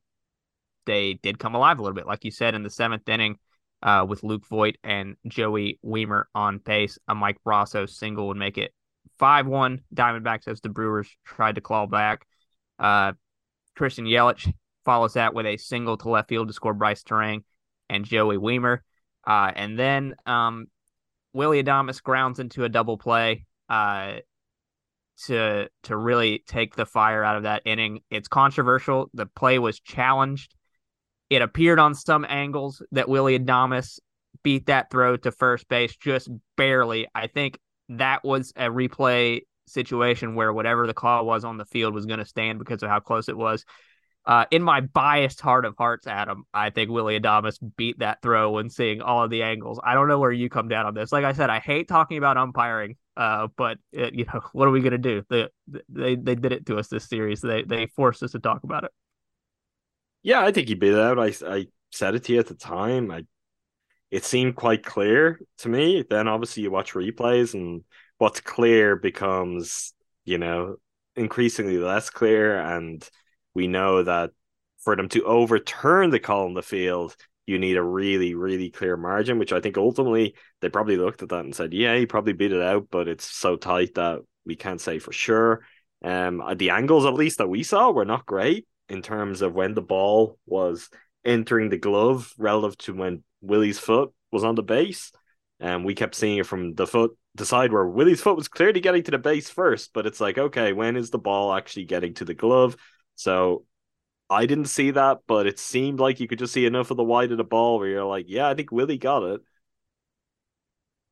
they 0.87 1.15
did 1.15 1.39
come 1.39 1.55
alive 1.55 1.79
a 1.79 1.83
little 1.83 1.95
bit, 1.95 2.07
like 2.07 2.25
you 2.25 2.31
said, 2.31 2.55
in 2.55 2.63
the 2.63 2.71
seventh 2.71 3.09
inning 3.09 3.39
uh, 3.83 4.05
with 4.09 4.23
Luke 4.23 4.47
Voit 4.49 4.77
and 4.83 5.17
Joey 5.27 5.79
Wiemer 5.85 6.25
on 6.35 6.59
pace. 6.59 6.99
A 7.09 7.15
Mike 7.15 7.39
Brosseau 7.47 7.89
single 7.89 8.29
would 8.29 8.37
make 8.37 8.59
it 8.59 8.73
5 9.19 9.47
1 9.47 9.81
Diamondbacks 9.95 10.49
as 10.49 10.61
the 10.61 10.69
Brewers 10.69 11.09
tried 11.25 11.57
to 11.57 11.61
claw 11.61 11.87
back. 11.87 12.27
Uh, 12.79 13.13
Christian 13.77 14.05
Yelich 14.05 14.53
follows 14.85 15.15
that 15.15 15.35
with 15.35 15.47
a 15.47 15.57
single 15.57 15.97
to 15.99 16.09
left 16.09 16.29
field 16.29 16.49
to 16.49 16.55
score 16.55 16.75
Brice 16.75 17.03
Turang 17.03 17.45
and 17.89 18.05
Joey 18.05 18.37
Wiemer. 18.37 18.79
Uh, 19.25 19.53
and 19.55 19.79
then 19.79 20.17
um, 20.27 20.67
Willy 21.33 21.63
Adames 21.63 22.03
grounds 22.03 22.39
into 22.39 22.65
a 22.65 22.69
double 22.69 22.99
play 22.99 23.47
uh, 23.69 24.17
to 25.27 25.69
to 25.85 25.97
really 25.97 26.43
take 26.47 26.75
the 26.75 26.87
fire 26.87 27.23
out 27.25 27.37
of 27.37 27.43
that 27.45 27.63
inning. 27.65 28.01
It's 28.11 28.29
controversial. 28.29 29.11
The 29.15 29.27
play 29.27 29.59
was 29.59 29.81
challenged. 29.81 30.55
It 31.31 31.43
appeared 31.43 31.79
on 31.79 31.95
some 31.95 32.27
angles 32.29 32.83
that 32.93 33.09
Willy 33.09 33.39
Adames 33.39 33.99
beat 34.43 34.67
that 34.67 34.91
throw 34.91 35.17
to 35.17 35.31
first 35.31 35.69
base 35.69 35.97
just 35.97 36.29
barely. 36.57 37.07
I 37.15 37.27
think 37.27 37.59
that 37.89 38.25
was 38.25 38.53
a 38.57 38.67
replay 38.67 39.43
situation 39.67 40.35
where 40.35 40.53
whatever 40.53 40.87
the 40.87 40.95
call 40.95 41.25
was 41.25 41.45
on 41.45 41.57
the 41.57 41.65
field 41.65 41.95
was 41.95 42.07
going 42.07 42.19
to 42.19 42.25
stand 42.25 42.59
because 42.59 42.83
of 42.83 42.89
how 42.89 43.01
close 43.01 43.29
it 43.29 43.37
was. 43.37 43.65
Uh, 44.25 44.45
in 44.53 44.63
my 44.63 44.81
biased 44.81 45.41
heart 45.41 45.65
of 45.65 45.77
hearts, 45.77 46.07
Adam, 46.07 46.45
I 46.55 46.71
think 46.71 46.91
Willy 46.91 47.19
Adames 47.19 47.59
beat 47.77 47.99
that 47.99 48.23
throw 48.23 48.53
when 48.53 48.71
seeing 48.71 49.03
all 49.03 49.25
of 49.25 49.31
the 49.31 49.43
angles. 49.43 49.81
I 49.83 49.95
don't 49.95 50.07
know 50.07 50.21
where 50.21 50.31
you 50.31 50.49
come 50.49 50.69
down 50.69 50.87
on 50.87 50.95
this. 50.95 51.11
Like 51.11 51.25
I 51.25 51.33
said, 51.33 51.51
I 51.51 51.59
hate 51.59 51.89
talking 51.89 52.19
about 52.19 52.37
umpiring, 52.37 52.97
uh, 53.17 53.49
but 53.57 53.79
it, 53.91 54.15
you 54.15 54.25
know 54.25 54.41
what 54.53 54.69
are 54.69 54.71
we 54.71 54.81
gonna 54.81 54.99
do? 54.99 55.25
They, 55.29 55.49
they 55.89 56.15
they 56.15 56.35
did 56.37 56.53
it 56.53 56.67
to 56.67 56.79
us 56.79 56.89
this 56.89 57.09
series. 57.09 57.41
They 57.41 57.65
they 57.65 57.87
forced 57.87 58.23
us 58.23 58.33
to 58.33 58.39
talk 58.39 58.63
about 58.63 58.85
it. 58.85 58.93
Yeah, 60.23 60.45
I 60.45 60.53
think 60.53 60.69
he 60.69 60.75
beat 60.75 60.91
that. 60.91 61.19
I 61.19 61.35
I 61.53 61.67
said 61.91 62.15
it 62.15 62.25
to 62.25 62.33
you 62.33 62.39
at 62.39 62.47
the 62.47 62.55
time. 62.55 63.11
I 63.11 63.25
it 64.13 64.25
seemed 64.25 64.55
quite 64.55 64.85
clear 64.85 65.41
to 65.59 65.69
me. 65.69 66.05
Then 66.09 66.29
obviously 66.29 66.63
you 66.63 66.71
watch 66.71 66.93
replays 66.93 67.55
and 67.55 67.83
what's 68.19 68.41
clear 68.41 68.95
becomes, 68.95 69.95
you 70.25 70.39
know, 70.39 70.77
increasingly 71.17 71.79
less 71.79 72.11
clear. 72.11 72.59
And 72.61 73.09
we 73.55 73.67
know 73.67 74.03
that 74.03 74.31
for 74.83 74.97
them 74.97 75.09
to 75.11 75.25
overturn 75.25 76.11
the 76.11 76.19
call 76.19 76.47
on 76.47 76.55
the 76.55 76.63
field, 76.63 77.17
you 77.47 77.59
need 77.59 77.77
a 77.77 77.83
really, 77.83 78.35
really 78.35 78.71
clear 78.71 78.97
margin, 78.97 79.39
which 79.39 79.53
I 79.53 79.61
think 79.61 79.77
ultimately 79.77 80.35
they 80.61 80.69
probably 80.69 80.97
looked 80.97 81.23
at 81.23 81.29
that 81.31 81.45
and 81.45 81.55
said, 81.55 81.73
yeah, 81.73 81.97
he 81.97 82.07
probably 82.07 82.33
beat 82.33 82.53
it 82.53 82.63
out, 82.63 82.89
but 82.91 83.09
it's 83.09 83.25
so 83.25 83.57
tight 83.57 83.95
that 83.95 84.21
we 84.47 84.57
can't 84.57 84.81
say 84.81 84.99
for 84.99 85.13
sure. 85.13 85.65
Um, 86.05 86.43
the 86.57 86.71
angles, 86.71 87.05
at 87.05 87.15
least 87.15 87.39
that 87.39 87.49
we 87.49 87.63
saw, 87.63 87.91
were 87.91 88.05
not 88.05 88.27
great 88.27 88.67
in 88.89 89.03
terms 89.03 89.43
of 89.43 89.55
when 89.55 89.75
the 89.75 89.83
ball 89.83 90.39
was 90.47 90.89
entering 91.25 91.69
the 91.69 91.79
glove 91.79 92.33
relative 92.39 92.77
to 92.79 92.95
when 92.95 93.23
Willie's 93.41 93.79
foot 93.79 94.13
was 94.31 94.45
on 94.45 94.55
the 94.55 94.63
base. 94.63 95.13
And 95.61 95.85
we 95.85 95.95
kept 95.95 96.17
seeing 96.17 96.39
it 96.39 96.47
from 96.47 96.75
the 96.75 96.89
foot, 96.89 97.17
the 97.37 97.47
side 97.47 97.73
where 97.73 97.87
Willie's 97.87 98.21
foot 98.21 98.37
was 98.37 98.49
clearly 98.49 98.81
getting 98.81 99.05
to 99.05 99.13
the 99.13 99.19
base 99.19 99.49
first, 99.49 99.93
but 99.95 100.07
it's 100.07 100.21
like, 100.21 100.39
okay, 100.39 100.73
when 100.73 100.97
is 100.97 101.11
the 101.11 101.19
ball 101.19 101.55
actually 101.55 101.85
getting 101.85 102.15
to 102.15 102.25
the 102.25 102.35
glove? 102.35 102.77
So 103.15 103.65
I 104.31 104.47
didn't 104.47 104.67
see 104.67 104.93
that, 104.93 105.19
but 105.27 105.47
it 105.47 105.59
seemed 105.59 106.01
like 106.01 106.21
you 106.21 106.29
could 106.29 106.39
just 106.39 106.53
see 106.53 106.67
enough 106.67 106.91
of 106.91 106.97
the 106.97 107.05
wide 107.05 107.33
of 107.33 107.39
the 107.39 107.45
ball 107.45 107.79
where 107.79 107.89
you're 107.89 108.05
like, 108.05 108.27
yeah, 108.29 108.49
I 108.49 108.55
think 108.55 108.73
Willie 108.73 108.99
got 108.99 109.23
it. 109.23 109.41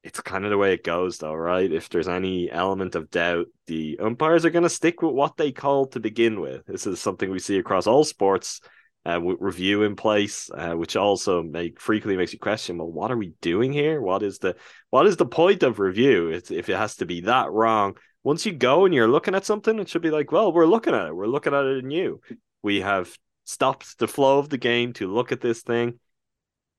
It's 0.03 0.21
kind 0.21 0.45
of 0.45 0.51
the 0.51 0.57
way 0.57 0.73
it 0.73 0.83
goes, 0.83 1.19
though, 1.19 1.35
right? 1.35 1.71
If 1.71 1.91
there's 1.91 2.09
any 2.09 2.51
element 2.51 2.95
of 2.95 3.11
doubt, 3.11 3.47
the 3.67 3.99
umpires 4.01 4.47
are 4.47 4.51
going 4.51 4.63
to 4.63 4.71
stick 4.71 5.03
with 5.03 5.13
what 5.13 5.37
they 5.37 5.53
called 5.53 5.93
to 5.93 6.01
begin 6.01 6.41
with. 6.41 6.65
This 6.65 6.87
is 6.87 7.01
something 7.01 7.31
we 7.31 7.39
see 7.39 7.59
across 7.59 7.87
all 7.87 8.05
sports 8.05 8.63
uh, 9.05 9.21
with 9.23 9.37
review 9.41 9.83
in 9.83 9.97
place, 9.97 10.51
uh, 10.55 10.73
which 10.73 10.97
also 10.97 11.43
make 11.43 11.81
frequently 11.81 12.17
makes 12.17 12.33
you 12.33 12.39
question, 12.39 12.79
well, 12.79 12.91
what 12.91 13.11
are 13.11 13.17
we 13.17 13.35
doing 13.41 13.73
here? 13.73 14.01
What 14.01 14.23
is 14.23 14.39
the 14.39 14.57
what 14.91 15.07
is 15.07 15.17
the 15.17 15.27
point 15.27 15.63
of 15.63 15.79
review? 15.79 16.29
It's, 16.29 16.51
if 16.51 16.69
it 16.69 16.77
has 16.77 16.97
to 16.97 17.07
be 17.07 17.23
that 17.23 17.51
wrong, 17.51 17.97
once 18.23 18.45
you 18.45 18.53
go 18.53 18.85
and 18.85 18.95
you're 18.95 19.09
looking 19.09 19.35
at 19.35 19.45
something, 19.45 19.79
it 19.79 19.89
should 19.89 20.03
be 20.03 20.11
like, 20.11 20.33
well, 20.33 20.53
we're 20.53 20.67
looking 20.67 20.95
at 20.95 21.09
it. 21.09 21.17
We're 21.17 21.27
looking 21.27 21.55
at 21.55 21.65
it 21.65 21.85
in 21.85 21.91
you. 21.91 22.21
We 22.63 22.81
have 22.81 23.17
stopped 23.45 23.99
the 23.99 24.09
flow 24.09 24.39
of 24.39 24.49
the 24.49 24.59
game 24.59 24.93
to 24.95 25.13
look 25.13 25.33
at 25.33 25.41
this 25.41 25.63
thing. 25.63 25.99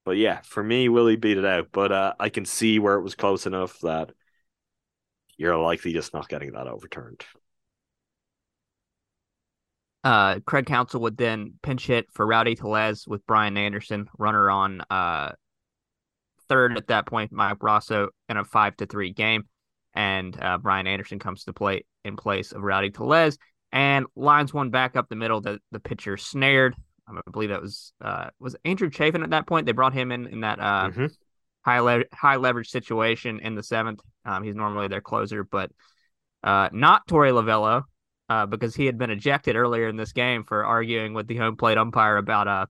But 0.06 0.18
yeah, 0.18 0.42
for 0.44 0.64
me, 0.64 0.89
Willie 0.89 1.16
beat 1.16 1.38
it 1.38 1.46
out. 1.46 1.70
But 1.72 1.92
uh, 1.92 2.14
I 2.20 2.30
can 2.30 2.46
see 2.46 2.80
where 2.80 2.96
it 2.96 3.02
was 3.04 3.16
close 3.16 3.46
enough 3.46 3.80
that 3.80 4.12
you're 5.38 5.58
likely 5.58 5.94
just 5.94 6.14
not 6.14 6.30
getting 6.30 6.52
that 6.54 6.68
overturned. 6.68 7.24
Uh, 10.04 10.39
Craig 10.46 10.66
Counsell 10.66 11.02
would 11.02 11.18
then 11.18 11.54
pinch 11.62 11.86
hit 11.86 12.08
for 12.12 12.26
Rowdy 12.26 12.56
Tellez 12.56 13.08
with 13.08 13.26
Brian 13.28 13.58
Anderson, 13.58 14.08
runner 14.18 14.50
on 14.50 14.82
uh, 14.89 15.34
third 16.50 16.78
at 16.78 16.88
that 16.88 17.06
point, 17.06 17.32
Mike 17.32 17.60
Brosseau, 17.60 18.10
in 18.28 18.38
a 18.38 18.44
five 18.44 18.76
to 18.78 18.86
three 18.86 19.12
game. 19.12 19.44
And 19.94 20.38
uh, 20.42 20.58
Brian 20.58 20.88
Anderson 20.88 21.20
comes 21.20 21.44
to 21.46 21.54
play 21.54 21.86
in 22.06 22.16
place 22.16 22.52
of 22.52 22.62
Rowdy 22.62 22.92
Tellez 22.92 23.38
and 23.72 24.06
lines 24.16 24.54
one 24.54 24.70
back 24.70 24.96
up 24.96 25.10
the 25.10 25.16
middle 25.16 25.42
that 25.42 25.60
the 25.72 25.80
pitcher 25.80 26.18
snared. 26.18 26.76
I 27.08 27.20
believe 27.32 27.50
that 27.50 27.62
was 27.62 27.94
uh, 28.02 28.30
was 28.39 28.56
Andrew 28.64 28.89
Chafin 28.89 29.24
at 29.24 29.32
that 29.32 29.48
point. 29.48 29.66
They 29.66 29.74
brought 29.74 29.94
him 29.94 30.12
in 30.12 30.28
in 30.28 30.42
that 30.42 30.60
uh, 30.60 30.89
Mhm. 30.89 31.12
high 31.66 31.80
le- 31.80 32.06
high 32.14 32.38
leverage 32.38 32.70
situation 32.70 33.39
in 33.39 33.56
the 33.56 33.64
seventh. 33.64 34.02
Um, 34.24 34.44
he's 34.44 34.56
normally 34.56 34.88
their 34.88 35.02
closer, 35.02 35.44
but 35.44 35.72
uh, 36.44 36.70
not 36.72 37.08
Torey 37.08 37.32
Lovullo 37.32 37.84
uh, 38.30 38.46
because 38.46 38.76
he 38.76 38.86
had 38.86 38.98
been 38.98 39.10
ejected 39.10 39.56
earlier 39.56 39.89
in 39.89 39.98
this 39.98 40.14
game 40.14 40.44
for 40.44 40.64
arguing 40.64 41.14
with 41.14 41.28
the 41.28 41.36
home 41.36 41.58
plate 41.58 41.78
umpire 41.78 42.18
about 42.18 42.48
uh, 42.48 42.66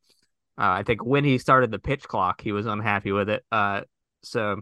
uh 0.57 0.71
I 0.79 0.83
think 0.83 1.05
when 1.05 1.23
he 1.23 1.37
started 1.37 1.69
the 1.71 1.79
pitch 1.79 2.03
clock, 2.07 2.41
he 2.41 2.51
was 2.51 2.65
unhappy 2.65 3.11
with 3.11 3.29
it. 3.29 3.45
Uh, 3.51 3.81
so 4.23 4.59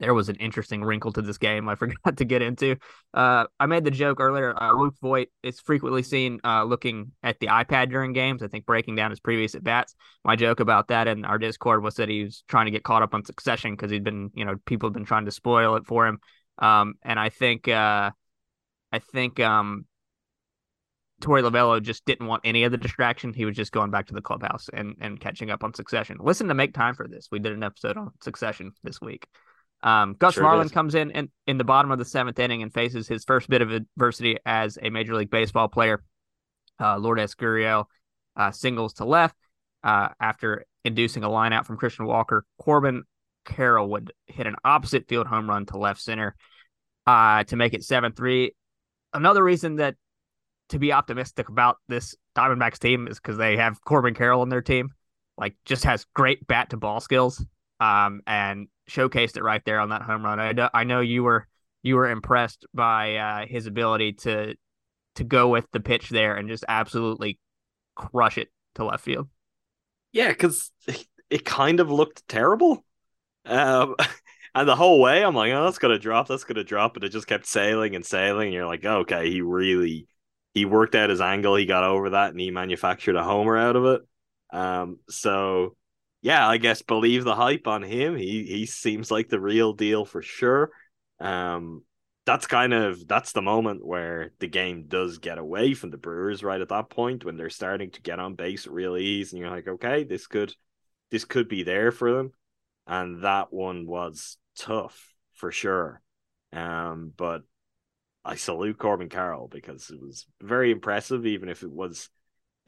there 0.00 0.14
was 0.14 0.28
an 0.28 0.36
interesting 0.36 0.84
wrinkle 0.84 1.12
to 1.12 1.22
this 1.22 1.38
game 1.38 1.68
I 1.68 1.74
forgot 1.76 2.16
to 2.16 2.24
get 2.24 2.42
into. 2.42 2.76
Uh, 3.12 3.46
I 3.58 3.66
made 3.66 3.84
the 3.84 3.90
joke 3.90 4.20
earlier. 4.20 4.60
Uh, 4.60 4.72
Luke 4.72 4.94
Voit 5.00 5.28
is 5.42 5.60
frequently 5.60 6.02
seen 6.02 6.40
uh, 6.44 6.64
looking 6.64 7.12
at 7.22 7.38
the 7.40 7.46
iPad 7.48 7.90
during 7.90 8.12
games. 8.12 8.42
I 8.42 8.48
think 8.48 8.66
breaking 8.66 8.96
down 8.96 9.10
his 9.10 9.20
previous 9.20 9.54
at 9.54 9.64
bats. 9.64 9.94
My 10.24 10.36
joke 10.36 10.60
about 10.60 10.88
that 10.88 11.08
in 11.08 11.24
our 11.24 11.38
Discord 11.38 11.82
was 11.82 11.96
that 11.96 12.08
he 12.08 12.24
was 12.24 12.44
trying 12.48 12.66
to 12.66 12.70
get 12.70 12.84
caught 12.84 13.02
up 13.02 13.14
on 13.14 13.24
Succession 13.24 13.72
because 13.72 13.90
he'd 13.90 14.04
been, 14.04 14.30
you 14.34 14.44
know, 14.44 14.56
people 14.66 14.88
have 14.88 14.94
been 14.94 15.04
trying 15.04 15.24
to 15.24 15.32
spoil 15.32 15.76
it 15.76 15.86
for 15.86 16.06
him. 16.06 16.18
Um, 16.58 16.94
and 17.02 17.18
I 17.18 17.28
think, 17.28 17.68
uh, 17.68 18.10
I 18.92 18.98
think, 18.98 19.40
um, 19.40 19.86
Torey 21.20 21.42
Lovullo 21.42 21.82
just 21.82 22.04
didn't 22.04 22.28
want 22.28 22.42
any 22.44 22.62
of 22.62 22.70
the 22.70 22.78
distraction. 22.78 23.32
He 23.32 23.44
was 23.44 23.56
just 23.56 23.72
going 23.72 23.90
back 23.90 24.06
to 24.06 24.14
the 24.14 24.22
clubhouse 24.22 24.68
and 24.72 24.94
and 25.00 25.18
catching 25.18 25.50
up 25.50 25.64
on 25.64 25.74
Succession. 25.74 26.18
Listen 26.20 26.46
to 26.46 26.54
make 26.54 26.74
time 26.74 26.94
for 26.94 27.08
this. 27.08 27.28
We 27.32 27.40
did 27.40 27.52
an 27.52 27.64
episode 27.64 27.96
on 27.96 28.12
Succession 28.22 28.70
this 28.84 29.00
week. 29.00 29.26
Um, 29.82 30.16
Gus 30.18 30.34
Sure 30.34 30.42
Marlin 30.42 30.68
comes 30.68 30.94
in, 30.94 31.10
in 31.12 31.30
in 31.46 31.58
the 31.58 31.64
bottom 31.64 31.90
of 31.90 31.98
the 31.98 32.04
seventh 32.04 32.38
inning 32.38 32.62
and 32.62 32.72
faces 32.72 33.06
his 33.06 33.24
first 33.24 33.48
bit 33.48 33.62
of 33.62 33.70
adversity 33.70 34.38
as 34.44 34.78
a 34.82 34.90
Major 34.90 35.14
League 35.14 35.30
Baseball 35.30 35.68
player. 35.68 36.02
Uh, 36.80 36.96
Lourdes 36.96 37.34
Gurriel 37.34 37.86
uh, 38.36 38.50
singles 38.50 38.94
to 38.94 39.04
left 39.04 39.36
uh, 39.82 40.08
after 40.20 40.64
inducing 40.84 41.24
a 41.24 41.28
line 41.28 41.52
out 41.52 41.66
from 41.66 41.76
Christian 41.76 42.06
Walker. 42.06 42.44
Corbin 42.60 43.04
Carroll 43.44 43.90
would 43.90 44.12
hit 44.26 44.46
an 44.46 44.56
opposite 44.64 45.08
field 45.08 45.26
home 45.26 45.48
run 45.48 45.66
to 45.66 45.78
left 45.78 46.00
center 46.00 46.34
uh, 47.06 47.44
to 47.44 47.56
make 47.56 47.74
it 47.74 47.84
7 47.84 48.12
3. 48.12 48.54
Another 49.12 49.42
reason 49.42 49.76
that 49.76 49.96
to 50.68 50.78
be 50.78 50.92
optimistic 50.92 51.48
about 51.48 51.76
this 51.88 52.14
Diamondbacks 52.36 52.78
team 52.78 53.08
is 53.08 53.18
because 53.18 53.38
they 53.38 53.56
have 53.56 53.82
Corbin 53.82 54.14
Carroll 54.14 54.42
on 54.42 54.48
their 54.48 54.60
team. 54.60 54.90
Like, 55.36 55.56
just 55.64 55.84
has 55.84 56.04
great 56.14 56.46
bat 56.46 56.70
to 56.70 56.76
ball 56.76 57.00
skills 57.00 57.44
um, 57.80 58.22
and 58.26 58.68
showcased 58.90 59.36
it 59.36 59.42
right 59.42 59.64
there 59.64 59.80
on 59.80 59.90
that 59.90 60.02
home 60.02 60.24
run. 60.24 60.40
I, 60.40 60.70
I 60.74 60.84
know 60.84 61.00
you 61.00 61.24
were 61.24 61.46
you 61.82 61.96
were 61.96 62.10
impressed 62.10 62.66
by 62.74 63.16
uh, 63.16 63.46
his 63.46 63.66
ability 63.66 64.14
to 64.14 64.54
to 65.16 65.24
go 65.24 65.48
with 65.48 65.66
the 65.72 65.80
pitch 65.80 66.08
there 66.10 66.36
and 66.36 66.48
just 66.48 66.64
absolutely 66.68 67.38
crush 67.94 68.38
it 68.38 68.48
to 68.76 68.84
left 68.84 69.04
field. 69.04 69.28
Yeah, 70.12 70.28
because 70.28 70.70
it 71.30 71.44
kind 71.44 71.80
of 71.80 71.90
looked 71.90 72.26
terrible. 72.28 72.84
Um, 73.44 73.96
And 74.54 74.68
the 74.68 74.74
whole 74.74 75.00
way, 75.00 75.24
I'm 75.24 75.36
like, 75.36 75.52
oh, 75.52 75.64
that's 75.64 75.78
gonna 75.78 76.00
drop, 76.00 76.26
that's 76.26 76.42
gonna 76.42 76.64
drop, 76.64 76.94
but 76.94 77.04
it 77.04 77.10
just 77.10 77.28
kept 77.28 77.46
sailing 77.46 77.94
and 77.94 78.04
sailing. 78.04 78.48
And 78.48 78.54
you're 78.54 78.66
like, 78.66 78.84
okay, 78.84 79.30
he 79.30 79.40
really 79.40 80.08
he 80.52 80.64
worked 80.64 80.96
out 80.96 81.10
his 81.10 81.20
angle, 81.20 81.54
he 81.54 81.64
got 81.64 81.84
over 81.84 82.10
that, 82.10 82.30
and 82.30 82.40
he 82.40 82.50
manufactured 82.50 83.14
a 83.14 83.22
homer 83.22 83.56
out 83.56 83.76
of 83.76 83.84
it. 83.84 84.02
Um, 84.50 84.98
so 85.08 85.76
yeah, 86.20 86.48
I 86.48 86.56
guess 86.56 86.82
believe 86.82 87.24
the 87.24 87.34
hype 87.34 87.66
on 87.66 87.82
him. 87.82 88.16
He 88.16 88.44
he 88.44 88.66
seems 88.66 89.10
like 89.10 89.28
the 89.28 89.40
real 89.40 89.72
deal 89.72 90.04
for 90.04 90.22
sure. 90.22 90.70
Um, 91.20 91.82
that's 92.26 92.46
kind 92.46 92.74
of 92.74 93.06
that's 93.08 93.32
the 93.32 93.42
moment 93.42 93.86
where 93.86 94.32
the 94.38 94.48
game 94.48 94.84
does 94.88 95.18
get 95.18 95.38
away 95.38 95.74
from 95.74 95.90
the 95.90 95.96
Brewers 95.96 96.42
right 96.42 96.60
at 96.60 96.68
that 96.68 96.90
point 96.90 97.24
when 97.24 97.36
they're 97.36 97.50
starting 97.50 97.90
to 97.92 98.02
get 98.02 98.18
on 98.18 98.34
base 98.34 98.66
real 98.66 98.96
ease, 98.96 99.32
and 99.32 99.40
you're 99.40 99.50
like, 99.50 99.68
okay, 99.68 100.04
this 100.04 100.26
could 100.26 100.54
this 101.10 101.24
could 101.24 101.48
be 101.48 101.62
there 101.62 101.92
for 101.92 102.12
them. 102.12 102.32
And 102.86 103.22
that 103.24 103.52
one 103.52 103.86
was 103.86 104.38
tough 104.58 105.14
for 105.34 105.52
sure. 105.52 106.02
Um, 106.52 107.12
but 107.16 107.42
I 108.24 108.36
salute 108.36 108.78
Corbin 108.78 109.08
Carroll 109.08 109.48
because 109.48 109.90
it 109.90 110.00
was 110.00 110.26
very 110.40 110.70
impressive, 110.70 111.24
even 111.26 111.48
if 111.48 111.62
it 111.62 111.70
was 111.70 112.10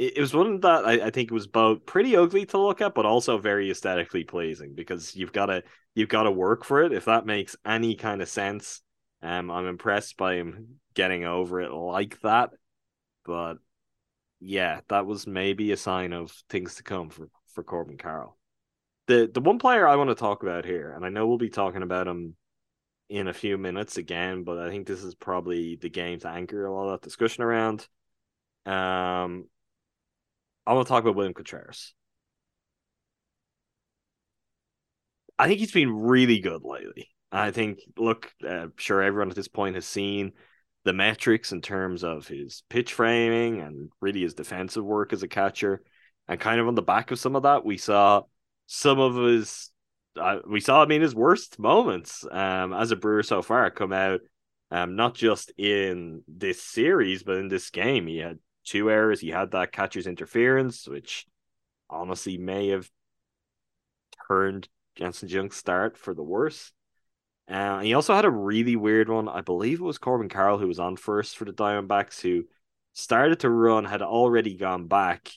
it, 0.00 0.16
it 0.16 0.20
was 0.20 0.32
one 0.32 0.60
that 0.60 0.86
I, 0.86 1.06
I 1.06 1.10
think 1.10 1.30
was 1.30 1.46
both 1.46 1.84
pretty 1.84 2.16
ugly 2.16 2.46
to 2.46 2.58
look 2.58 2.80
at, 2.80 2.94
but 2.94 3.04
also 3.04 3.36
very 3.36 3.70
aesthetically 3.70 4.24
pleasing 4.24 4.74
because 4.74 5.14
you've 5.14 5.32
got 5.32 5.46
to 5.46 5.62
you've 5.94 6.08
got 6.08 6.22
to 6.22 6.30
work 6.30 6.64
for 6.64 6.82
it. 6.82 6.92
If 6.92 7.04
that 7.04 7.26
makes 7.26 7.54
any 7.66 7.94
kind 7.94 8.22
of 8.22 8.28
sense, 8.28 8.80
um, 9.22 9.50
I'm 9.50 9.66
impressed 9.66 10.16
by 10.16 10.36
him 10.36 10.80
getting 10.94 11.24
over 11.24 11.60
it 11.60 11.70
like 11.70 12.18
that. 12.22 12.50
But 13.26 13.58
yeah, 14.40 14.80
that 14.88 15.04
was 15.04 15.26
maybe 15.26 15.70
a 15.72 15.76
sign 15.76 16.14
of 16.14 16.32
things 16.48 16.76
to 16.76 16.82
come 16.82 17.10
for 17.10 17.28
for 17.52 17.62
Corbin 17.62 17.98
Carroll. 17.98 18.38
The 19.06 19.30
the 19.32 19.42
one 19.42 19.58
player 19.58 19.86
I 19.86 19.96
want 19.96 20.08
to 20.08 20.14
talk 20.14 20.42
about 20.42 20.64
here, 20.64 20.92
and 20.92 21.04
I 21.04 21.10
know 21.10 21.26
we'll 21.26 21.36
be 21.36 21.50
talking 21.50 21.82
about 21.82 22.08
him 22.08 22.36
in 23.10 23.28
a 23.28 23.34
few 23.34 23.58
minutes 23.58 23.98
again, 23.98 24.44
but 24.44 24.58
I 24.58 24.70
think 24.70 24.86
this 24.86 25.02
is 25.02 25.14
probably 25.14 25.76
the 25.76 25.90
game 25.90 26.20
to 26.20 26.28
anchor 26.28 26.64
a 26.64 26.72
lot 26.72 26.86
of 26.88 26.92
that 26.92 27.04
discussion 27.04 27.42
around. 27.42 27.86
Um, 28.64 29.46
I 30.66 30.74
want 30.74 30.86
to 30.86 30.92
talk 30.92 31.02
about 31.02 31.16
William 31.16 31.34
Contreras. 31.34 31.94
I 35.38 35.46
think 35.46 35.60
he's 35.60 35.72
been 35.72 35.94
really 35.94 36.40
good 36.40 36.62
lately. 36.64 37.08
I 37.32 37.50
think, 37.50 37.78
look, 37.96 38.32
uh, 38.46 38.66
sure, 38.76 39.02
everyone 39.02 39.30
at 39.30 39.36
this 39.36 39.48
point 39.48 39.74
has 39.76 39.86
seen 39.86 40.32
the 40.84 40.92
metrics 40.92 41.52
in 41.52 41.60
terms 41.60 42.04
of 42.04 42.26
his 42.26 42.62
pitch 42.68 42.92
framing 42.92 43.60
and 43.60 43.90
really 44.00 44.22
his 44.22 44.34
defensive 44.34 44.84
work 44.84 45.12
as 45.12 45.22
a 45.22 45.28
catcher. 45.28 45.82
And 46.28 46.38
kind 46.38 46.60
of 46.60 46.68
on 46.68 46.74
the 46.74 46.82
back 46.82 47.10
of 47.10 47.18
some 47.18 47.36
of 47.36 47.44
that, 47.44 47.64
we 47.64 47.78
saw 47.78 48.22
some 48.66 48.98
of 48.98 49.16
his, 49.16 49.70
uh, 50.20 50.38
we 50.48 50.60
saw, 50.60 50.82
I 50.82 50.86
mean, 50.86 51.00
his 51.00 51.14
worst 51.14 51.58
moments 51.58 52.24
um, 52.30 52.72
as 52.72 52.90
a 52.90 52.96
Brewer 52.96 53.22
so 53.22 53.42
far 53.42 53.70
come 53.70 53.92
out, 53.92 54.20
um, 54.70 54.96
not 54.96 55.14
just 55.14 55.52
in 55.56 56.22
this 56.28 56.62
series, 56.62 57.22
but 57.22 57.36
in 57.36 57.48
this 57.48 57.70
game. 57.70 58.06
He 58.06 58.18
had 58.18 58.38
two 58.64 58.90
errors. 58.90 59.20
He 59.20 59.30
had 59.30 59.52
that 59.52 59.72
catcher's 59.72 60.06
interference, 60.06 60.86
which 60.86 61.26
honestly 61.88 62.38
may 62.38 62.68
have 62.68 62.90
turned 64.28 64.68
Janson 64.96 65.28
Junk's 65.28 65.56
start 65.56 65.96
for 65.96 66.14
the 66.14 66.22
worse. 66.22 66.72
Uh, 67.48 67.80
he 67.80 67.94
also 67.94 68.14
had 68.14 68.24
a 68.24 68.30
really 68.30 68.76
weird 68.76 69.08
one. 69.08 69.28
I 69.28 69.40
believe 69.40 69.80
it 69.80 69.84
was 69.84 69.98
Corbin 69.98 70.28
Carroll 70.28 70.58
who 70.58 70.68
was 70.68 70.78
on 70.78 70.96
first 70.96 71.36
for 71.36 71.44
the 71.44 71.52
Diamondbacks, 71.52 72.20
who 72.20 72.44
started 72.92 73.40
to 73.40 73.50
run, 73.50 73.84
had 73.84 74.02
already 74.02 74.56
gone 74.56 74.86
back, 74.86 75.30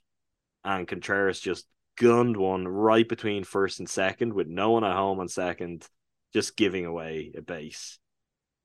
and 0.63 0.87
Contreras 0.87 1.39
just 1.39 1.65
gunned 1.97 2.37
one 2.37 2.67
right 2.67 3.07
between 3.07 3.43
first 3.43 3.79
and 3.79 3.89
second 3.89 4.33
with 4.33 4.47
no 4.47 4.71
one 4.71 4.83
at 4.83 4.95
home 4.95 5.19
on 5.19 5.27
second, 5.27 5.87
just 6.33 6.55
giving 6.55 6.85
away 6.85 7.33
a 7.35 7.41
base. 7.41 7.97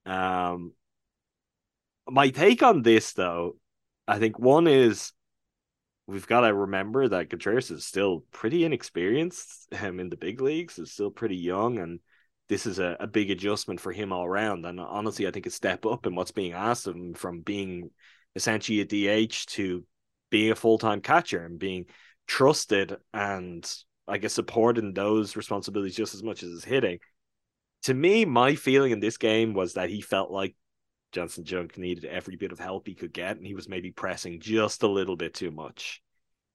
Um, 0.04 0.72
my 2.08 2.30
take 2.30 2.62
on 2.62 2.82
this, 2.82 3.12
though, 3.12 3.56
I 4.08 4.18
think 4.18 4.38
one 4.38 4.66
is 4.66 5.12
we've 6.06 6.26
got 6.26 6.40
to 6.40 6.54
remember 6.54 7.06
that 7.08 7.28
Contreras 7.28 7.70
is 7.70 7.84
still 7.84 8.24
pretty 8.32 8.64
inexperienced 8.64 9.68
um, 9.80 10.00
in 10.00 10.08
the 10.08 10.16
big 10.16 10.40
leagues, 10.40 10.78
is 10.78 10.90
still 10.90 11.10
pretty 11.10 11.36
young, 11.36 11.78
and 11.78 12.00
this 12.48 12.64
is 12.64 12.78
a, 12.78 12.96
a 12.98 13.06
big 13.06 13.30
adjustment 13.30 13.78
for 13.78 13.92
him 13.92 14.10
all 14.10 14.24
around. 14.24 14.64
And 14.64 14.80
honestly, 14.80 15.28
I 15.28 15.30
think 15.30 15.44
a 15.44 15.50
step 15.50 15.84
up 15.84 16.06
in 16.06 16.14
what's 16.14 16.32
being 16.32 16.54
asked 16.54 16.86
of 16.86 16.96
him 16.96 17.12
from 17.12 17.42
being 17.42 17.90
essentially 18.34 18.80
a 18.80 18.86
DH 19.26 19.46
to 19.48 19.84
being 20.30 20.50
a 20.50 20.56
full 20.56 20.78
time 20.78 21.02
catcher 21.02 21.44
and 21.44 21.58
being 21.58 21.84
trusted 22.26 22.96
and 23.12 23.70
I 24.06 24.16
guess 24.16 24.32
supporting 24.32 24.94
those 24.94 25.36
responsibilities 25.36 25.94
just 25.94 26.14
as 26.14 26.22
much 26.22 26.42
as 26.42 26.50
his 26.50 26.64
hitting. 26.64 26.98
To 27.82 27.94
me, 27.94 28.24
my 28.24 28.54
feeling 28.54 28.92
in 28.92 29.00
this 29.00 29.18
game 29.18 29.52
was 29.52 29.74
that 29.74 29.90
he 29.90 30.00
felt 30.00 30.30
like 30.30 30.56
Janson 31.12 31.44
Junk 31.44 31.78
needed 31.78 32.04
every 32.04 32.36
bit 32.36 32.52
of 32.52 32.58
help 32.58 32.86
he 32.86 32.94
could 32.94 33.12
get, 33.12 33.36
and 33.36 33.46
he 33.46 33.54
was 33.54 33.68
maybe 33.68 33.90
pressing 33.90 34.40
just 34.40 34.82
a 34.82 34.88
little 34.88 35.16
bit 35.16 35.34
too 35.34 35.50
much. 35.50 36.02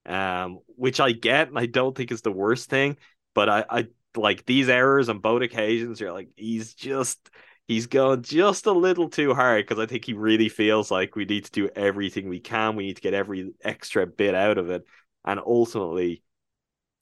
Um, 0.06 0.60
which 0.76 0.99
I 0.99 1.14
get, 1.14 1.47
and 1.47 1.58
I 1.58 1.66
don't 1.66 1.95
think 1.95 2.12
is 2.12 2.22
the 2.22 2.32
worst 2.32 2.70
thing, 2.70 2.97
but 3.34 3.49
I, 3.49 3.66
I 3.70 3.88
like 4.16 4.45
these 4.45 4.70
errors 4.70 5.10
on 5.10 5.20
both 5.20 5.41
occasions. 5.41 5.99
You're 5.99 6.12
like, 6.12 6.30
he's 6.36 6.74
just 6.74 7.30
he's 7.68 7.88
going 7.88 8.22
just 8.22 8.66
a 8.66 8.72
little 8.72 9.10
too 9.10 9.34
hard 9.34 9.66
because 9.66 9.82
I 9.82 9.86
think 9.86 10.06
he 10.06 10.14
really 10.14 10.49
feels 10.49 10.91
like 10.91 11.16
we 11.16 11.26
need 11.26 11.45
to 11.45 11.51
do 11.51 11.70
everything 11.76 12.28
we 12.28 12.41
can. 12.41 12.76
We 12.76 12.88
need 12.88 12.97
to 12.97 13.01
get 13.01 13.14
every 13.14 13.54
extra 13.64 14.06
bit 14.06 14.36
out 14.36 14.58
of 14.58 14.70
it, 14.70 14.84
and 15.26 15.39
ultimately, 15.39 16.22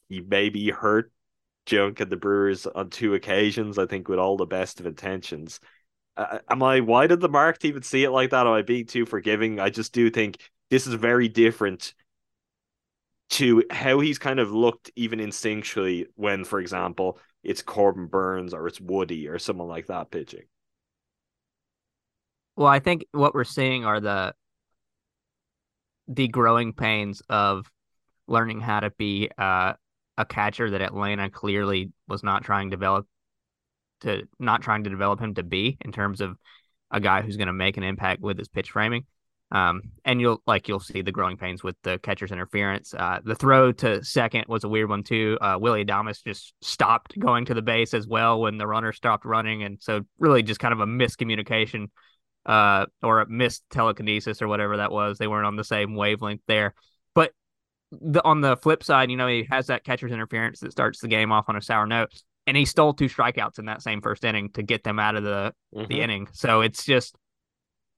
he 0.07 0.21
maybe 0.21 0.69
hurt 0.69 1.11
Junk 1.65 1.99
and 1.99 2.11
the 2.11 2.17
Brewers 2.17 2.65
on 2.67 2.89
two 2.91 3.15
occasions. 3.15 3.77
I 3.77 3.87
think 3.87 4.07
with 4.07 4.19
all 4.19 4.37
the 4.37 4.45
best 4.45 4.79
of 4.79 4.85
intentions 4.85 5.59
uh, 6.17 6.39
am 6.49 6.63
I 6.63 6.81
why 6.81 7.07
did 7.07 7.21
the 7.21 7.29
market 7.29 7.65
even 7.65 7.83
see 7.83 8.03
it 8.03 8.11
like 8.11 8.31
that? 8.31 8.47
Am 8.47 8.53
I 8.53 8.61
being 8.61 8.85
too 8.85 9.05
forgiving? 9.05 9.59
I 9.59 9.69
just 9.69 9.93
do 9.93 10.09
think 10.09 10.37
this 10.69 10.87
is 10.87 10.93
very 10.93 11.27
different 11.27 11.93
to 13.31 13.63
how 13.71 13.99
he's 13.99 14.19
kind 14.19 14.39
of 14.39 14.51
looked 14.51 14.91
even 14.95 15.19
instinctually 15.19 16.05
when, 16.15 16.43
for 16.43 16.59
example, 16.59 17.17
it's 17.43 17.61
Corbin 17.61 18.07
Burnes 18.07 18.53
or 18.53 18.67
it's 18.67 18.79
Woody 18.79 19.27
or 19.27 19.39
someone 19.39 19.69
like 19.69 19.87
that 19.87 20.11
pitching. 20.11 20.43
Well, 22.57 22.67
I 22.67 22.79
think 22.79 23.05
what 23.11 23.33
we're 23.33 23.45
seeing 23.45 23.85
are 23.85 23.99
the 23.99 24.35
the 26.07 26.27
growing 26.27 26.73
pains 26.73 27.21
of 27.29 27.71
learning 28.27 28.59
how 28.59 28.81
to 28.81 28.89
be 28.91 29.29
uh, 29.37 29.73
a 30.17 30.25
catcher 30.25 30.69
that 30.69 30.81
Atlanta 30.81 31.29
clearly 31.29 31.91
was 32.07 32.23
not 32.23 32.43
trying 32.43 32.69
to 32.69 32.75
develop 32.75 33.07
to 34.01 34.23
not 34.39 34.61
trying 34.61 34.83
to 34.83 34.89
develop 34.89 35.19
him 35.19 35.33
to 35.35 35.43
be 35.43 35.77
in 35.83 35.91
terms 35.91 36.21
of 36.21 36.37
a 36.91 36.99
guy 36.99 37.21
who's 37.21 37.37
going 37.37 37.47
to 37.47 37.53
make 37.53 37.77
an 37.77 37.83
impact 37.83 38.21
with 38.21 38.37
his 38.37 38.47
pitch 38.47 38.71
framing. 38.71 39.05
Um, 39.51 39.81
and 40.05 40.21
you'll 40.21 40.41
like 40.47 40.69
you'll 40.69 40.79
see 40.79 41.01
the 41.01 41.11
growing 41.11 41.35
pains 41.35 41.61
with 41.61 41.75
the 41.83 41.99
catcher's 41.99 42.31
interference. 42.31 42.93
Uh, 42.93 43.19
the 43.23 43.35
throw 43.35 43.73
to 43.73 44.03
second 44.03 44.45
was 44.47 44.63
a 44.63 44.69
weird 44.69 44.89
one 44.89 45.03
too. 45.03 45.37
Uh, 45.41 45.57
Willy 45.59 45.83
Adames 45.83 46.23
just 46.23 46.53
stopped 46.61 47.19
going 47.19 47.45
to 47.45 47.53
the 47.53 47.61
base 47.61 47.93
as 47.93 48.07
well 48.07 48.39
when 48.39 48.57
the 48.57 48.67
runner 48.67 48.93
stopped 48.93 49.25
running, 49.25 49.63
and 49.63 49.77
so 49.81 50.01
really 50.19 50.41
just 50.41 50.61
kind 50.61 50.73
of 50.73 50.79
a 50.79 50.85
miscommunication 50.85 51.87
uh, 52.45 52.85
or 53.03 53.19
a 53.19 53.29
missed 53.29 53.63
telekinesis 53.69 54.41
or 54.41 54.47
whatever 54.47 54.77
that 54.77 54.91
was. 54.91 55.17
They 55.17 55.27
weren't 55.27 55.47
on 55.47 55.57
the 55.57 55.65
same 55.65 55.95
wavelength 55.95 56.41
there. 56.47 56.73
But 57.13 57.33
the, 57.91 58.23
on 58.23 58.39
the 58.39 58.55
flip 58.55 58.85
side, 58.85 59.11
you 59.11 59.17
know, 59.17 59.27
he 59.27 59.47
has 59.49 59.67
that 59.67 59.83
catcher's 59.83 60.13
interference 60.13 60.61
that 60.61 60.71
starts 60.71 61.01
the 61.01 61.09
game 61.09 61.33
off 61.33 61.49
on 61.49 61.57
a 61.57 61.61
sour 61.61 61.85
note 61.85 62.13
and 62.51 62.57
he 62.57 62.65
stole 62.65 62.93
two 62.93 63.05
strikeouts 63.05 63.59
in 63.59 63.65
that 63.67 63.81
same 63.81 64.01
first 64.01 64.25
inning 64.25 64.49
to 64.49 64.61
get 64.61 64.83
them 64.83 64.99
out 64.99 65.15
of 65.15 65.23
the 65.23 65.53
mm-hmm. 65.73 65.87
the 65.87 66.01
inning. 66.01 66.27
So 66.33 66.59
it's 66.59 66.83
just 66.83 67.15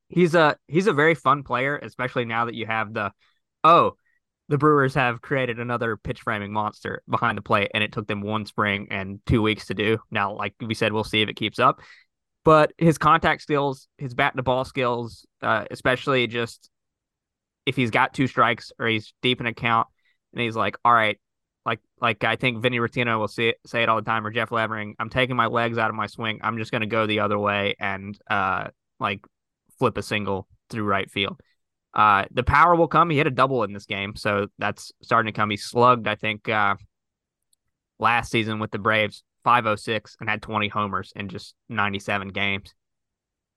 he's 0.10 0.36
a 0.36 0.58
he's 0.68 0.86
a 0.86 0.94
very 0.94 1.16
fun 1.16 1.42
player, 1.42 1.76
especially 1.76 2.26
now 2.26 2.46
that 2.46 2.54
you 2.54 2.68
have 2.68 2.94
the 2.94 3.12
oh 3.64 3.94
the 4.50 4.60
Brewers 4.60 4.94
have 4.94 5.24
created 5.24 5.60
another 5.60 5.98
pitch 5.98 6.22
framing 6.22 6.54
monster 6.54 7.02
behind 7.10 7.36
the 7.36 7.42
plate, 7.42 7.72
and 7.74 7.84
it 7.84 7.94
took 7.94 8.06
them 8.06 8.22
one 8.22 8.46
spring 8.46 8.90
and 8.92 9.22
two 9.26 9.42
weeks 9.42 9.66
to 9.68 9.74
do. 9.74 9.98
Now, 10.12 10.36
like 10.36 10.54
we 10.62 10.76
said, 10.76 10.94
we'll 10.94 11.04
see 11.04 11.24
if 11.24 11.30
it 11.30 11.36
keeps 11.36 11.58
up. 11.58 11.82
But 12.46 12.74
his 12.78 13.00
contact 13.00 13.42
skills, 13.42 13.88
his 13.98 14.14
bat 14.14 14.38
to 14.38 14.44
ball 14.44 14.66
skills, 14.66 15.26
uh, 15.42 15.66
especially 15.72 16.28
just 16.28 16.70
if 17.66 17.76
he's 17.76 17.90
got 17.90 18.14
two 18.14 18.28
strikes 18.28 18.72
or 18.78 18.86
he's 18.86 19.16
deep 19.24 19.40
in 19.40 19.48
a 19.48 19.54
count, 19.54 19.88
and 20.32 20.44
he's 20.44 20.56
like, 20.56 20.78
all 20.86 20.94
right, 20.94 21.20
like 21.66 21.80
like 22.02 22.24
I 22.24 22.36
think 22.36 22.62
Vinny 22.62 22.78
Rottino 22.80 23.20
will 23.20 23.28
say 23.28 23.50
it, 23.50 23.60
say 23.66 23.84
it 23.84 23.90
all 23.90 23.96
the 23.96 24.02
time, 24.02 24.26
or 24.26 24.32
Jeff 24.32 24.52
Levering. 24.52 24.96
I'm 25.00 25.10
taking 25.10 25.36
my 25.36 25.48
legs 25.48 25.78
out 25.78 25.90
of 25.90 25.96
my 25.96 26.08
swing. 26.08 26.40
I'm 26.44 26.58
just 26.58 26.72
going 26.72 26.82
to 26.82 26.88
go 26.88 27.06
the 27.06 27.22
other 27.22 27.40
way 27.40 27.76
and 27.80 28.18
uh 28.30 28.68
like 29.00 29.26
flip 29.80 29.98
a 29.98 30.04
single 30.04 30.48
through 30.70 30.84
right 30.84 31.10
field. 31.10 31.40
Uh, 31.94 32.26
the 32.32 32.44
power 32.44 32.76
will 32.76 32.88
come. 32.88 33.10
He 33.10 33.18
hit 33.18 33.28
a 33.28 33.32
double 33.32 33.64
in 33.64 33.74
this 33.74 33.86
game, 33.86 34.16
so 34.16 34.48
that's 34.58 34.92
starting 35.02 35.32
to 35.32 35.36
come. 35.36 35.50
He 35.50 35.58
slugged, 35.58 36.08
I 36.08 36.16
think, 36.16 36.50
uh, 36.50 36.76
last 38.00 38.32
season 38.32 38.60
with 38.60 38.72
the 38.72 38.80
Braves, 38.80 39.24
506, 39.44 40.18
and 40.20 40.28
had 40.28 40.42
20 40.42 40.70
homers 40.70 41.14
in 41.16 41.30
just 41.30 41.54
97 41.70 42.30
games. 42.30 42.74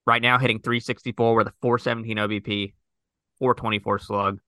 Right 0.06 0.20
now, 0.20 0.38
hitting 0.38 0.60
364 0.60 1.34
with 1.34 1.48
a 1.48 1.52
417 1.62 2.16
OBP, 2.18 2.74
424 3.38 3.98
slug. 4.00 4.40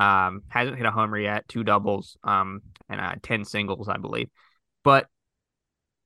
Um, 0.00 0.42
hasn't 0.48 0.78
hit 0.78 0.86
a 0.86 0.90
homer 0.90 1.18
yet, 1.18 1.46
two 1.46 1.62
doubles, 1.62 2.16
um, 2.24 2.62
and 2.88 3.00
uh, 3.00 3.16
ten 3.22 3.44
singles, 3.44 3.86
I 3.86 3.98
believe. 3.98 4.30
But 4.82 5.06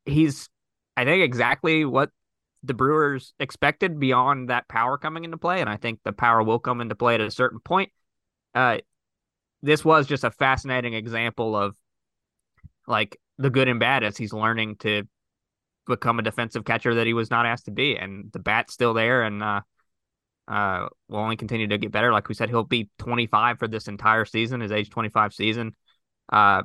he's 0.04 0.48
I 0.96 1.04
think 1.04 1.22
exactly 1.22 1.84
what 1.84 2.10
the 2.64 2.74
Brewers 2.74 3.34
expected 3.38 4.00
beyond 4.00 4.50
that 4.50 4.66
power 4.66 4.98
coming 4.98 5.24
into 5.24 5.36
play, 5.36 5.60
and 5.60 5.70
I 5.70 5.76
think 5.76 6.00
the 6.02 6.12
power 6.12 6.42
will 6.42 6.58
come 6.58 6.80
into 6.80 6.96
play 6.96 7.14
at 7.14 7.20
a 7.20 7.30
certain 7.30 7.60
point. 7.60 7.92
Uh, 8.52 8.78
this 9.62 9.84
was 9.84 10.08
just 10.08 10.24
a 10.24 10.30
fascinating 10.30 10.94
example 10.94 11.56
of 11.56 11.76
like 12.88 13.16
the 13.38 13.50
good 13.50 13.68
and 13.68 13.78
bad 13.78 14.02
as 14.02 14.16
he's 14.16 14.32
learning 14.32 14.76
to 14.76 15.04
become 15.86 16.18
a 16.18 16.22
defensive 16.22 16.64
catcher 16.64 16.96
that 16.96 17.06
he 17.06 17.12
was 17.12 17.30
not 17.30 17.46
asked 17.46 17.66
to 17.66 17.70
be, 17.70 17.96
and 17.96 18.32
the 18.32 18.40
bat's 18.40 18.72
still 18.72 18.94
there, 18.94 19.22
and 19.22 19.40
uh, 19.40 19.60
uh, 20.48 20.88
will 21.08 21.20
only 21.20 21.36
continue 21.36 21.66
to 21.68 21.78
get 21.78 21.92
better. 21.92 22.12
Like 22.12 22.28
we 22.28 22.34
said, 22.34 22.48
he'll 22.48 22.64
be 22.64 22.90
25 22.98 23.58
for 23.58 23.68
this 23.68 23.88
entire 23.88 24.24
season, 24.24 24.60
his 24.60 24.72
age 24.72 24.90
25 24.90 25.34
season. 25.34 25.74
Uh, 26.30 26.62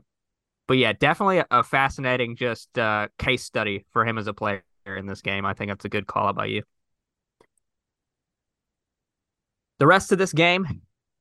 but 0.68 0.78
yeah, 0.78 0.94
definitely 0.94 1.44
a, 1.50 1.64
fascinating 1.64 2.36
just 2.36 2.78
uh, 2.78 3.08
case 3.18 3.44
study 3.44 3.86
for 3.92 4.06
him 4.06 4.18
as 4.18 4.28
a 4.28 4.34
player 4.34 4.62
in 4.86 5.06
this 5.06 5.22
game. 5.22 5.46
I 5.46 5.54
think 5.54 5.72
that's 5.72 5.86
a 5.86 5.90
good 5.90 6.08
call 6.08 6.28
out 6.28 6.36
by 6.36 6.46
you. 6.46 6.64
The 9.80 9.88
rest 9.88 10.12
of 10.12 10.18
this 10.18 10.34
game, 10.34 10.68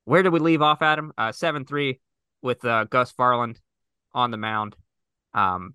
where 0.05 0.23
did 0.23 0.33
we 0.33 0.41
leave 0.41 0.63
off, 0.63 0.83
Adam? 0.83 1.13
Uh, 1.17 1.33
7 1.33 1.65
3 1.65 2.01
with 2.43 2.65
uh, 2.65 2.85
Gus 2.85 3.13
Varland 3.13 3.57
on 4.13 4.31
the 4.31 4.37
mound. 4.37 4.77
Um, 5.33 5.75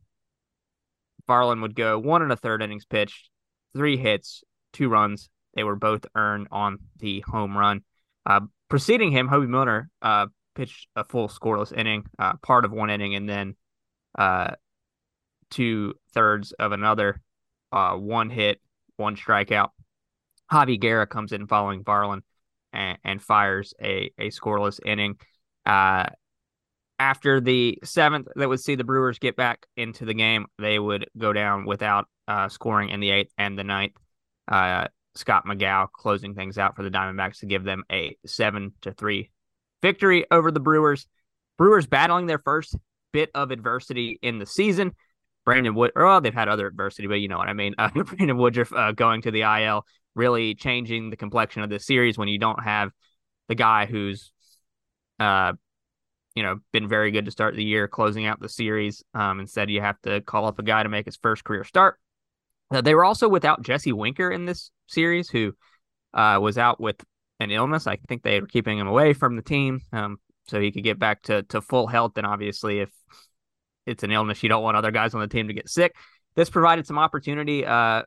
Varland 1.27 1.61
would 1.61 1.75
go 1.75 1.97
one 1.97 2.21
and 2.21 2.31
a 2.31 2.35
third 2.35 2.61
innings 2.61 2.85
pitched, 2.85 3.29
three 3.73 3.97
hits, 3.97 4.43
two 4.73 4.89
runs. 4.89 5.29
They 5.53 5.63
were 5.63 5.75
both 5.75 6.05
earned 6.15 6.47
on 6.51 6.79
the 6.97 7.21
home 7.21 7.57
run. 7.57 7.81
Uh, 8.25 8.41
preceding 8.69 9.11
him, 9.11 9.27
Hoby 9.27 9.47
Milner 9.47 9.89
uh, 10.01 10.27
pitched 10.55 10.87
a 10.95 11.03
full 11.03 11.27
scoreless 11.27 11.75
inning, 11.75 12.05
uh, 12.19 12.33
part 12.37 12.65
of 12.65 12.71
one 12.71 12.89
inning, 12.89 13.15
and 13.15 13.29
then 13.29 13.55
uh, 14.17 14.51
two 15.49 15.93
thirds 16.13 16.51
of 16.53 16.71
another. 16.71 17.21
Uh, 17.71 17.95
one 17.95 18.29
hit, 18.29 18.61
one 18.97 19.15
strikeout. 19.15 19.69
Javy 20.51 20.79
Guerra 20.79 21.07
comes 21.07 21.31
in 21.31 21.47
following 21.47 21.83
Varland 21.83 22.21
and, 22.71 22.97
and 23.03 23.21
fires 23.21 23.73
a, 23.81 24.11
a 24.17 24.29
scoreless 24.29 24.79
inning. 24.85 25.17
Uh, 25.65 26.05
after 26.99 27.41
the 27.41 27.79
seventh 27.83 28.27
that 28.35 28.47
would 28.47 28.59
see 28.59 28.75
the 28.75 28.83
Brewers 28.83 29.19
get 29.19 29.35
back 29.35 29.65
into 29.75 30.05
the 30.05 30.13
game, 30.13 30.45
they 30.59 30.77
would 30.77 31.09
go 31.17 31.33
down 31.33 31.65
without 31.65 32.07
uh, 32.27 32.49
scoring 32.49 32.89
in 32.89 32.99
the 32.99 33.09
eighth 33.09 33.31
and 33.37 33.57
the 33.57 33.63
ninth. 33.63 33.93
Scott 35.15 35.45
McGough 35.45 35.91
closing 35.91 36.33
things 36.33 36.57
out 36.57 36.75
for 36.75 36.83
the 36.83 36.89
Diamondbacks 36.89 37.39
to 37.39 37.45
give 37.45 37.63
them 37.63 37.83
a 37.91 38.17
seven 38.25 38.73
to 38.81 38.91
three 38.91 39.31
victory 39.81 40.25
over 40.31 40.51
the 40.51 40.59
Brewers. 40.59 41.07
Brewers 41.57 41.85
battling 41.85 42.25
their 42.25 42.39
first 42.39 42.75
bit 43.11 43.29
of 43.35 43.51
adversity 43.51 44.19
in 44.21 44.39
the 44.39 44.45
season. 44.45 44.93
Brandon 45.45 45.75
Wood, 45.75 45.91
well, 45.95 46.21
they've 46.21 46.33
had 46.33 46.49
other 46.49 46.67
adversity, 46.67 47.07
but 47.07 47.15
you 47.15 47.27
know 47.27 47.37
what 47.37 47.49
I 47.49 47.53
mean. 47.53 47.75
Uh, 47.79 47.89
Brandon 47.89 48.37
Woodruff 48.37 48.73
uh, 48.73 48.93
going 48.93 49.21
to 49.23 49.31
the 49.31 49.41
IL, 49.41 49.85
really 50.15 50.55
changing 50.55 51.09
the 51.09 51.17
complexion 51.17 51.61
of 51.63 51.69
this 51.69 51.85
series 51.85 52.17
when 52.17 52.27
you 52.27 52.39
don't 52.39 52.63
have 52.63 52.91
the 53.49 53.55
guy 53.55 53.85
who's, 53.85 54.31
uh, 55.19 55.53
you 56.33 56.43
know, 56.43 56.59
been 56.71 56.87
very 56.87 57.11
good 57.11 57.25
to 57.25 57.31
start 57.31 57.55
the 57.55 57.63
year, 57.63 57.87
closing 57.87 58.25
out 58.25 58.39
the 58.39 58.49
series. 58.49 59.03
Um, 59.13 59.39
instead, 59.39 59.69
you 59.69 59.81
have 59.81 59.99
to 60.03 60.21
call 60.21 60.45
up 60.45 60.59
a 60.59 60.63
guy 60.63 60.81
to 60.81 60.89
make 60.89 61.05
his 61.05 61.17
first 61.17 61.43
career 61.43 61.63
start. 61.63 61.99
Uh, 62.73 62.81
they 62.81 62.95
were 62.95 63.05
also 63.05 63.29
without 63.29 63.61
Jesse 63.61 63.93
Winker 63.93 64.31
in 64.31 64.45
this 64.45 64.71
series, 64.87 65.29
who 65.29 65.53
uh, 66.13 66.39
was 66.41 66.57
out 66.57 66.79
with 66.79 67.03
an 67.39 67.51
illness. 67.51 67.87
I 67.87 67.97
think 68.07 68.23
they 68.23 68.41
were 68.41 68.47
keeping 68.47 68.77
him 68.79 68.87
away 68.87 69.13
from 69.13 69.35
the 69.35 69.41
team 69.41 69.81
um, 69.91 70.17
so 70.47 70.59
he 70.59 70.71
could 70.71 70.83
get 70.83 70.99
back 70.99 71.21
to 71.23 71.43
to 71.43 71.61
full 71.61 71.87
health. 71.87 72.17
And 72.17 72.25
obviously, 72.25 72.79
if 72.79 72.89
it's 73.85 74.03
an 74.03 74.11
illness, 74.11 74.41
you 74.43 74.49
don't 74.49 74.63
want 74.63 74.77
other 74.77 74.91
guys 74.91 75.13
on 75.13 75.21
the 75.21 75.27
team 75.27 75.47
to 75.47 75.53
get 75.53 75.69
sick. 75.69 75.95
This 76.35 76.49
provided 76.49 76.87
some 76.87 76.97
opportunity 76.97 77.65
uh, 77.65 78.03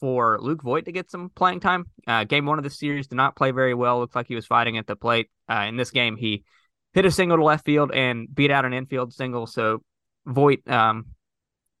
for 0.00 0.38
Luke 0.40 0.62
Voit 0.62 0.84
to 0.84 0.92
get 0.92 1.10
some 1.10 1.30
playing 1.30 1.60
time. 1.60 1.86
Uh, 2.06 2.24
game 2.24 2.46
one 2.46 2.58
of 2.58 2.64
the 2.64 2.70
series 2.70 3.08
did 3.08 3.16
not 3.16 3.36
play 3.36 3.50
very 3.50 3.74
well. 3.74 3.98
Looked 3.98 4.14
like 4.14 4.28
he 4.28 4.34
was 4.34 4.46
fighting 4.46 4.78
at 4.78 4.86
the 4.86 4.96
plate. 4.96 5.30
Uh, 5.50 5.64
in 5.68 5.76
this 5.76 5.90
game, 5.90 6.16
he 6.16 6.44
hit 6.92 7.04
a 7.04 7.10
single 7.10 7.38
to 7.38 7.44
left 7.44 7.64
field 7.64 7.90
and 7.92 8.32
beat 8.32 8.50
out 8.50 8.64
an 8.64 8.72
infield 8.72 9.12
single. 9.12 9.46
So 9.46 9.82
Voit 10.26 10.68
um, 10.68 11.06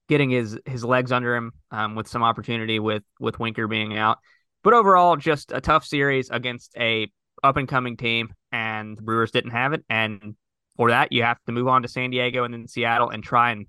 getting 0.08 0.30
his 0.30 0.58
his 0.66 0.84
legs 0.84 1.12
under 1.12 1.34
him 1.34 1.52
um, 1.70 1.94
with 1.94 2.08
some 2.08 2.22
opportunity 2.22 2.78
with 2.78 3.02
with 3.20 3.38
Winker 3.38 3.68
being 3.68 3.96
out. 3.96 4.18
But 4.62 4.74
overall, 4.74 5.16
just 5.16 5.52
a 5.52 5.60
tough 5.60 5.84
series 5.84 6.30
against 6.30 6.74
a 6.76 7.10
up 7.42 7.56
and 7.56 7.68
coming 7.68 7.96
team, 7.96 8.32
and 8.52 8.96
the 8.96 9.02
Brewers 9.02 9.30
didn't 9.30 9.50
have 9.50 9.72
it. 9.72 9.84
And 9.88 10.36
for 10.76 10.90
that, 10.90 11.12
you 11.12 11.22
have 11.22 11.38
to 11.46 11.52
move 11.52 11.68
on 11.68 11.82
to 11.82 11.88
San 11.88 12.10
Diego 12.10 12.44
and 12.44 12.54
then 12.54 12.66
Seattle 12.66 13.10
and 13.10 13.22
try 13.22 13.50
and, 13.50 13.66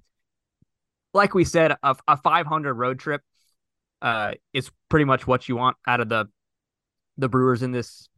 like 1.14 1.34
we 1.34 1.44
said, 1.44 1.74
a, 1.84 1.96
a 2.08 2.18
500 2.18 2.74
road 2.74 3.00
trip 3.00 3.22
uh, 4.02 4.34
is 4.54 4.72
pretty 4.90 5.06
much 5.06 5.28
what 5.28 5.48
you 5.48 5.56
want 5.56 5.78
out 5.88 6.00
of 6.00 6.10
the 6.10 6.26
the 7.18 7.30
Brewers 7.30 7.64
in 7.64 7.72
this 7.72 8.10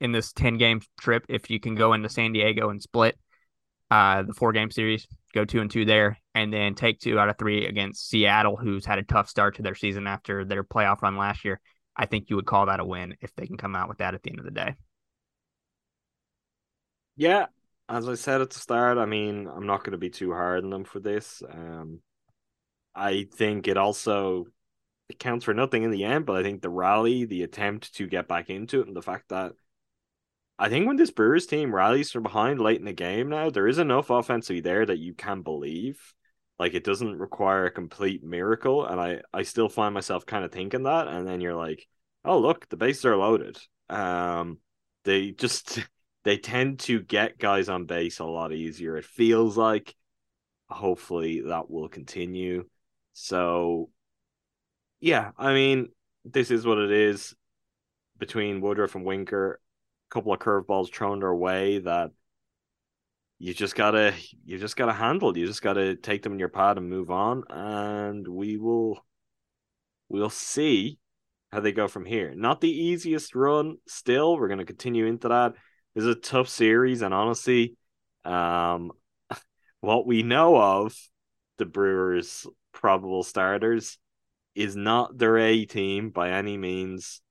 in 0.00 0.12
this 0.12 0.32
10 0.32 0.58
game 0.58 0.80
trip. 1.00 1.24
If 1.28 1.50
you 1.50 1.60
can 1.60 1.74
go 1.74 1.92
into 1.92 2.08
San 2.08 2.32
Diego 2.32 2.68
and 2.68 2.82
split 2.82 3.18
uh, 3.90 4.22
the 4.22 4.34
four 4.34 4.52
game 4.52 4.70
series, 4.70 5.06
go 5.36 5.44
two 5.44 5.60
and 5.60 5.70
two 5.70 5.84
there, 5.84 6.18
and 6.34 6.52
then 6.52 6.74
take 6.74 6.98
two 6.98 7.18
out 7.18 7.28
of 7.28 7.38
three 7.38 7.66
against 7.66 8.08
Seattle, 8.08 8.56
who's 8.56 8.84
had 8.84 8.98
a 8.98 9.04
tough 9.04 9.28
start 9.28 9.56
to 9.56 9.62
their 9.62 9.74
season 9.74 10.06
after 10.06 10.44
their 10.44 10.64
playoff 10.64 11.02
run 11.02 11.16
last 11.16 11.44
year. 11.44 11.60
I 11.94 12.06
think 12.06 12.28
you 12.28 12.36
would 12.36 12.46
call 12.46 12.66
that 12.66 12.80
a 12.80 12.84
win 12.84 13.16
if 13.20 13.34
they 13.36 13.46
can 13.46 13.56
come 13.56 13.76
out 13.76 13.88
with 13.88 13.98
that 13.98 14.14
at 14.14 14.22
the 14.22 14.30
end 14.30 14.38
of 14.38 14.44
the 14.44 14.50
day. 14.50 14.74
Yeah, 17.16 17.46
as 17.88 18.08
I 18.08 18.14
said 18.14 18.40
at 18.40 18.50
the 18.50 18.58
start, 18.58 18.98
I 18.98 19.06
mean, 19.06 19.46
I'm 19.46 19.66
not 19.66 19.84
going 19.84 19.92
to 19.92 19.98
be 19.98 20.10
too 20.10 20.32
hard 20.32 20.64
on 20.64 20.70
them 20.70 20.84
for 20.84 21.00
this. 21.00 21.42
Um, 21.48 22.00
I 22.94 23.26
think 23.32 23.68
it 23.68 23.76
also 23.76 24.46
it 25.08 25.18
counts 25.18 25.44
for 25.44 25.54
nothing 25.54 25.84
in 25.84 25.90
the 25.90 26.04
end, 26.04 26.26
but 26.26 26.36
I 26.36 26.42
think 26.42 26.62
the 26.62 26.70
rally, 26.70 27.24
the 27.24 27.42
attempt 27.42 27.94
to 27.94 28.06
get 28.06 28.28
back 28.28 28.50
into 28.50 28.80
it, 28.80 28.88
and 28.88 28.96
the 28.96 29.02
fact 29.02 29.28
that 29.28 29.52
I 30.58 30.68
think 30.68 30.86
when 30.86 30.96
this 30.96 31.10
Brewers 31.10 31.46
team 31.46 31.74
rallies 31.74 32.10
from 32.10 32.22
behind 32.22 32.60
late 32.60 32.78
in 32.78 32.86
the 32.86 32.92
game 32.92 33.28
now, 33.28 33.50
there 33.50 33.68
is 33.68 33.78
enough 33.78 34.08
offensively 34.10 34.60
there 34.60 34.86
that 34.86 34.98
you 34.98 35.14
can 35.14 35.42
believe. 35.42 36.14
Like 36.58 36.74
it 36.74 36.84
doesn't 36.84 37.18
require 37.18 37.66
a 37.66 37.70
complete 37.70 38.24
miracle, 38.24 38.86
and 38.86 38.98
I 38.98 39.20
I 39.32 39.42
still 39.42 39.68
find 39.68 39.92
myself 39.92 40.24
kind 40.24 40.44
of 40.44 40.52
thinking 40.52 40.84
that, 40.84 41.08
and 41.08 41.26
then 41.28 41.42
you're 41.42 41.54
like, 41.54 41.86
oh 42.24 42.38
look, 42.38 42.68
the 42.68 42.78
bases 42.78 43.04
are 43.04 43.16
loaded. 43.16 43.58
Um, 43.90 44.58
they 45.04 45.32
just 45.32 45.78
they 46.24 46.38
tend 46.38 46.80
to 46.80 47.00
get 47.02 47.38
guys 47.38 47.68
on 47.68 47.84
base 47.84 48.18
a 48.18 48.24
lot 48.24 48.52
easier. 48.52 48.96
It 48.96 49.04
feels 49.04 49.56
like 49.58 49.94
hopefully 50.68 51.42
that 51.42 51.70
will 51.70 51.88
continue. 51.88 52.64
So 53.12 53.90
yeah, 55.00 55.32
I 55.36 55.52
mean, 55.52 55.90
this 56.24 56.50
is 56.50 56.66
what 56.66 56.78
it 56.78 56.90
is 56.90 57.34
between 58.18 58.60
Woodruff 58.60 58.94
and 58.94 59.04
Winker. 59.04 59.60
Couple 60.08 60.32
of 60.32 60.38
curveballs 60.38 60.92
thrown 60.92 61.20
their 61.20 61.34
way 61.34 61.78
that 61.80 62.10
you 63.38 63.52
just 63.52 63.74
gotta 63.74 64.14
you 64.44 64.58
just 64.58 64.76
gotta 64.76 64.92
handle. 64.92 65.36
You 65.36 65.46
just 65.46 65.62
gotta 65.62 65.96
take 65.96 66.22
them 66.22 66.32
in 66.32 66.38
your 66.38 66.48
pad 66.48 66.78
and 66.78 66.88
move 66.88 67.10
on. 67.10 67.42
And 67.50 68.26
we 68.26 68.56
will 68.56 69.04
we'll 70.08 70.30
see 70.30 70.98
how 71.52 71.60
they 71.60 71.72
go 71.72 71.88
from 71.88 72.04
here. 72.04 72.34
Not 72.34 72.60
the 72.60 72.70
easiest 72.70 73.34
run 73.34 73.76
still. 73.86 74.38
We're 74.38 74.48
gonna 74.48 74.64
continue 74.64 75.06
into 75.06 75.28
that 75.28 75.54
is 75.96 76.06
a 76.06 76.14
tough 76.14 76.48
series, 76.48 77.02
and 77.02 77.12
honestly, 77.12 77.74
um, 78.24 78.92
what 79.80 80.06
we 80.06 80.22
know 80.22 80.60
of 80.60 80.94
the 81.56 81.64
Brewers' 81.64 82.46
probable 82.72 83.22
starters 83.22 83.98
is 84.54 84.76
not 84.76 85.16
their 85.16 85.38
A 85.38 85.64
team 85.64 86.10
by 86.10 86.30
any 86.30 86.56
means, 86.58 87.22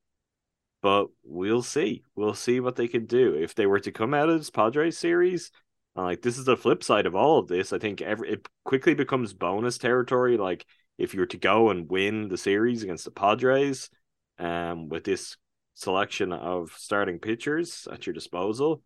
but 0.86 1.08
we'll 1.24 1.64
see. 1.64 2.04
We'll 2.16 2.36
see 2.36 2.60
what 2.60 2.76
they 2.76 2.88
can 2.88 3.08
do 3.08 3.34
if 3.34 3.56
they 3.56 3.66
were 3.66 3.80
to 3.80 3.92
come 3.92 4.14
out 4.14 4.30
of 4.30 4.38
this 4.38 4.52
Padres 4.52 4.96
series. 4.96 5.50
Like 5.96 6.22
this 6.22 6.38
is 6.38 6.46
the 6.46 6.56
flip 6.56 6.84
side 6.84 7.08
of 7.08 7.16
all 7.16 7.40
of 7.40 7.48
this. 7.48 7.74
I 7.74 7.80
think 7.80 8.04
every 8.04 8.34
it 8.34 8.48
quickly 8.66 8.94
becomes 8.94 9.34
bonus 9.34 9.80
territory. 9.80 10.38
Like 10.38 10.64
if 11.00 11.16
you 11.16 11.22
were 11.22 11.26
to 11.26 11.40
go 11.40 11.72
and 11.72 11.90
win 11.90 12.28
the 12.28 12.38
series 12.38 12.84
against 12.84 13.04
the 13.04 13.10
Padres, 13.10 13.90
um, 14.38 14.88
with 14.88 15.04
this 15.06 15.38
selection 15.74 16.32
of 16.32 16.72
starting 16.78 17.18
pitchers 17.18 17.88
at 17.92 18.06
your 18.06 18.14
disposal, 18.14 18.84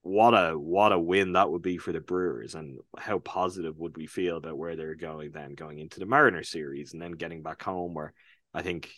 what 0.00 0.32
a 0.32 0.58
what 0.58 0.92
a 0.92 0.98
win 0.98 1.32
that 1.32 1.50
would 1.50 1.60
be 1.60 1.76
for 1.76 1.92
the 1.92 2.00
Brewers, 2.00 2.54
and 2.54 2.78
how 2.96 3.18
positive 3.18 3.76
would 3.76 3.94
we 3.98 4.06
feel 4.06 4.38
about 4.38 4.56
where 4.56 4.74
they're 4.74 4.94
going 4.94 5.32
then 5.32 5.54
going 5.54 5.80
into 5.80 6.00
the 6.00 6.06
Mariner 6.06 6.44
series 6.44 6.94
and 6.94 7.02
then 7.02 7.12
getting 7.12 7.42
back 7.42 7.62
home 7.62 7.92
where 7.92 8.14
I 8.54 8.62
think 8.62 8.90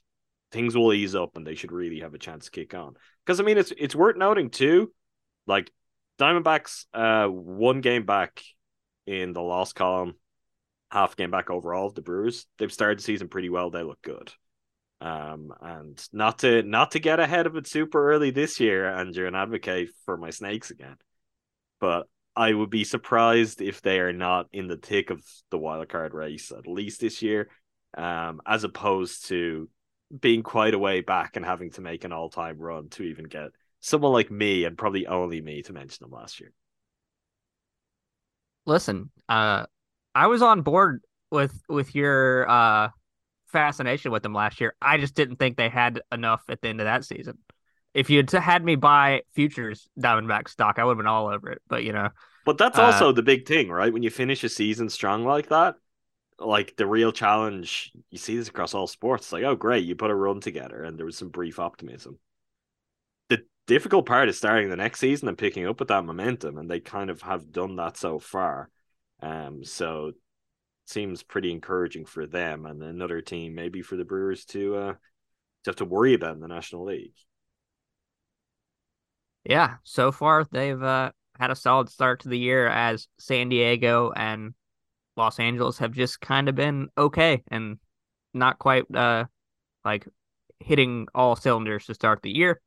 things 0.53 0.77
will 0.77 0.93
ease 0.93 1.15
up 1.15 1.37
and 1.37 1.47
they 1.47 1.55
should 1.55 1.73
really 1.73 2.01
have 2.01 2.15
a 2.15 2.19
chance 2.19 2.47
to 2.47 2.51
kick 2.51 2.75
on. 2.75 2.95
Because 3.25 3.41
I 3.41 3.45
mean 3.45 3.59
it's 3.59 3.73
it's 3.77 3.95
worth 3.95 4.17
noting 4.17 4.51
too, 4.51 4.93
like 5.47 5.71
Diamondbacks 6.19 6.87
uh 6.95 7.27
one 7.29 7.81
game 7.81 8.05
back 8.07 8.43
in 9.07 9.33
the 9.33 9.43
last 9.43 9.75
column, 9.75 10.15
half 10.91 11.17
game 11.17 11.31
back 11.31 11.51
overall 11.51 11.91
the 11.91 12.03
Brewers. 12.03 12.47
They've 12.59 12.73
started 12.73 12.99
the 12.99 13.03
season 13.03 13.29
pretty 13.29 13.49
well, 13.51 13.71
they 13.71 13.83
look 13.83 14.03
good. 14.03 14.33
Um, 15.01 15.53
and 15.61 16.03
not 16.13 16.41
to 16.41 16.63
not 16.63 16.91
to 16.93 16.99
get 16.99 17.21
ahead 17.21 17.47
of 17.47 17.57
it 17.57 17.67
super 17.69 18.13
early 18.13 18.31
this 18.33 18.59
year, 18.59 18.89
and 18.89 19.37
advocate 19.37 19.91
for 20.05 20.17
my 20.17 20.31
snakes 20.31 20.71
again. 20.71 20.97
But 21.81 22.09
I 22.35 22.53
would 22.53 22.71
be 22.71 22.85
surprised 22.85 23.61
if 23.63 23.81
they 23.83 24.01
are 24.01 24.13
not 24.13 24.47
in 24.53 24.67
the 24.69 24.77
thick 24.77 25.11
of 25.11 25.23
the 25.51 25.59
wild 25.59 25.89
card 25.89 26.15
race 26.15 26.51
at 26.53 26.67
least 26.67 27.01
this 27.01 27.23
year. 27.23 27.49
um, 27.97 28.41
as 28.47 28.65
opposed 28.65 29.27
to 29.29 29.69
being 30.21 30.43
quite 30.43 30.75
a 30.75 30.79
way 30.79 31.01
back 31.01 31.37
and 31.37 31.45
having 31.45 31.71
to 31.73 31.81
make 31.81 32.05
an 32.05 32.13
all 32.13 32.31
time 32.31 32.59
run 32.59 32.89
to 32.91 33.03
even 33.03 33.25
get 33.25 33.51
someone 33.81 34.13
like 34.13 34.31
me 34.31 34.65
and 34.65 34.79
probably 34.79 35.07
only 35.07 35.41
me 35.41 35.63
to 35.63 35.73
mention 35.73 36.05
them 36.05 36.19
last 36.19 36.41
year. 36.41 36.53
Listen, 38.67 39.11
uh, 39.29 39.67
I 40.15 40.27
was 40.27 40.43
on 40.43 40.63
board 40.63 41.03
with 41.31 41.63
with 41.69 41.95
your 41.95 42.49
uh 42.49 42.89
fascination 43.49 44.13
with 44.13 44.23
them 44.23 44.35
last 44.35 44.61
year. 44.61 44.75
I 44.81 44.99
just 44.99 45.15
didn't 45.15 45.37
think 45.37 45.57
they 45.57 45.69
had 45.69 46.01
enough 46.13 46.43
at 46.49 46.61
the 46.61 46.69
end 46.69 46.81
of 46.81 46.87
that 46.87 47.05
season. 47.05 47.39
If 47.95 48.11
you'd 48.11 48.31
had 48.31 48.65
me 48.65 48.77
buy 48.77 49.23
futures 49.35 49.89
Diamondback 49.99 50.49
stock, 50.49 50.79
I 50.79 50.85
would 50.85 50.93
have 50.93 50.99
been 50.99 51.07
all 51.07 51.29
over 51.29 51.51
it. 51.51 51.63
But 51.69 51.85
you 51.85 51.93
know, 51.93 52.11
but 52.45 52.59
that's 52.59 52.79
also 52.79 53.09
uh, 53.09 53.13
the 53.13 53.23
big 53.23 53.47
thing, 53.47 53.71
right? 53.71 53.93
When 53.93 54.03
you 54.03 54.11
finish 54.11 54.45
a 54.45 54.49
season 54.49 54.89
strong 54.89 55.25
like 55.25 55.49
that, 55.49 55.77
like 56.39 56.77
the 56.77 56.87
real 56.87 57.13
challenge, 57.13 57.93
you 58.11 58.19
see 58.19 58.37
this 58.37 58.49
across 58.49 58.75
all 58.75 58.87
sports. 58.87 59.27
It's 59.27 59.33
like, 59.33 59.45
oh, 59.45 59.57
great, 59.57 59.85
you 59.85 59.97
put 59.97 60.11
a 60.11 60.15
run 60.15 60.41
together, 60.41 60.83
and 60.83 60.99
there 60.99 61.07
was 61.07 61.17
some 61.17 61.31
brief 61.31 61.59
optimism. 61.59 62.19
The 63.29 63.45
difficult 63.67 64.07
part 64.07 64.29
is 64.29 64.39
starting 64.39 64.71
the 64.71 64.77
next 64.77 65.01
season 65.01 65.29
and 65.29 65.39
picking 65.39 65.67
up 65.67 65.79
with 65.79 65.89
that 65.89 66.05
momentum, 66.05 66.59
and 66.59 66.71
they 66.71 66.81
kind 66.81 67.11
of 67.11 67.23
have 67.23 67.51
done 67.53 67.77
that 67.77 67.97
so 67.97 68.19
far. 68.19 68.71
Um, 69.21 69.65
so 69.65 70.13
seems 70.87 71.23
pretty 71.23 71.53
encouraging 71.53 72.07
for 72.07 72.27
them 72.27 72.65
and 72.65 72.83
another 72.83 73.21
team, 73.21 73.55
maybe 73.55 73.83
for 73.83 73.97
the 73.97 74.05
Brewers 74.05 74.45
to 74.47 74.77
uh 74.77 74.93
to 75.65 75.71
have 75.71 75.77
to 75.77 75.85
worry 75.85 76.15
about 76.15 76.35
in 76.35 76.41
the 76.41 76.49
National 76.49 76.85
League. 76.85 77.15
Yeah, 79.45 79.77
so 79.83 80.13
far 80.13 80.45
they've 80.51 80.83
uh, 80.83 81.13
had 81.39 81.51
a 81.51 81.57
solid 81.57 81.89
start 81.89 82.21
to 82.21 82.29
the 82.29 82.39
year 82.39 82.67
as 82.67 83.09
San 83.19 83.49
Diego 83.49 84.13
and 84.15 84.55
Los 85.19 85.39
Angeles 85.39 85.79
have 85.79 85.93
just 85.93 86.21
kind 86.21 86.49
of 86.49 86.55
been 86.55 86.89
okay 86.97 87.43
and 87.49 87.79
not 88.33 88.59
quite 88.59 88.85
uh 88.95 89.25
like 89.85 90.07
hitting 90.61 91.07
all 91.15 91.37
cylinders 91.37 91.87
to 91.87 91.95
start 91.95 92.23
the 92.23 92.35
year. 92.35 92.61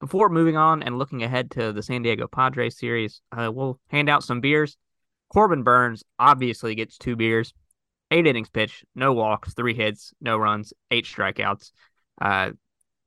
Before 0.00 0.30
moving 0.30 0.56
on 0.56 0.82
and 0.82 0.98
looking 0.98 1.22
ahead 1.22 1.50
to 1.52 1.72
the 1.72 1.82
San 1.82 2.02
Diego 2.02 2.26
Padres 2.26 2.78
series, 2.78 3.20
uh, 3.32 3.50
we'll 3.52 3.78
hand 3.88 4.08
out 4.08 4.24
some 4.24 4.40
beers. 4.40 4.76
Corbin 5.28 5.62
Burnes 5.62 6.02
obviously 6.18 6.74
gets 6.74 6.96
two 6.96 7.16
beers, 7.16 7.52
eight 8.10 8.26
innings 8.26 8.48
pitched, 8.48 8.84
no 8.94 9.12
walks, 9.12 9.52
three 9.52 9.74
hits, 9.74 10.12
no 10.20 10.38
runs, 10.38 10.72
eight 10.90 11.04
strikeouts. 11.04 11.70
Uh, 12.20 12.50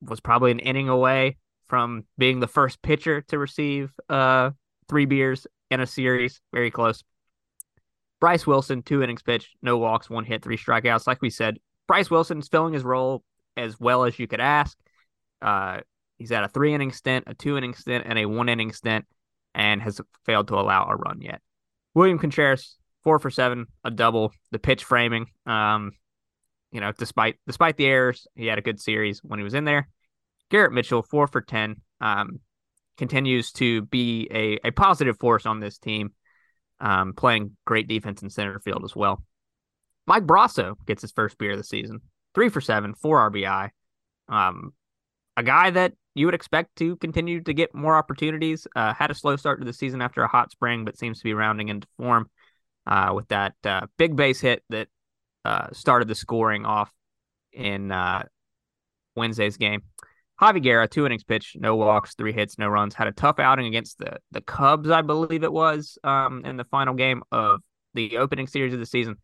was 0.02 0.20
probably 0.20 0.52
an 0.52 0.60
inning 0.60 0.90
away 0.90 1.38
from 1.66 2.06
being 2.18 2.40
the 2.40 2.48
first 2.48 2.82
pitcher 2.82 3.22
to 3.22 3.40
receive 3.40 3.92
uh, 4.10 4.52
three 4.88 5.06
beers 5.06 5.48
in 5.72 5.80
a 5.80 5.88
series. 5.88 6.42
Very 6.54 6.70
close. 6.70 7.04
Bryse 8.24 8.48
Wilson, 8.48 8.84
two 8.84 9.04
innings 9.04 9.22
pitched, 9.22 9.50
no 9.62 9.78
walks, 9.78 10.10
one 10.10 10.24
hit, 10.24 10.42
three 10.42 10.56
strikeouts. 10.56 11.06
Like 11.06 11.22
we 11.22 11.30
said, 11.30 11.60
Bryse 11.90 12.10
Wilson's 12.10 12.48
filling 12.48 12.74
his 12.74 12.86
role 12.86 13.22
as 13.58 13.78
well 13.78 14.06
as 14.06 14.18
you 14.18 14.28
could 14.28 14.40
ask. 14.40 14.78
Uh, 15.42 15.82
he's 16.18 16.30
had 16.30 16.46
a 16.46 16.48
three 16.48 16.74
inning 16.74 16.94
stint, 16.94 17.26
a 17.28 17.34
two 17.34 17.58
inning 17.58 17.74
stint, 17.74 18.06
and 18.08 18.18
a 18.18 18.26
one 18.26 18.48
inning 18.48 18.72
stint, 18.72 19.04
and 19.54 19.82
has 19.82 20.00
failed 20.26 20.48
to 20.48 20.56
allow 20.56 20.88
a 20.88 20.96
run 20.96 21.20
yet. 21.20 21.42
William 21.96 22.18
Contreras, 22.18 22.78
four 23.04 23.20
for 23.20 23.30
seven, 23.30 23.66
a 23.84 23.92
double. 23.92 24.32
The 24.52 24.60
pitch 24.60 24.86
framing, 24.86 25.26
um, 25.46 25.92
you 26.72 26.80
know, 26.80 26.94
despite 26.98 27.36
despite 27.46 27.76
the 27.76 27.88
errors, 27.88 28.26
he 28.36 28.48
had 28.48 28.58
a 28.58 28.62
good 28.62 28.80
series 28.80 29.20
when 29.22 29.38
he 29.38 29.44
was 29.44 29.54
in 29.54 29.66
there. 29.66 29.90
Garrett 30.50 30.72
Mitchell, 30.72 31.04
four 31.04 31.28
for 31.28 31.42
ten, 31.42 31.82
um, 32.00 32.40
continues 32.98 33.52
to 33.52 33.82
be 33.82 34.30
a, 34.32 34.60
a 34.66 34.72
positive 34.72 35.20
force 35.20 35.46
on 35.46 35.60
this 35.60 35.78
team 35.78 36.14
um, 36.84 37.14
playing 37.14 37.56
great 37.66 37.88
defense 37.88 38.22
in 38.22 38.30
center 38.30 38.60
field 38.60 38.84
as 38.84 38.96
well. 38.96 39.24
Mike 40.06 40.28
Brosseau 40.28 40.76
gets 40.86 41.02
his 41.02 41.14
first 41.14 41.38
beer 41.38 41.54
of 41.54 41.58
the 41.58 41.64
season, 41.64 42.02
three 42.36 42.50
for 42.50 42.62
seven, 42.62 42.94
four 42.94 43.32
RBI. 43.32 43.70
Um, 44.28 44.74
a 45.38 45.44
guy 45.44 45.72
that 45.72 45.94
you 46.14 46.28
would 46.28 46.36
expect 46.36 46.76
to 46.76 46.98
continue 46.98 47.42
to 47.42 47.54
get 47.54 47.74
more 47.74 47.96
opportunities. 47.96 48.68
Uh, 48.76 48.94
had 48.94 49.10
a 49.10 49.16
slow 49.16 49.38
start 49.38 49.60
to 49.60 49.66
the 49.66 49.74
season 49.74 50.02
after 50.02 50.22
a 50.22 50.28
hot 50.28 50.52
spring, 50.52 50.84
but 50.84 50.98
seems 50.98 51.20
to 51.20 51.24
be 51.24 51.34
rounding 51.34 51.70
into 51.70 51.88
form 51.98 52.30
uh, 52.86 53.14
with 53.16 53.30
that 53.30 53.56
uh, 53.64 53.88
big 53.98 54.18
base 54.18 54.42
hit 54.42 54.62
that 54.70 54.90
uh, 55.46 55.68
started 55.72 56.10
the 56.10 56.16
scoring 56.16 56.66
off 56.66 56.92
in 57.54 57.92
uh, 57.92 58.24
Wednesday's 59.16 59.56
game. 59.56 59.84
Javy 60.42 60.62
Guerra, 60.62 60.88
two 60.88 61.06
innings 61.06 61.24
pitched, 61.24 61.60
no 61.60 61.76
walks, 61.76 62.16
three 62.16 62.34
hits, 62.34 62.58
no 62.58 62.68
runs. 62.68 62.96
Had 62.96 63.08
a 63.08 63.12
tough 63.12 63.40
outing 63.40 63.68
against 63.68 64.00
the 64.00 64.18
the 64.32 64.42
Cubs, 64.42 64.90
I 64.90 65.02
believe 65.02 65.44
it 65.44 65.54
was, 65.54 65.98
um, 66.04 66.44
in 66.46 66.58
the 66.58 66.66
final 66.66 66.96
game 66.96 67.24
of 67.32 67.62
the 67.94 68.18
opening 68.18 68.48
series 68.48 68.74
of 68.74 68.80
the 68.80 68.86
season. 68.86 69.18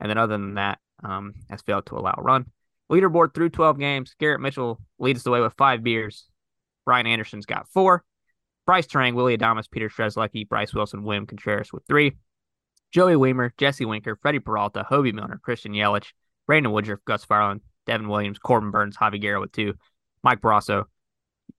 And 0.00 0.10
then 0.10 0.18
other 0.18 0.34
than 0.34 0.54
that, 0.54 0.78
um, 1.02 1.34
has 1.48 1.62
failed 1.62 1.86
to 1.86 1.96
allow 1.96 2.14
a 2.18 2.22
run. 2.22 2.46
Leaderboard 2.90 3.34
through 3.34 3.50
12 3.50 3.78
games. 3.78 4.14
Garrett 4.18 4.40
Mitchell 4.40 4.80
leads 4.98 5.22
the 5.22 5.30
way 5.30 5.40
with 5.40 5.54
five 5.54 5.82
beers. 5.82 6.28
Brian 6.84 7.06
Anderson's 7.06 7.46
got 7.46 7.68
four. 7.68 8.04
Brice 8.66 8.86
Turang, 8.86 9.14
Willy 9.14 9.36
Adames, 9.36 9.70
Peter 9.70 9.88
Strzelecki, 9.88 10.46
Bryse 10.46 10.74
Wilson, 10.74 11.04
William 11.04 11.26
Contreras 11.26 11.72
with 11.72 11.84
three. 11.86 12.16
Joey 12.92 13.14
Wiemer, 13.14 13.50
Jesse 13.58 13.84
Winker, 13.84 14.16
Freddie 14.16 14.40
Peralta, 14.40 14.86
Hoby 14.88 15.12
Milner, 15.12 15.38
Christian 15.42 15.72
Yelich, 15.72 16.12
Brandon 16.46 16.72
Woodruff, 16.72 17.04
Gus 17.04 17.26
Varland, 17.26 17.60
Devin 17.86 18.08
Williams, 18.08 18.38
Corbin 18.38 18.70
Burnes, 18.70 18.96
Javy 18.96 19.20
Guerra 19.20 19.40
with 19.40 19.52
two. 19.52 19.74
Mike 20.26 20.40
Brosseau, 20.40 20.86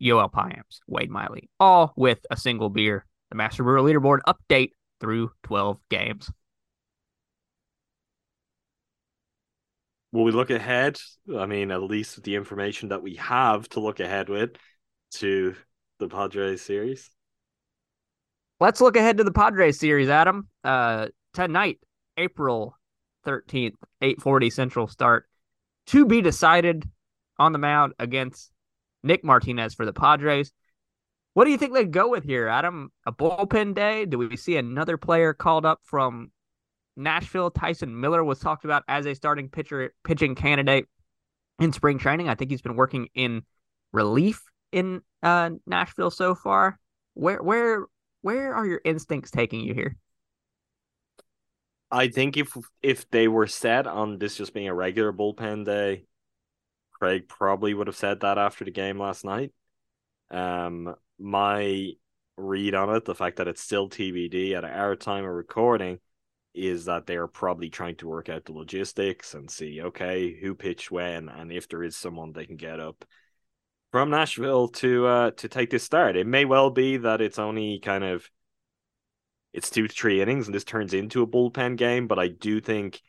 Yoel 0.04 0.30
Payamps, 0.30 0.82
Wade 0.88 1.10
Miley, 1.10 1.50
all 1.58 1.94
with 1.96 2.20
a 2.30 2.36
single 2.36 2.70
beer. 2.70 3.06
The 3.30 3.38
Master 3.38 3.64
Brewer 3.64 3.80
Leaderboard 3.80 4.20
update 4.28 4.72
through 5.00 5.32
12 5.44 5.80
games. 5.90 6.30
Will 10.12 10.26
we 10.26 10.34
look 10.34 10.50
ahead? 10.50 11.00
I 11.34 11.46
mean, 11.46 11.72
at 11.72 11.82
least 11.82 12.18
with 12.18 12.26
the 12.26 12.36
information 12.36 12.90
that 12.90 13.02
we 13.02 13.16
have 13.16 13.70
to 13.70 13.80
look 13.80 14.02
ahead 14.02 14.28
with 14.28 14.58
to 15.12 15.56
the 16.00 16.10
Padres 16.10 16.62
series. 16.62 17.10
Let's 18.60 18.82
look 18.82 18.98
ahead 18.98 19.16
to 19.20 19.24
the 19.24 19.32
Padres 19.32 19.80
series, 19.80 20.10
Adam. 20.10 20.50
Uh, 20.66 21.08
tonight, 21.34 21.80
April 22.18 22.76
13th, 23.26 23.76
8:40 24.02 24.52
Central 24.52 24.88
start 24.88 25.26
to 25.86 26.06
be 26.06 26.22
decided 26.22 26.84
on 27.40 27.54
the 27.54 27.60
mound 27.60 27.94
against 27.98 28.52
Nick 29.04 29.24
Martinez 29.24 29.74
for 29.74 29.86
the 29.86 29.94
Padres. 29.94 30.52
What 31.34 31.46
do 31.46 31.52
you 31.52 31.58
think 31.58 31.74
they 31.74 31.86
go 31.86 32.10
with 32.10 32.24
here, 32.24 32.48
Adam? 32.48 32.92
A 33.06 33.12
bullpen 33.12 33.76
day? 33.76 34.06
Do 34.06 34.18
we 34.18 34.36
see 34.38 34.58
another 34.58 34.98
player 34.98 35.34
called 35.34 35.66
up 35.66 35.82
from 35.84 36.32
Nashville? 36.96 37.52
Tyson 37.52 38.00
Miller 38.00 38.24
was 38.24 38.40
talked 38.40 38.66
about 38.66 38.84
as 38.88 39.06
a 39.06 39.14
starting 39.14 39.50
pitcher 39.50 39.94
pitching 40.04 40.34
candidate 40.34 40.88
in 41.60 41.72
spring 41.74 42.00
training. 42.00 42.28
I 42.28 42.36
think 42.36 42.50
he's 42.50 42.62
been 42.62 42.76
working 42.76 43.10
in 43.14 43.44
relief 43.94 44.42
in 44.72 45.02
uh, 45.22 45.52
Nashville 45.66 46.12
so 46.12 46.34
far. 46.34 46.80
Where 47.14 47.42
where 47.42 47.86
where 48.22 48.54
are 48.54 48.66
your 48.66 48.82
instincts 48.84 49.32
taking 49.32 49.62
you 49.62 49.74
here? 49.74 49.96
I 51.90 52.10
think 52.10 52.36
if 52.36 52.56
if 52.82 53.10
they 53.10 53.28
were 53.28 53.48
set 53.48 53.88
on 53.88 54.18
this 54.18 54.36
just 54.36 54.54
being 54.54 54.68
a 54.68 54.74
regular 54.74 55.14
bullpen 55.14 55.66
day, 55.66 56.06
Craig 57.00 57.28
probably 57.28 57.74
would 57.74 57.88
have 57.88 57.96
said 57.96 58.22
that 58.22 58.38
after 58.38 58.66
the 58.66 58.72
game 58.72 59.00
last 59.00 59.24
night. 59.24 59.54
Um, 60.32 60.96
my 61.20 61.92
read 62.38 62.76
on 62.76 62.94
it, 62.96 63.06
the 63.06 63.16
fact 63.16 63.38
that 63.38 63.48
it's 63.48 63.62
still 63.62 63.90
TBD 63.90 64.54
at 64.54 64.64
our 64.64 64.96
time 64.96 65.24
of 65.24 65.32
recording, 65.32 66.00
is 66.54 66.86
that 66.86 67.06
they 67.06 67.16
are 67.16 67.28
probably 67.28 67.70
trying 67.70 67.96
to 67.98 68.08
work 68.08 68.30
out 68.30 68.46
the 68.46 68.52
logistics 68.52 69.34
and 69.34 69.50
see, 69.50 69.82
okay, 69.82 70.34
who 70.34 70.56
pitched 70.56 70.90
when, 70.90 71.30
and 71.30 71.52
if 71.52 71.70
there 71.70 71.84
is 71.84 71.96
someone 71.96 72.32
they 72.32 72.46
can 72.46 72.58
get 72.58 72.80
up 72.80 73.06
from 73.92 74.10
Nashville 74.10 74.68
to 74.68 75.06
uh 75.08 75.32
to 75.32 75.48
take 75.48 75.70
this 75.70 75.84
start. 75.84 76.18
It 76.18 76.28
may 76.28 76.46
well 76.46 76.70
be 76.70 76.98
that 76.98 77.22
it's 77.22 77.40
only 77.40 77.80
kind 77.80 78.04
of 78.04 78.30
it's 79.54 79.70
two 79.70 79.88
to 79.88 79.94
three 79.94 80.22
innings 80.22 80.48
and 80.48 80.54
this 80.54 80.64
turns 80.64 80.94
into 80.94 81.22
a 81.22 81.28
bullpen 81.28 81.78
game, 81.78 82.08
but 82.08 82.20
I 82.20 82.28
do 82.28 82.60
think 82.60 83.02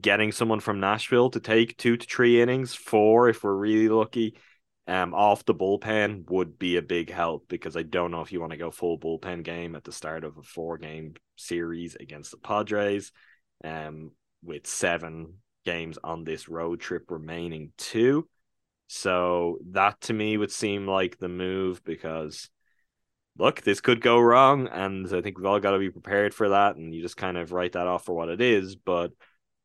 getting 0.00 0.32
someone 0.32 0.60
from 0.60 0.80
Nashville 0.80 1.30
to 1.30 1.40
take 1.40 1.76
two 1.76 1.96
to 1.96 2.06
three 2.06 2.40
innings, 2.40 2.74
four 2.74 3.28
if 3.28 3.42
we're 3.42 3.54
really 3.54 3.88
lucky, 3.88 4.36
um, 4.86 5.14
off 5.14 5.44
the 5.44 5.54
bullpen 5.54 6.28
would 6.30 6.58
be 6.58 6.76
a 6.76 6.82
big 6.82 7.10
help 7.10 7.48
because 7.48 7.76
I 7.76 7.82
don't 7.82 8.10
know 8.10 8.22
if 8.22 8.32
you 8.32 8.40
want 8.40 8.52
to 8.52 8.58
go 8.58 8.70
full 8.70 8.98
bullpen 8.98 9.44
game 9.44 9.76
at 9.76 9.84
the 9.84 9.92
start 9.92 10.24
of 10.24 10.36
a 10.36 10.42
four 10.42 10.78
game 10.78 11.14
series 11.36 11.94
against 11.96 12.30
the 12.32 12.38
Padres, 12.38 13.12
um, 13.64 14.12
with 14.42 14.66
seven 14.66 15.34
games 15.64 15.98
on 16.02 16.24
this 16.24 16.48
road 16.48 16.80
trip 16.80 17.10
remaining 17.10 17.72
too. 17.76 18.28
So 18.88 19.58
that 19.70 20.00
to 20.02 20.12
me 20.12 20.36
would 20.36 20.50
seem 20.50 20.86
like 20.86 21.18
the 21.18 21.28
move 21.28 21.84
because 21.84 22.48
look, 23.38 23.62
this 23.62 23.80
could 23.80 24.00
go 24.00 24.18
wrong, 24.18 24.68
and 24.68 25.06
I 25.06 25.20
think 25.20 25.38
we've 25.38 25.46
all 25.46 25.60
got 25.60 25.70
to 25.70 25.78
be 25.78 25.90
prepared 25.90 26.34
for 26.34 26.50
that, 26.50 26.76
and 26.76 26.94
you 26.94 27.00
just 27.00 27.16
kind 27.16 27.38
of 27.38 27.52
write 27.52 27.72
that 27.72 27.86
off 27.86 28.04
for 28.04 28.14
what 28.14 28.28
it 28.28 28.40
is, 28.40 28.76
but 28.76 29.12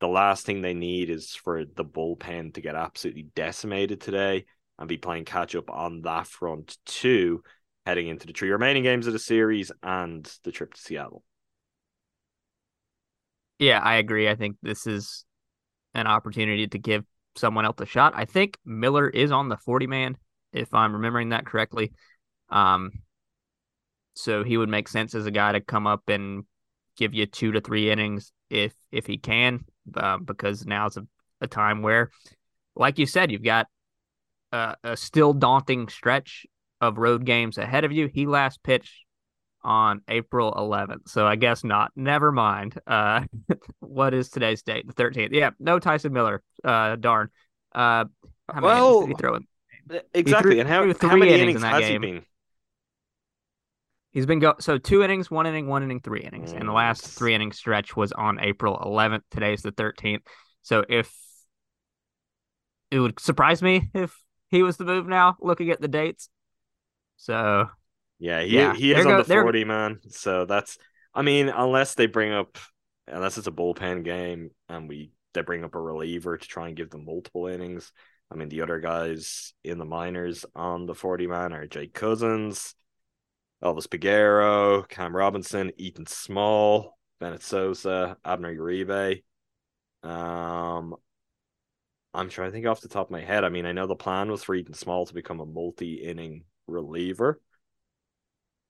the 0.06 0.12
last 0.12 0.46
thing 0.46 0.62
they 0.62 0.76
need 0.76 1.10
is 1.10 1.34
for 1.34 1.66
the 1.66 1.84
bullpen 1.84 2.54
to 2.54 2.62
get 2.62 2.76
absolutely 2.76 3.24
decimated 3.34 4.00
today 4.00 4.46
and 4.78 4.88
be 4.88 4.98
playing 4.98 5.26
catch 5.26 5.56
up 5.56 5.72
on 5.72 6.04
that 6.04 6.28
front 6.28 6.78
too, 6.86 7.42
heading 7.88 8.08
into 8.08 8.28
the 8.28 8.34
three 8.34 8.52
remaining 8.52 8.84
games 8.84 9.08
of 9.08 9.14
the 9.14 9.20
series 9.20 9.72
and 9.82 10.32
the 10.44 10.52
trip 10.52 10.76
to 10.76 10.80
Seattle. 10.80 11.24
Yeah, 13.58 13.80
I 13.80 13.96
agree. 13.96 14.30
I 14.30 14.36
think 14.36 14.58
this 14.62 14.86
is 14.86 15.26
an 15.96 16.06
opportunity 16.06 16.68
to 16.68 16.78
give 16.78 17.04
someone 17.36 17.66
else 17.66 17.78
a 17.80 17.88
shot. 17.88 18.14
I 18.16 18.26
think 18.26 18.60
Miller 18.64 19.10
is 19.10 19.32
on 19.32 19.50
the 19.50 19.58
40 19.58 19.88
man, 19.88 20.18
if 20.54 20.72
I'm 20.72 20.94
remembering 20.94 21.30
that 21.30 21.48
correctly. 21.48 21.94
Um, 22.50 22.92
so 24.14 24.44
he 24.44 24.56
would 24.56 24.70
make 24.70 24.88
sense 24.88 25.16
as 25.16 25.26
a 25.26 25.32
guy 25.32 25.54
to 25.54 25.62
come 25.62 25.88
up 25.88 26.10
and 26.10 26.44
give 26.96 27.16
you 27.16 27.26
two 27.26 27.54
to 27.54 27.62
three 27.62 27.90
innings 27.90 28.32
if 28.52 28.72
if 28.92 29.08
he 29.08 29.18
can, 29.18 29.66
uh, 29.96 30.18
because 30.18 30.66
now's 30.66 30.98
a, 30.98 31.06
a 31.42 31.48
time 31.48 31.82
where, 31.82 32.10
like 32.76 33.00
you 33.00 33.06
said, 33.06 33.32
you've 33.32 33.44
got 33.44 33.68
a, 34.52 34.76
a 34.84 34.98
still 34.98 35.34
daunting 35.34 35.88
stretch 35.90 36.46
of 36.82 36.98
road 36.98 37.26
games 37.26 37.58
ahead 37.58 37.86
of 37.86 37.92
you. 37.92 38.08
He 38.08 38.26
last 38.26 38.64
pitched 38.64 39.06
on 39.64 40.02
April 40.08 40.54
11th. 40.54 41.10
So 41.10 41.26
I 41.26 41.36
guess 41.36 41.64
not. 41.64 41.92
Never 41.96 42.32
mind. 42.32 42.80
Uh, 42.86 43.22
what 43.80 44.14
is 44.14 44.30
today's 44.30 44.62
date? 44.62 44.86
The 44.88 44.94
13th. 44.94 45.30
Yeah, 45.32 45.52
no 45.60 45.80
Tyson 45.80 46.14
Miller. 46.14 46.44
Uh, 46.64 46.96
darn. 46.96 47.30
Uh, 47.74 48.06
how 48.48 48.62
many 48.62 48.66
Well, 48.66 49.02
did 49.02 49.10
he 49.10 49.16
throw 49.16 49.36
in? 49.36 49.48
Exactly. 50.14 50.52
threw- 50.52 50.60
and 50.60 50.70
how, 50.70 50.94
how 51.02 51.16
many 51.16 51.34
innings 51.34 51.42
innings 51.42 51.56
in 51.56 51.62
that 51.64 51.74
has 51.74 51.86
he 51.86 51.92
game. 51.94 52.02
been? 52.02 52.26
He's 54.16 54.26
been 54.26 54.40
go 54.40 54.56
so 54.62 54.78
two 54.78 55.04
innings, 55.04 55.30
one 55.30 55.46
inning, 55.46 55.68
one 55.68 55.84
inning, 55.84 56.00
three 56.00 56.22
innings, 56.22 56.54
and 56.54 56.68
the 56.68 56.72
last 56.72 57.04
Mm. 57.04 57.18
three 57.18 57.34
inning 57.36 57.52
stretch 57.52 57.98
was 57.98 58.14
on 58.14 58.40
April 58.40 58.80
11th. 58.82 59.24
Today's 59.30 59.62
the 59.62 59.74
13th. 59.74 60.22
So 60.62 60.86
if 60.88 61.14
it 62.92 63.00
would 63.02 63.20
surprise 63.20 63.62
me 63.62 63.90
if 63.94 64.18
he 64.50 64.64
was 64.64 64.78
the 64.78 64.86
move 64.86 65.06
now, 65.06 65.36
looking 65.42 65.70
at 65.70 65.82
the 65.82 65.90
dates. 65.90 66.30
So 67.18 67.68
Yeah, 68.20 68.42
he 68.42 68.56
Yeah, 68.56 68.74
he 68.74 68.92
is 68.94 69.04
there 69.04 69.08
on 69.14 69.18
go- 69.20 69.24
the 69.24 69.28
there- 69.28 69.42
40 69.44 69.66
man. 69.66 70.00
So 70.10 70.46
that's 70.46 70.78
I 71.14 71.22
mean, 71.22 71.50
unless 71.50 71.96
they 71.96 72.08
bring 72.08 72.32
up 72.32 72.58
unless 73.08 73.38
it's 73.38 73.48
a 73.48 73.52
bullpen 73.52 74.04
game 74.06 74.52
and 74.70 74.88
we 74.88 75.12
they 75.34 75.42
bring 75.42 75.66
up 75.66 75.76
a 75.76 75.80
reliever 75.82 76.38
to 76.38 76.48
try 76.48 76.68
and 76.70 76.78
give 76.78 76.90
them 76.90 77.04
multiple 77.04 77.48
innings. 77.48 77.92
I 78.32 78.36
mean, 78.36 78.48
the 78.48 78.62
other 78.62 78.80
guys 78.80 79.54
in 79.66 79.78
the 79.78 79.84
minors 79.84 80.46
on 80.56 80.86
the 80.86 80.96
40 80.96 81.28
man 81.28 81.52
are 81.52 81.68
Jake 81.68 81.94
Cousins, 81.94 82.76
Elvis 83.64 83.88
Peguero, 83.88 84.88
Cam 84.88 85.16
Robinson, 85.16 85.72
Ethan 85.78 86.06
Small, 86.06 86.98
Bennett 87.20 87.44
Sosa, 87.44 88.18
Abner 88.24 88.56
Uribe. 88.56 89.24
Um 90.04 90.96
I'm 92.14 92.30
trying 92.30 92.48
to 92.48 92.52
think 92.54 92.66
off 92.66 92.80
the 92.80 92.88
top 92.88 93.08
of 93.08 93.12
my 93.12 93.22
head. 93.22 93.44
I 93.44 93.50
mean, 93.50 93.66
I 93.66 93.74
know 93.74 93.88
the 93.88 93.96
plan 93.96 94.32
was 94.32 94.44
for 94.44 94.56
Ethan 94.56 94.74
Small 94.74 95.06
to 95.06 95.14
become 95.14 95.42
a 95.42 95.46
multi-inning 95.46 96.46
reliever 96.66 97.42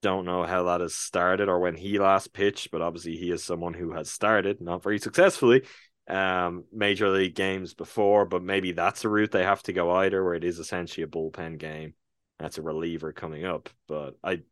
don't 0.02 0.24
know 0.24 0.44
how 0.44 0.62
that 0.62 0.80
has 0.80 0.94
started 0.94 1.48
or 1.48 1.58
when 1.58 1.74
he 1.74 1.98
last 1.98 2.32
pitched, 2.32 2.70
but 2.70 2.82
obviously 2.82 3.16
he 3.16 3.30
is 3.30 3.42
someone 3.42 3.74
who 3.74 3.92
has 3.92 4.10
started, 4.10 4.60
not 4.60 4.82
very 4.82 4.98
successfully, 4.98 5.62
um, 6.08 6.64
major 6.72 7.08
league 7.08 7.34
games 7.34 7.74
before, 7.74 8.24
but 8.24 8.42
maybe 8.42 8.72
that's 8.72 9.04
a 9.04 9.08
route 9.08 9.32
they 9.32 9.42
have 9.42 9.62
to 9.64 9.72
go 9.72 9.90
either, 9.90 10.22
where 10.22 10.34
it 10.34 10.44
is 10.44 10.58
essentially 10.60 11.02
a 11.02 11.08
bullpen 11.08 11.58
game. 11.58 11.94
That's 12.38 12.58
a 12.58 12.62
reliever 12.62 13.12
coming 13.12 13.44
up. 13.44 13.70
But 13.88 14.14
I 14.22 14.42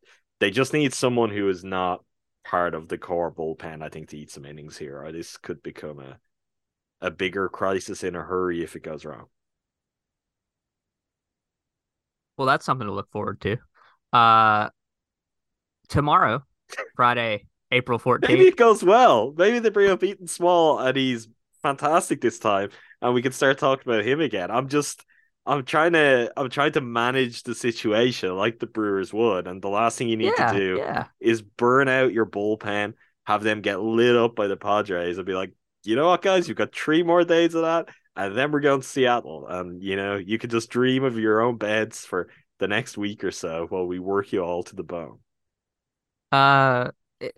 they 0.45 0.51
just 0.51 0.75
need 0.75 0.93
someone 0.93 1.31
who 1.31 1.49
is 1.49 1.65
not 1.65 2.05
part 2.45 2.75
of 2.75 2.89
the 2.89 2.99
core 2.99 3.33
bullpen, 3.33 3.83
I 3.83 3.89
think, 3.89 4.11
to 4.11 4.19
eat 4.19 4.31
some 4.31 4.45
innings 4.45 4.77
here, 4.77 5.03
or 5.03 5.11
this 5.11 5.39
could 5.39 5.63
become 5.63 6.01
a 6.01 6.19
a 7.01 7.11
bigger 7.11 7.49
crisis 7.49 8.05
in 8.05 8.15
a 8.15 8.21
hurry 8.21 8.63
if 8.63 8.77
it 8.77 8.83
goes 8.83 9.07
wrong. 9.07 9.25
Well, 12.37 12.47
that's 12.47 12.67
something 12.67 12.87
to 12.87 12.93
look 12.93 13.11
forward 13.11 13.41
to. 13.41 13.57
Uh, 14.13 14.69
tomorrow, 15.89 16.45
Friday, 16.95 17.47
April 17.71 17.99
14th. 17.99 18.29
Maybe 18.29 18.45
14th. 18.45 18.49
it 18.49 18.57
goes 18.57 18.85
well. 18.85 19.33
Maybe 19.35 19.61
they 19.61 19.71
bring 19.71 19.91
up 19.91 20.05
Ethan 20.05 20.27
Small 20.27 20.79
and 20.79 20.95
he's 20.95 21.27
fantastic 21.63 22.21
this 22.21 22.39
time, 22.39 22.69
and 23.01 23.15
we 23.15 23.23
can 23.23 23.33
start 23.33 23.57
talking 23.57 23.91
about 23.91 24.05
him 24.05 24.21
again. 24.21 24.51
I'm 24.51 24.69
just, 24.69 25.07
I'm 25.47 25.65
trying 25.65 25.93
to, 25.93 26.33
I'm 26.37 26.49
trying 26.49 26.73
to 26.73 26.81
manage 26.81 27.43
the 27.43 27.55
situation 27.55 28.35
like 28.37 28.59
the 28.59 28.67
Brewers 28.67 29.13
would, 29.13 29.47
and 29.47 29.61
the 29.61 29.69
last 29.69 29.99
thing 29.99 30.09
you 30.09 30.17
need 30.17 30.33
yeah, 30.39 30.53
to 30.53 30.59
do 30.59 30.77
yeah. 30.79 31.07
is 31.21 31.43
burn 31.43 31.89
out 31.89 32.13
your 32.13 32.27
bullpen, 32.27 32.95
have 33.25 33.43
them 33.43 33.61
get 33.61 33.81
lit 33.81 34.17
up 34.17 34.35
by 34.35 34.47
the 34.47 34.57
Padres, 34.57 35.19
and 35.19 35.27
be 35.27 35.35
like, 35.35 35.53
you 35.83 35.97
know 35.97 36.09
what, 36.09 36.23
guys, 36.23 36.49
you've 36.49 36.57
got 36.57 36.75
three 36.75 37.03
more 37.03 37.25
days 37.25 37.55
of 37.55 37.63
that, 37.63 37.89
and 38.17 38.37
then 38.37 38.53
we're 38.53 38.61
going 38.61 38.81
to 38.81 38.87
Seattle, 38.87 39.47
and 39.47 39.83
you 39.83 39.97
know 39.97 40.17
you 40.17 40.39
could 40.39 40.51
just 40.51 40.71
dream 40.71 41.05
of 41.05 41.19
your 41.19 41.43
own 41.43 41.59
beds 41.59 42.07
for 42.07 42.29
the 42.59 42.69
next 42.69 42.97
week 42.97 43.25
or 43.25 43.31
so 43.31 43.67
while 43.69 43.87
we 43.87 43.99
work 43.99 44.33
you 44.33 44.41
all 44.41 44.63
to 44.63 44.77
the 44.77 44.83
bone. 44.83 45.19
Uh, 46.33 46.91
it, 47.21 47.35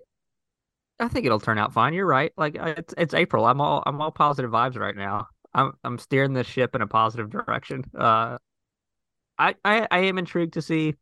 I 1.01 1.09
think 1.09 1.27
it'll 1.27 1.41
turn 1.41 1.59
out 1.59 1.73
fine. 1.73 1.93
You're 1.93 2.07
right. 2.07 2.33
Like 2.37 2.57
it's 2.57 2.95
it's 2.97 3.15
April. 3.15 3.45
I'm 3.47 3.61
all 3.61 3.83
I'm 3.85 4.01
all 4.01 4.13
positive 4.13 4.51
vibes 4.51 4.79
right 4.79 4.97
now. 4.97 5.29
I'm 5.57 5.73
I'm 5.83 5.99
steering 5.99 6.35
this 6.35 6.47
ship 6.47 6.75
in 6.75 6.83
a 6.83 6.87
positive 6.87 7.31
direction. 7.31 7.83
Uh, 7.99 8.39
I 9.39 9.55
I, 9.65 9.89
I 9.91 9.99
am 10.01 10.19
intrigued 10.19 10.53
to 10.55 10.63
see 10.63 10.95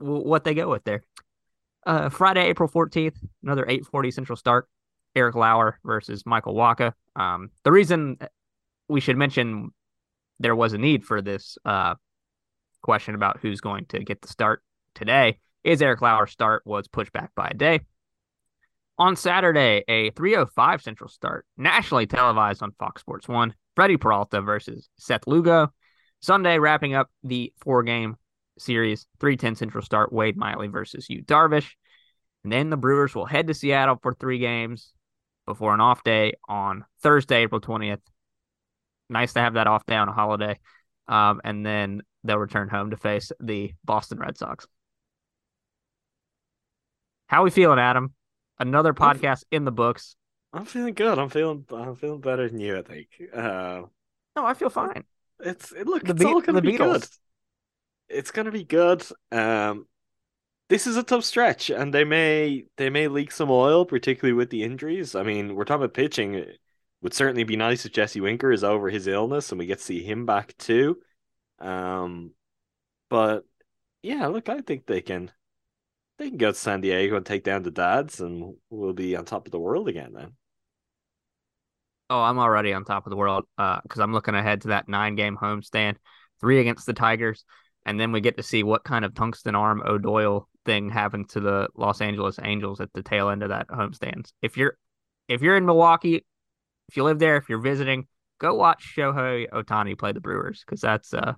w- 0.00 0.26
what 0.26 0.44
they 0.44 0.54
go 0.54 0.68
with 0.68 0.84
there. 0.84 1.04
Uh, 1.86 2.08
Friday, 2.10 2.42
April 2.42 2.68
14th, 2.68 3.16
another 3.42 3.64
8:40 3.64 4.12
Central 4.12 4.36
start. 4.36 4.68
Eric 5.16 5.34
Lauer 5.34 5.78
versus 5.84 6.24
Michael 6.26 6.54
Wacha. 6.54 6.92
Um, 7.16 7.50
the 7.64 7.72
reason 7.72 8.18
we 8.88 9.00
should 9.00 9.16
mention 9.16 9.70
there 10.38 10.54
was 10.54 10.72
a 10.72 10.78
need 10.78 11.04
for 11.04 11.20
this 11.20 11.58
uh 11.64 11.94
question 12.82 13.14
about 13.14 13.38
who's 13.40 13.60
going 13.60 13.84
to 13.86 14.00
get 14.04 14.22
the 14.22 14.28
start 14.28 14.62
today 14.94 15.38
is 15.64 15.82
Eric 15.82 16.00
Lauer's 16.00 16.30
start 16.30 16.62
was 16.64 16.88
pushed 16.88 17.12
back 17.12 17.30
by 17.34 17.48
a 17.48 17.54
day. 17.54 17.80
On 18.98 19.16
Saturday, 19.16 19.82
a 19.88 20.10
305 20.10 20.82
Central 20.82 21.08
start, 21.08 21.46
nationally 21.56 22.06
televised 22.06 22.62
on 22.62 22.72
Fox 22.78 23.00
Sports 23.00 23.28
1, 23.28 23.54
Freddie 23.76 23.96
Peralta 23.96 24.40
versus 24.40 24.88
Seth 24.98 25.26
Lugo. 25.26 25.72
Sunday, 26.20 26.58
wrapping 26.58 26.94
up 26.94 27.08
the 27.22 27.52
four 27.62 27.82
game 27.82 28.16
series, 28.58 29.06
310 29.20 29.56
Central 29.56 29.82
start, 29.82 30.12
Wade 30.12 30.36
Miley 30.36 30.68
versus 30.68 31.08
Yu 31.08 31.22
Darvish. 31.22 31.70
And 32.44 32.52
then 32.52 32.70
the 32.70 32.76
Brewers 32.76 33.14
will 33.14 33.26
head 33.26 33.46
to 33.46 33.54
Seattle 33.54 33.98
for 34.02 34.14
three 34.14 34.38
games 34.38 34.92
before 35.46 35.74
an 35.74 35.80
off 35.80 36.02
day 36.04 36.34
on 36.48 36.84
Thursday, 37.02 37.42
April 37.42 37.60
20th. 37.60 38.00
Nice 39.08 39.32
to 39.32 39.40
have 39.40 39.54
that 39.54 39.66
off 39.66 39.86
day 39.86 39.96
on 39.96 40.08
a 40.08 40.12
holiday. 40.12 40.58
Um, 41.08 41.40
and 41.42 41.66
then 41.66 42.02
they'll 42.22 42.38
return 42.38 42.68
home 42.68 42.90
to 42.90 42.96
face 42.96 43.32
the 43.40 43.74
Boston 43.84 44.18
Red 44.18 44.38
Sox. 44.38 44.66
How 47.26 47.42
we 47.44 47.50
feeling, 47.50 47.78
Adam? 47.78 48.14
Another 48.58 48.92
podcast 48.92 49.44
in 49.50 49.64
the 49.64 49.72
books. 49.72 50.16
I'm 50.52 50.64
feeling 50.64 50.94
good. 50.94 51.18
I'm 51.18 51.28
feeling, 51.28 51.64
I'm 51.70 51.94
feeling 51.96 52.20
better 52.20 52.48
than 52.48 52.60
you. 52.60 52.78
I 52.78 52.82
think. 52.82 53.08
Uh, 53.32 53.82
No, 54.36 54.46
I 54.46 54.54
feel 54.54 54.70
fine. 54.70 55.04
It's 55.40 55.72
it, 55.72 55.86
look, 55.86 56.04
The 56.04 56.10
it's 56.12 56.18
Be- 56.20 56.26
all 56.26 56.40
gonna 56.40 56.60
be 56.60 56.72
good. 56.72 57.06
It's 58.08 58.30
gonna 58.30 58.50
be 58.50 58.64
good. 58.64 59.04
Um, 59.30 59.86
this 60.68 60.86
is 60.86 60.96
a 60.96 61.02
tough 61.02 61.24
stretch, 61.24 61.70
and 61.70 61.94
they 61.94 62.04
may 62.04 62.66
they 62.76 62.90
may 62.90 63.08
leak 63.08 63.32
some 63.32 63.50
oil, 63.50 63.84
particularly 63.86 64.34
with 64.34 64.50
the 64.50 64.62
injuries. 64.64 65.14
I 65.14 65.22
mean, 65.24 65.54
we're 65.54 65.64
talking 65.64 65.84
about 65.84 65.94
pitching. 65.94 66.34
It 66.36 66.60
would 67.02 67.14
certainly 67.14 67.44
be 67.44 67.56
nice 67.56 67.86
if 67.86 67.92
Jesse 67.92 68.20
Winker 68.20 68.52
is 68.52 68.64
over 68.64 68.90
his 68.90 69.06
illness 69.06 69.52
and 69.52 69.58
we 69.58 69.66
get 69.66 69.78
to 69.78 69.84
see 69.84 70.02
him 70.04 70.26
back 70.26 70.56
too. 70.58 71.00
Um, 71.60 72.32
but 73.10 73.46
yeah, 74.02 74.26
look, 74.28 74.48
I 74.50 74.60
think 74.62 74.86
they 74.86 75.02
can 75.02 75.32
they 76.18 76.28
can 76.30 76.38
go 76.38 76.52
to 76.52 76.58
San 76.58 76.80
Diego 76.82 77.16
and 77.16 77.26
take 77.26 77.44
down 77.44 77.62
the 77.64 77.70
dads, 77.72 78.20
and 78.20 78.56
we'll 78.70 78.94
be 78.94 79.16
on 79.16 79.24
top 79.26 79.46
of 79.46 79.52
the 79.52 79.60
world 79.60 79.88
again 79.88 80.12
then. 80.14 80.36
Oh, 82.10 82.20
I'm 82.20 82.38
already 82.38 82.72
on 82.72 82.84
top 82.84 83.06
of 83.06 83.10
the 83.10 83.16
world 83.16 83.44
uh, 83.56 83.80
because 83.82 84.00
I'm 84.00 84.12
looking 84.12 84.34
ahead 84.34 84.62
to 84.62 84.68
that 84.68 84.88
nine 84.88 85.14
game 85.14 85.38
homestand, 85.40 85.94
three 86.40 86.58
against 86.60 86.84
the 86.84 86.92
Tigers, 86.92 87.44
and 87.86 88.00
then 88.00 88.10
we 88.10 88.20
get 88.20 88.36
to 88.36 88.42
see 88.42 88.64
what 88.64 88.82
kind 88.82 89.04
of 89.04 89.14
tungsten 89.14 89.54
arm 89.54 89.80
O'Doyle 89.86 90.48
thing 90.66 90.90
happened 90.90 91.28
to 91.30 91.40
the 91.40 91.68
Los 91.76 92.00
Angeles 92.00 92.40
Angels 92.42 92.80
at 92.80 92.92
the 92.92 93.02
tail 93.02 93.30
end 93.30 93.44
of 93.44 93.50
that 93.50 93.68
homestand. 93.68 94.32
If 94.42 94.56
you're 94.56 94.76
if 95.28 95.40
you're 95.40 95.56
in 95.56 95.64
Milwaukee, 95.64 96.24
if 96.88 96.96
you 96.96 97.04
live 97.04 97.20
there, 97.20 97.36
if 97.36 97.48
you're 97.48 97.60
visiting, 97.60 98.08
go 98.40 98.54
watch 98.54 98.92
Shohei 98.96 99.48
Ohtani 99.48 99.96
play 99.96 100.10
the 100.10 100.20
Brewers 100.20 100.64
because 100.66 100.80
that's 100.80 101.14
uh 101.14 101.34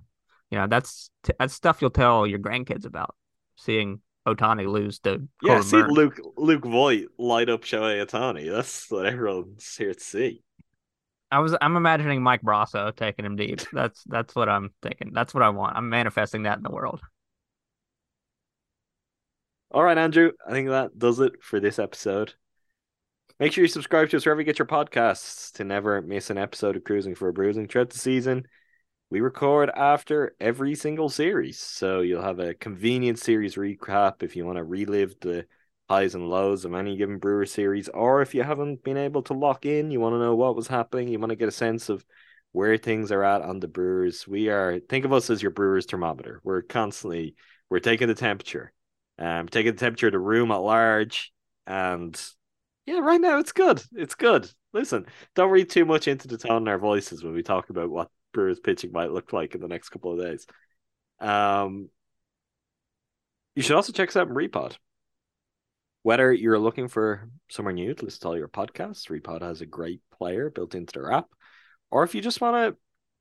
you 0.49 0.57
know 0.57 0.65
that's 0.67 1.11
that's 1.37 1.53
stuff 1.53 1.81
you'll 1.81 1.91
tell 1.91 2.25
your 2.25 2.39
grandkids 2.39 2.85
about 2.85 3.15
seeing 3.57 4.01
Ohtani 4.27 4.67
lose 4.67 4.99
to 4.99 5.21
Yeah, 5.43 5.61
see. 5.61 5.77
Luke 5.77 6.19
Luke 6.37 6.65
Voit 6.65 7.05
light 7.17 7.49
up 7.49 7.61
Shohei 7.61 8.03
Ohtani. 8.05 8.51
That's 8.51 8.89
what 8.89 9.05
everyone's 9.05 9.75
here 9.75 9.93
to 9.93 9.99
see. 9.99 10.43
I 11.33 11.39
was 11.39 11.55
I'm 11.59 11.75
imagining 11.75 12.21
Mike 12.21 12.43
Brosseau 12.43 12.95
taking 12.95 13.25
him 13.25 13.35
deep. 13.35 13.61
That's 13.73 14.03
that's 14.03 14.35
what 14.35 14.47
I'm 14.49 14.69
thinking. 14.83 15.11
That's 15.13 15.33
what 15.33 15.41
I 15.41 15.49
want. 15.49 15.75
I'm 15.75 15.89
manifesting 15.89 16.43
that 16.43 16.57
in 16.57 16.63
the 16.63 16.69
world. 16.69 17.01
All 19.71 19.83
right, 19.83 19.97
Andrew. 19.97 20.33
I 20.47 20.51
think 20.51 20.69
that 20.69 20.99
does 20.99 21.19
it 21.19 21.41
for 21.41 21.59
this 21.59 21.79
episode. 21.79 22.35
Make 23.39 23.51
sure 23.51 23.63
you 23.63 23.67
subscribe 23.67 24.11
to 24.11 24.17
us 24.17 24.25
wherever 24.27 24.41
you 24.41 24.45
get 24.45 24.59
your 24.59 24.67
podcasts 24.67 25.51
to 25.53 25.63
never 25.63 26.03
miss 26.03 26.29
an 26.29 26.37
episode 26.37 26.75
of 26.75 26.83
Crewsing 26.83 27.15
for 27.15 27.29
a 27.29 27.33
Brewsing 27.33 27.67
throughout 27.67 27.89
the 27.89 27.97
season. 27.97 28.45
We 29.09 29.19
record 29.19 29.71
after 29.75 30.35
every 30.39 30.75
single 30.75 31.09
series, 31.09 31.59
so 31.59 32.01
you'll 32.01 32.21
have 32.21 32.37
a 32.37 32.53
convenient 32.53 33.17
series 33.17 33.55
recap 33.55 34.21
if 34.21 34.35
you 34.35 34.45
want 34.45 34.57
to 34.57 34.63
relive 34.63 35.15
the 35.19 35.47
highs 35.89 36.15
and 36.15 36.29
lows 36.29 36.65
of 36.65 36.73
any 36.73 36.95
given 36.97 37.17
Brewer 37.17 37.45
series, 37.45 37.89
or 37.89 38.21
if 38.21 38.33
you 38.33 38.43
haven't 38.43 38.83
been 38.83 38.97
able 38.97 39.21
to 39.23 39.33
lock 39.33 39.65
in, 39.65 39.91
you 39.91 39.99
want 39.99 40.13
to 40.13 40.19
know 40.19 40.35
what 40.35 40.55
was 40.55 40.67
happening, 40.67 41.07
you 41.07 41.19
want 41.19 41.31
to 41.31 41.35
get 41.35 41.49
a 41.49 41.51
sense 41.51 41.89
of 41.89 42.05
where 42.51 42.77
things 42.77 43.11
are 43.11 43.23
at 43.23 43.41
on 43.41 43.59
the 43.59 43.67
Brewers. 43.67 44.27
We 44.27 44.49
are 44.49 44.79
think 44.79 45.05
of 45.05 45.13
us 45.13 45.29
as 45.29 45.41
your 45.41 45.51
Brewers 45.51 45.85
thermometer. 45.85 46.39
We're 46.43 46.61
constantly 46.61 47.35
we're 47.69 47.79
taking 47.79 48.07
the 48.07 48.15
temperature, 48.15 48.71
um, 49.19 49.47
taking 49.47 49.73
the 49.73 49.79
temperature 49.79 50.07
of 50.07 50.13
the 50.13 50.19
room 50.19 50.51
at 50.51 50.57
large, 50.57 51.33
and 51.67 52.19
yeah, 52.85 52.99
right 52.99 53.21
now 53.21 53.39
it's 53.39 53.51
good. 53.51 53.83
It's 53.93 54.15
good. 54.15 54.49
Listen, 54.73 55.05
don't 55.35 55.51
read 55.51 55.69
too 55.69 55.85
much 55.85 56.07
into 56.07 56.27
the 56.27 56.37
tone 56.37 56.63
in 56.63 56.67
our 56.67 56.79
voices 56.79 57.23
when 57.23 57.33
we 57.33 57.43
talk 57.43 57.69
about 57.69 57.89
what 57.89 58.09
Brewers 58.33 58.59
pitching 58.59 58.91
might 58.91 59.11
look 59.11 59.33
like 59.33 59.55
in 59.55 59.61
the 59.61 59.67
next 59.67 59.89
couple 59.89 60.13
of 60.13 60.25
days. 60.25 60.45
Um, 61.19 61.89
you 63.55 63.61
should 63.61 63.75
also 63.75 63.93
check 63.93 64.09
us 64.09 64.15
out 64.15 64.27
in 64.27 64.33
Repod. 64.33 64.75
Whether 66.03 66.33
you're 66.33 66.59
looking 66.59 66.89
for 66.89 67.29
somewhere 67.49 67.73
new 67.73 67.93
to 67.93 68.05
listen 68.05 68.21
to 68.21 68.27
all 68.27 68.37
your 68.37 68.49
podcasts, 68.49 69.09
Repod 69.09 69.41
has 69.41 69.61
a 69.61 69.65
great 69.65 70.01
player 70.17 70.49
built 70.49 70.75
into 70.75 70.93
their 70.93 71.11
app. 71.11 71.27
Or 71.91 72.03
if 72.03 72.13
you 72.13 72.21
just 72.21 72.41
want 72.41 72.55
to 72.55 72.77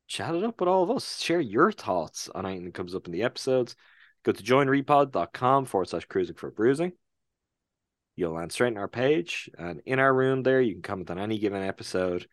chat 0.09 0.35
it 0.35 0.43
up 0.43 0.61
with 0.61 0.69
all 0.69 0.83
of 0.83 0.91
us, 0.91 1.21
share 1.21 1.41
your 1.41 1.71
thoughts 1.71 2.29
on 2.35 2.45
anything 2.45 2.65
that 2.65 2.75
comes 2.75 2.95
up 2.95 3.07
in 3.07 3.13
the 3.13 3.23
episodes, 3.23 3.77
go 4.25 4.33
to 4.33 4.43
joinrepod.com 4.43 5.65
forward 5.67 5.89
slash 5.89 6.07
Crewsing 6.07 6.37
for 6.37 6.51
Brewsing. 6.51 6.93
You'll 8.17 8.33
land 8.33 8.53
straight 8.53 8.73
in 8.73 8.79
our 8.79 8.89
page, 8.89 9.49
and 9.57 9.81
in 9.87 9.99
our 9.99 10.13
room 10.13 10.43
there, 10.43 10.61
you 10.61 10.75
can 10.75 10.83
comment 10.83 11.11
on 11.11 11.19
any 11.19 11.39
given 11.39 11.63
episode. 11.63 12.27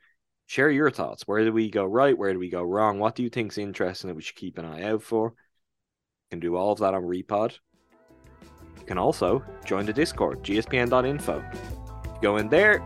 Share 0.47 0.71
your 0.71 0.89
thoughts. 0.89 1.27
Where 1.27 1.45
do 1.45 1.53
we 1.53 1.69
go 1.69 1.85
right? 1.85 2.17
Where 2.17 2.33
do 2.33 2.39
we 2.39 2.49
go 2.49 2.63
wrong? 2.63 2.97
What 2.97 3.15
do 3.15 3.21
you 3.21 3.29
think 3.29 3.51
is 3.51 3.59
interesting 3.59 4.07
that 4.07 4.15
we 4.15 4.23
should 4.23 4.35
keep 4.35 4.57
an 4.57 4.65
eye 4.65 4.83
out 4.83 5.03
for? 5.03 5.27
You 5.27 6.31
can 6.31 6.39
do 6.39 6.55
all 6.55 6.71
of 6.71 6.79
that 6.79 6.95
on 6.95 7.03
Repod. 7.03 7.59
You 8.79 8.85
can 8.85 8.97
also 8.97 9.43
join 9.65 9.85
the 9.85 9.93
Discord, 9.93 10.43
gspn.info. 10.43 11.43
Go 12.21 12.37
in 12.37 12.49
there, 12.49 12.83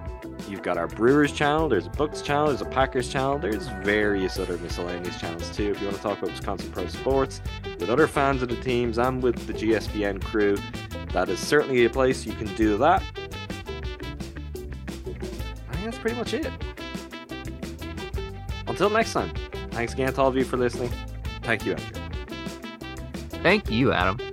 you've 0.47 0.61
got 0.61 0.77
our 0.77 0.87
Brewers 0.87 1.31
channel, 1.31 1.67
there's 1.67 1.87
a 1.87 1.89
Bucks 1.91 2.21
channel, 2.21 2.47
there's 2.47 2.61
a 2.61 2.65
Packers 2.65 3.11
channel, 3.11 3.39
there's 3.39 3.67
various 3.83 4.37
other 4.37 4.57
miscellaneous 4.59 5.19
channels 5.19 5.49
too. 5.55 5.71
If 5.71 5.79
you 5.79 5.87
want 5.87 5.97
to 5.97 6.03
talk 6.03 6.19
about 6.19 6.31
Wisconsin 6.31 6.71
Pro 6.71 6.87
Sports 6.87 7.41
with 7.79 7.89
other 7.89 8.07
fans 8.07 8.43
of 8.43 8.49
the 8.49 8.57
teams 8.57 8.99
and 8.99 9.23
with 9.23 9.47
the 9.47 9.53
GSPN 9.53 10.21
crew, 10.23 10.57
that 11.13 11.29
is 11.29 11.39
certainly 11.39 11.85
a 11.85 11.89
place 11.89 12.25
you 12.25 12.33
can 12.33 12.53
do 12.55 12.77
that. 12.77 13.01
I 15.69 15.73
think 15.73 15.85
that's 15.85 15.97
pretty 15.97 16.15
much 16.15 16.33
it. 16.33 16.51
Until 18.67 18.89
next 18.89 19.13
time, 19.13 19.31
thanks 19.71 19.93
again 19.93 20.13
to 20.13 20.21
all 20.21 20.27
of 20.27 20.35
you 20.35 20.43
for 20.43 20.57
listening. 20.57 20.91
Thank 21.41 21.65
you, 21.65 21.73
Andrew. 21.73 22.01
Thank 23.41 23.69
you, 23.69 23.91
Adam. 23.91 24.32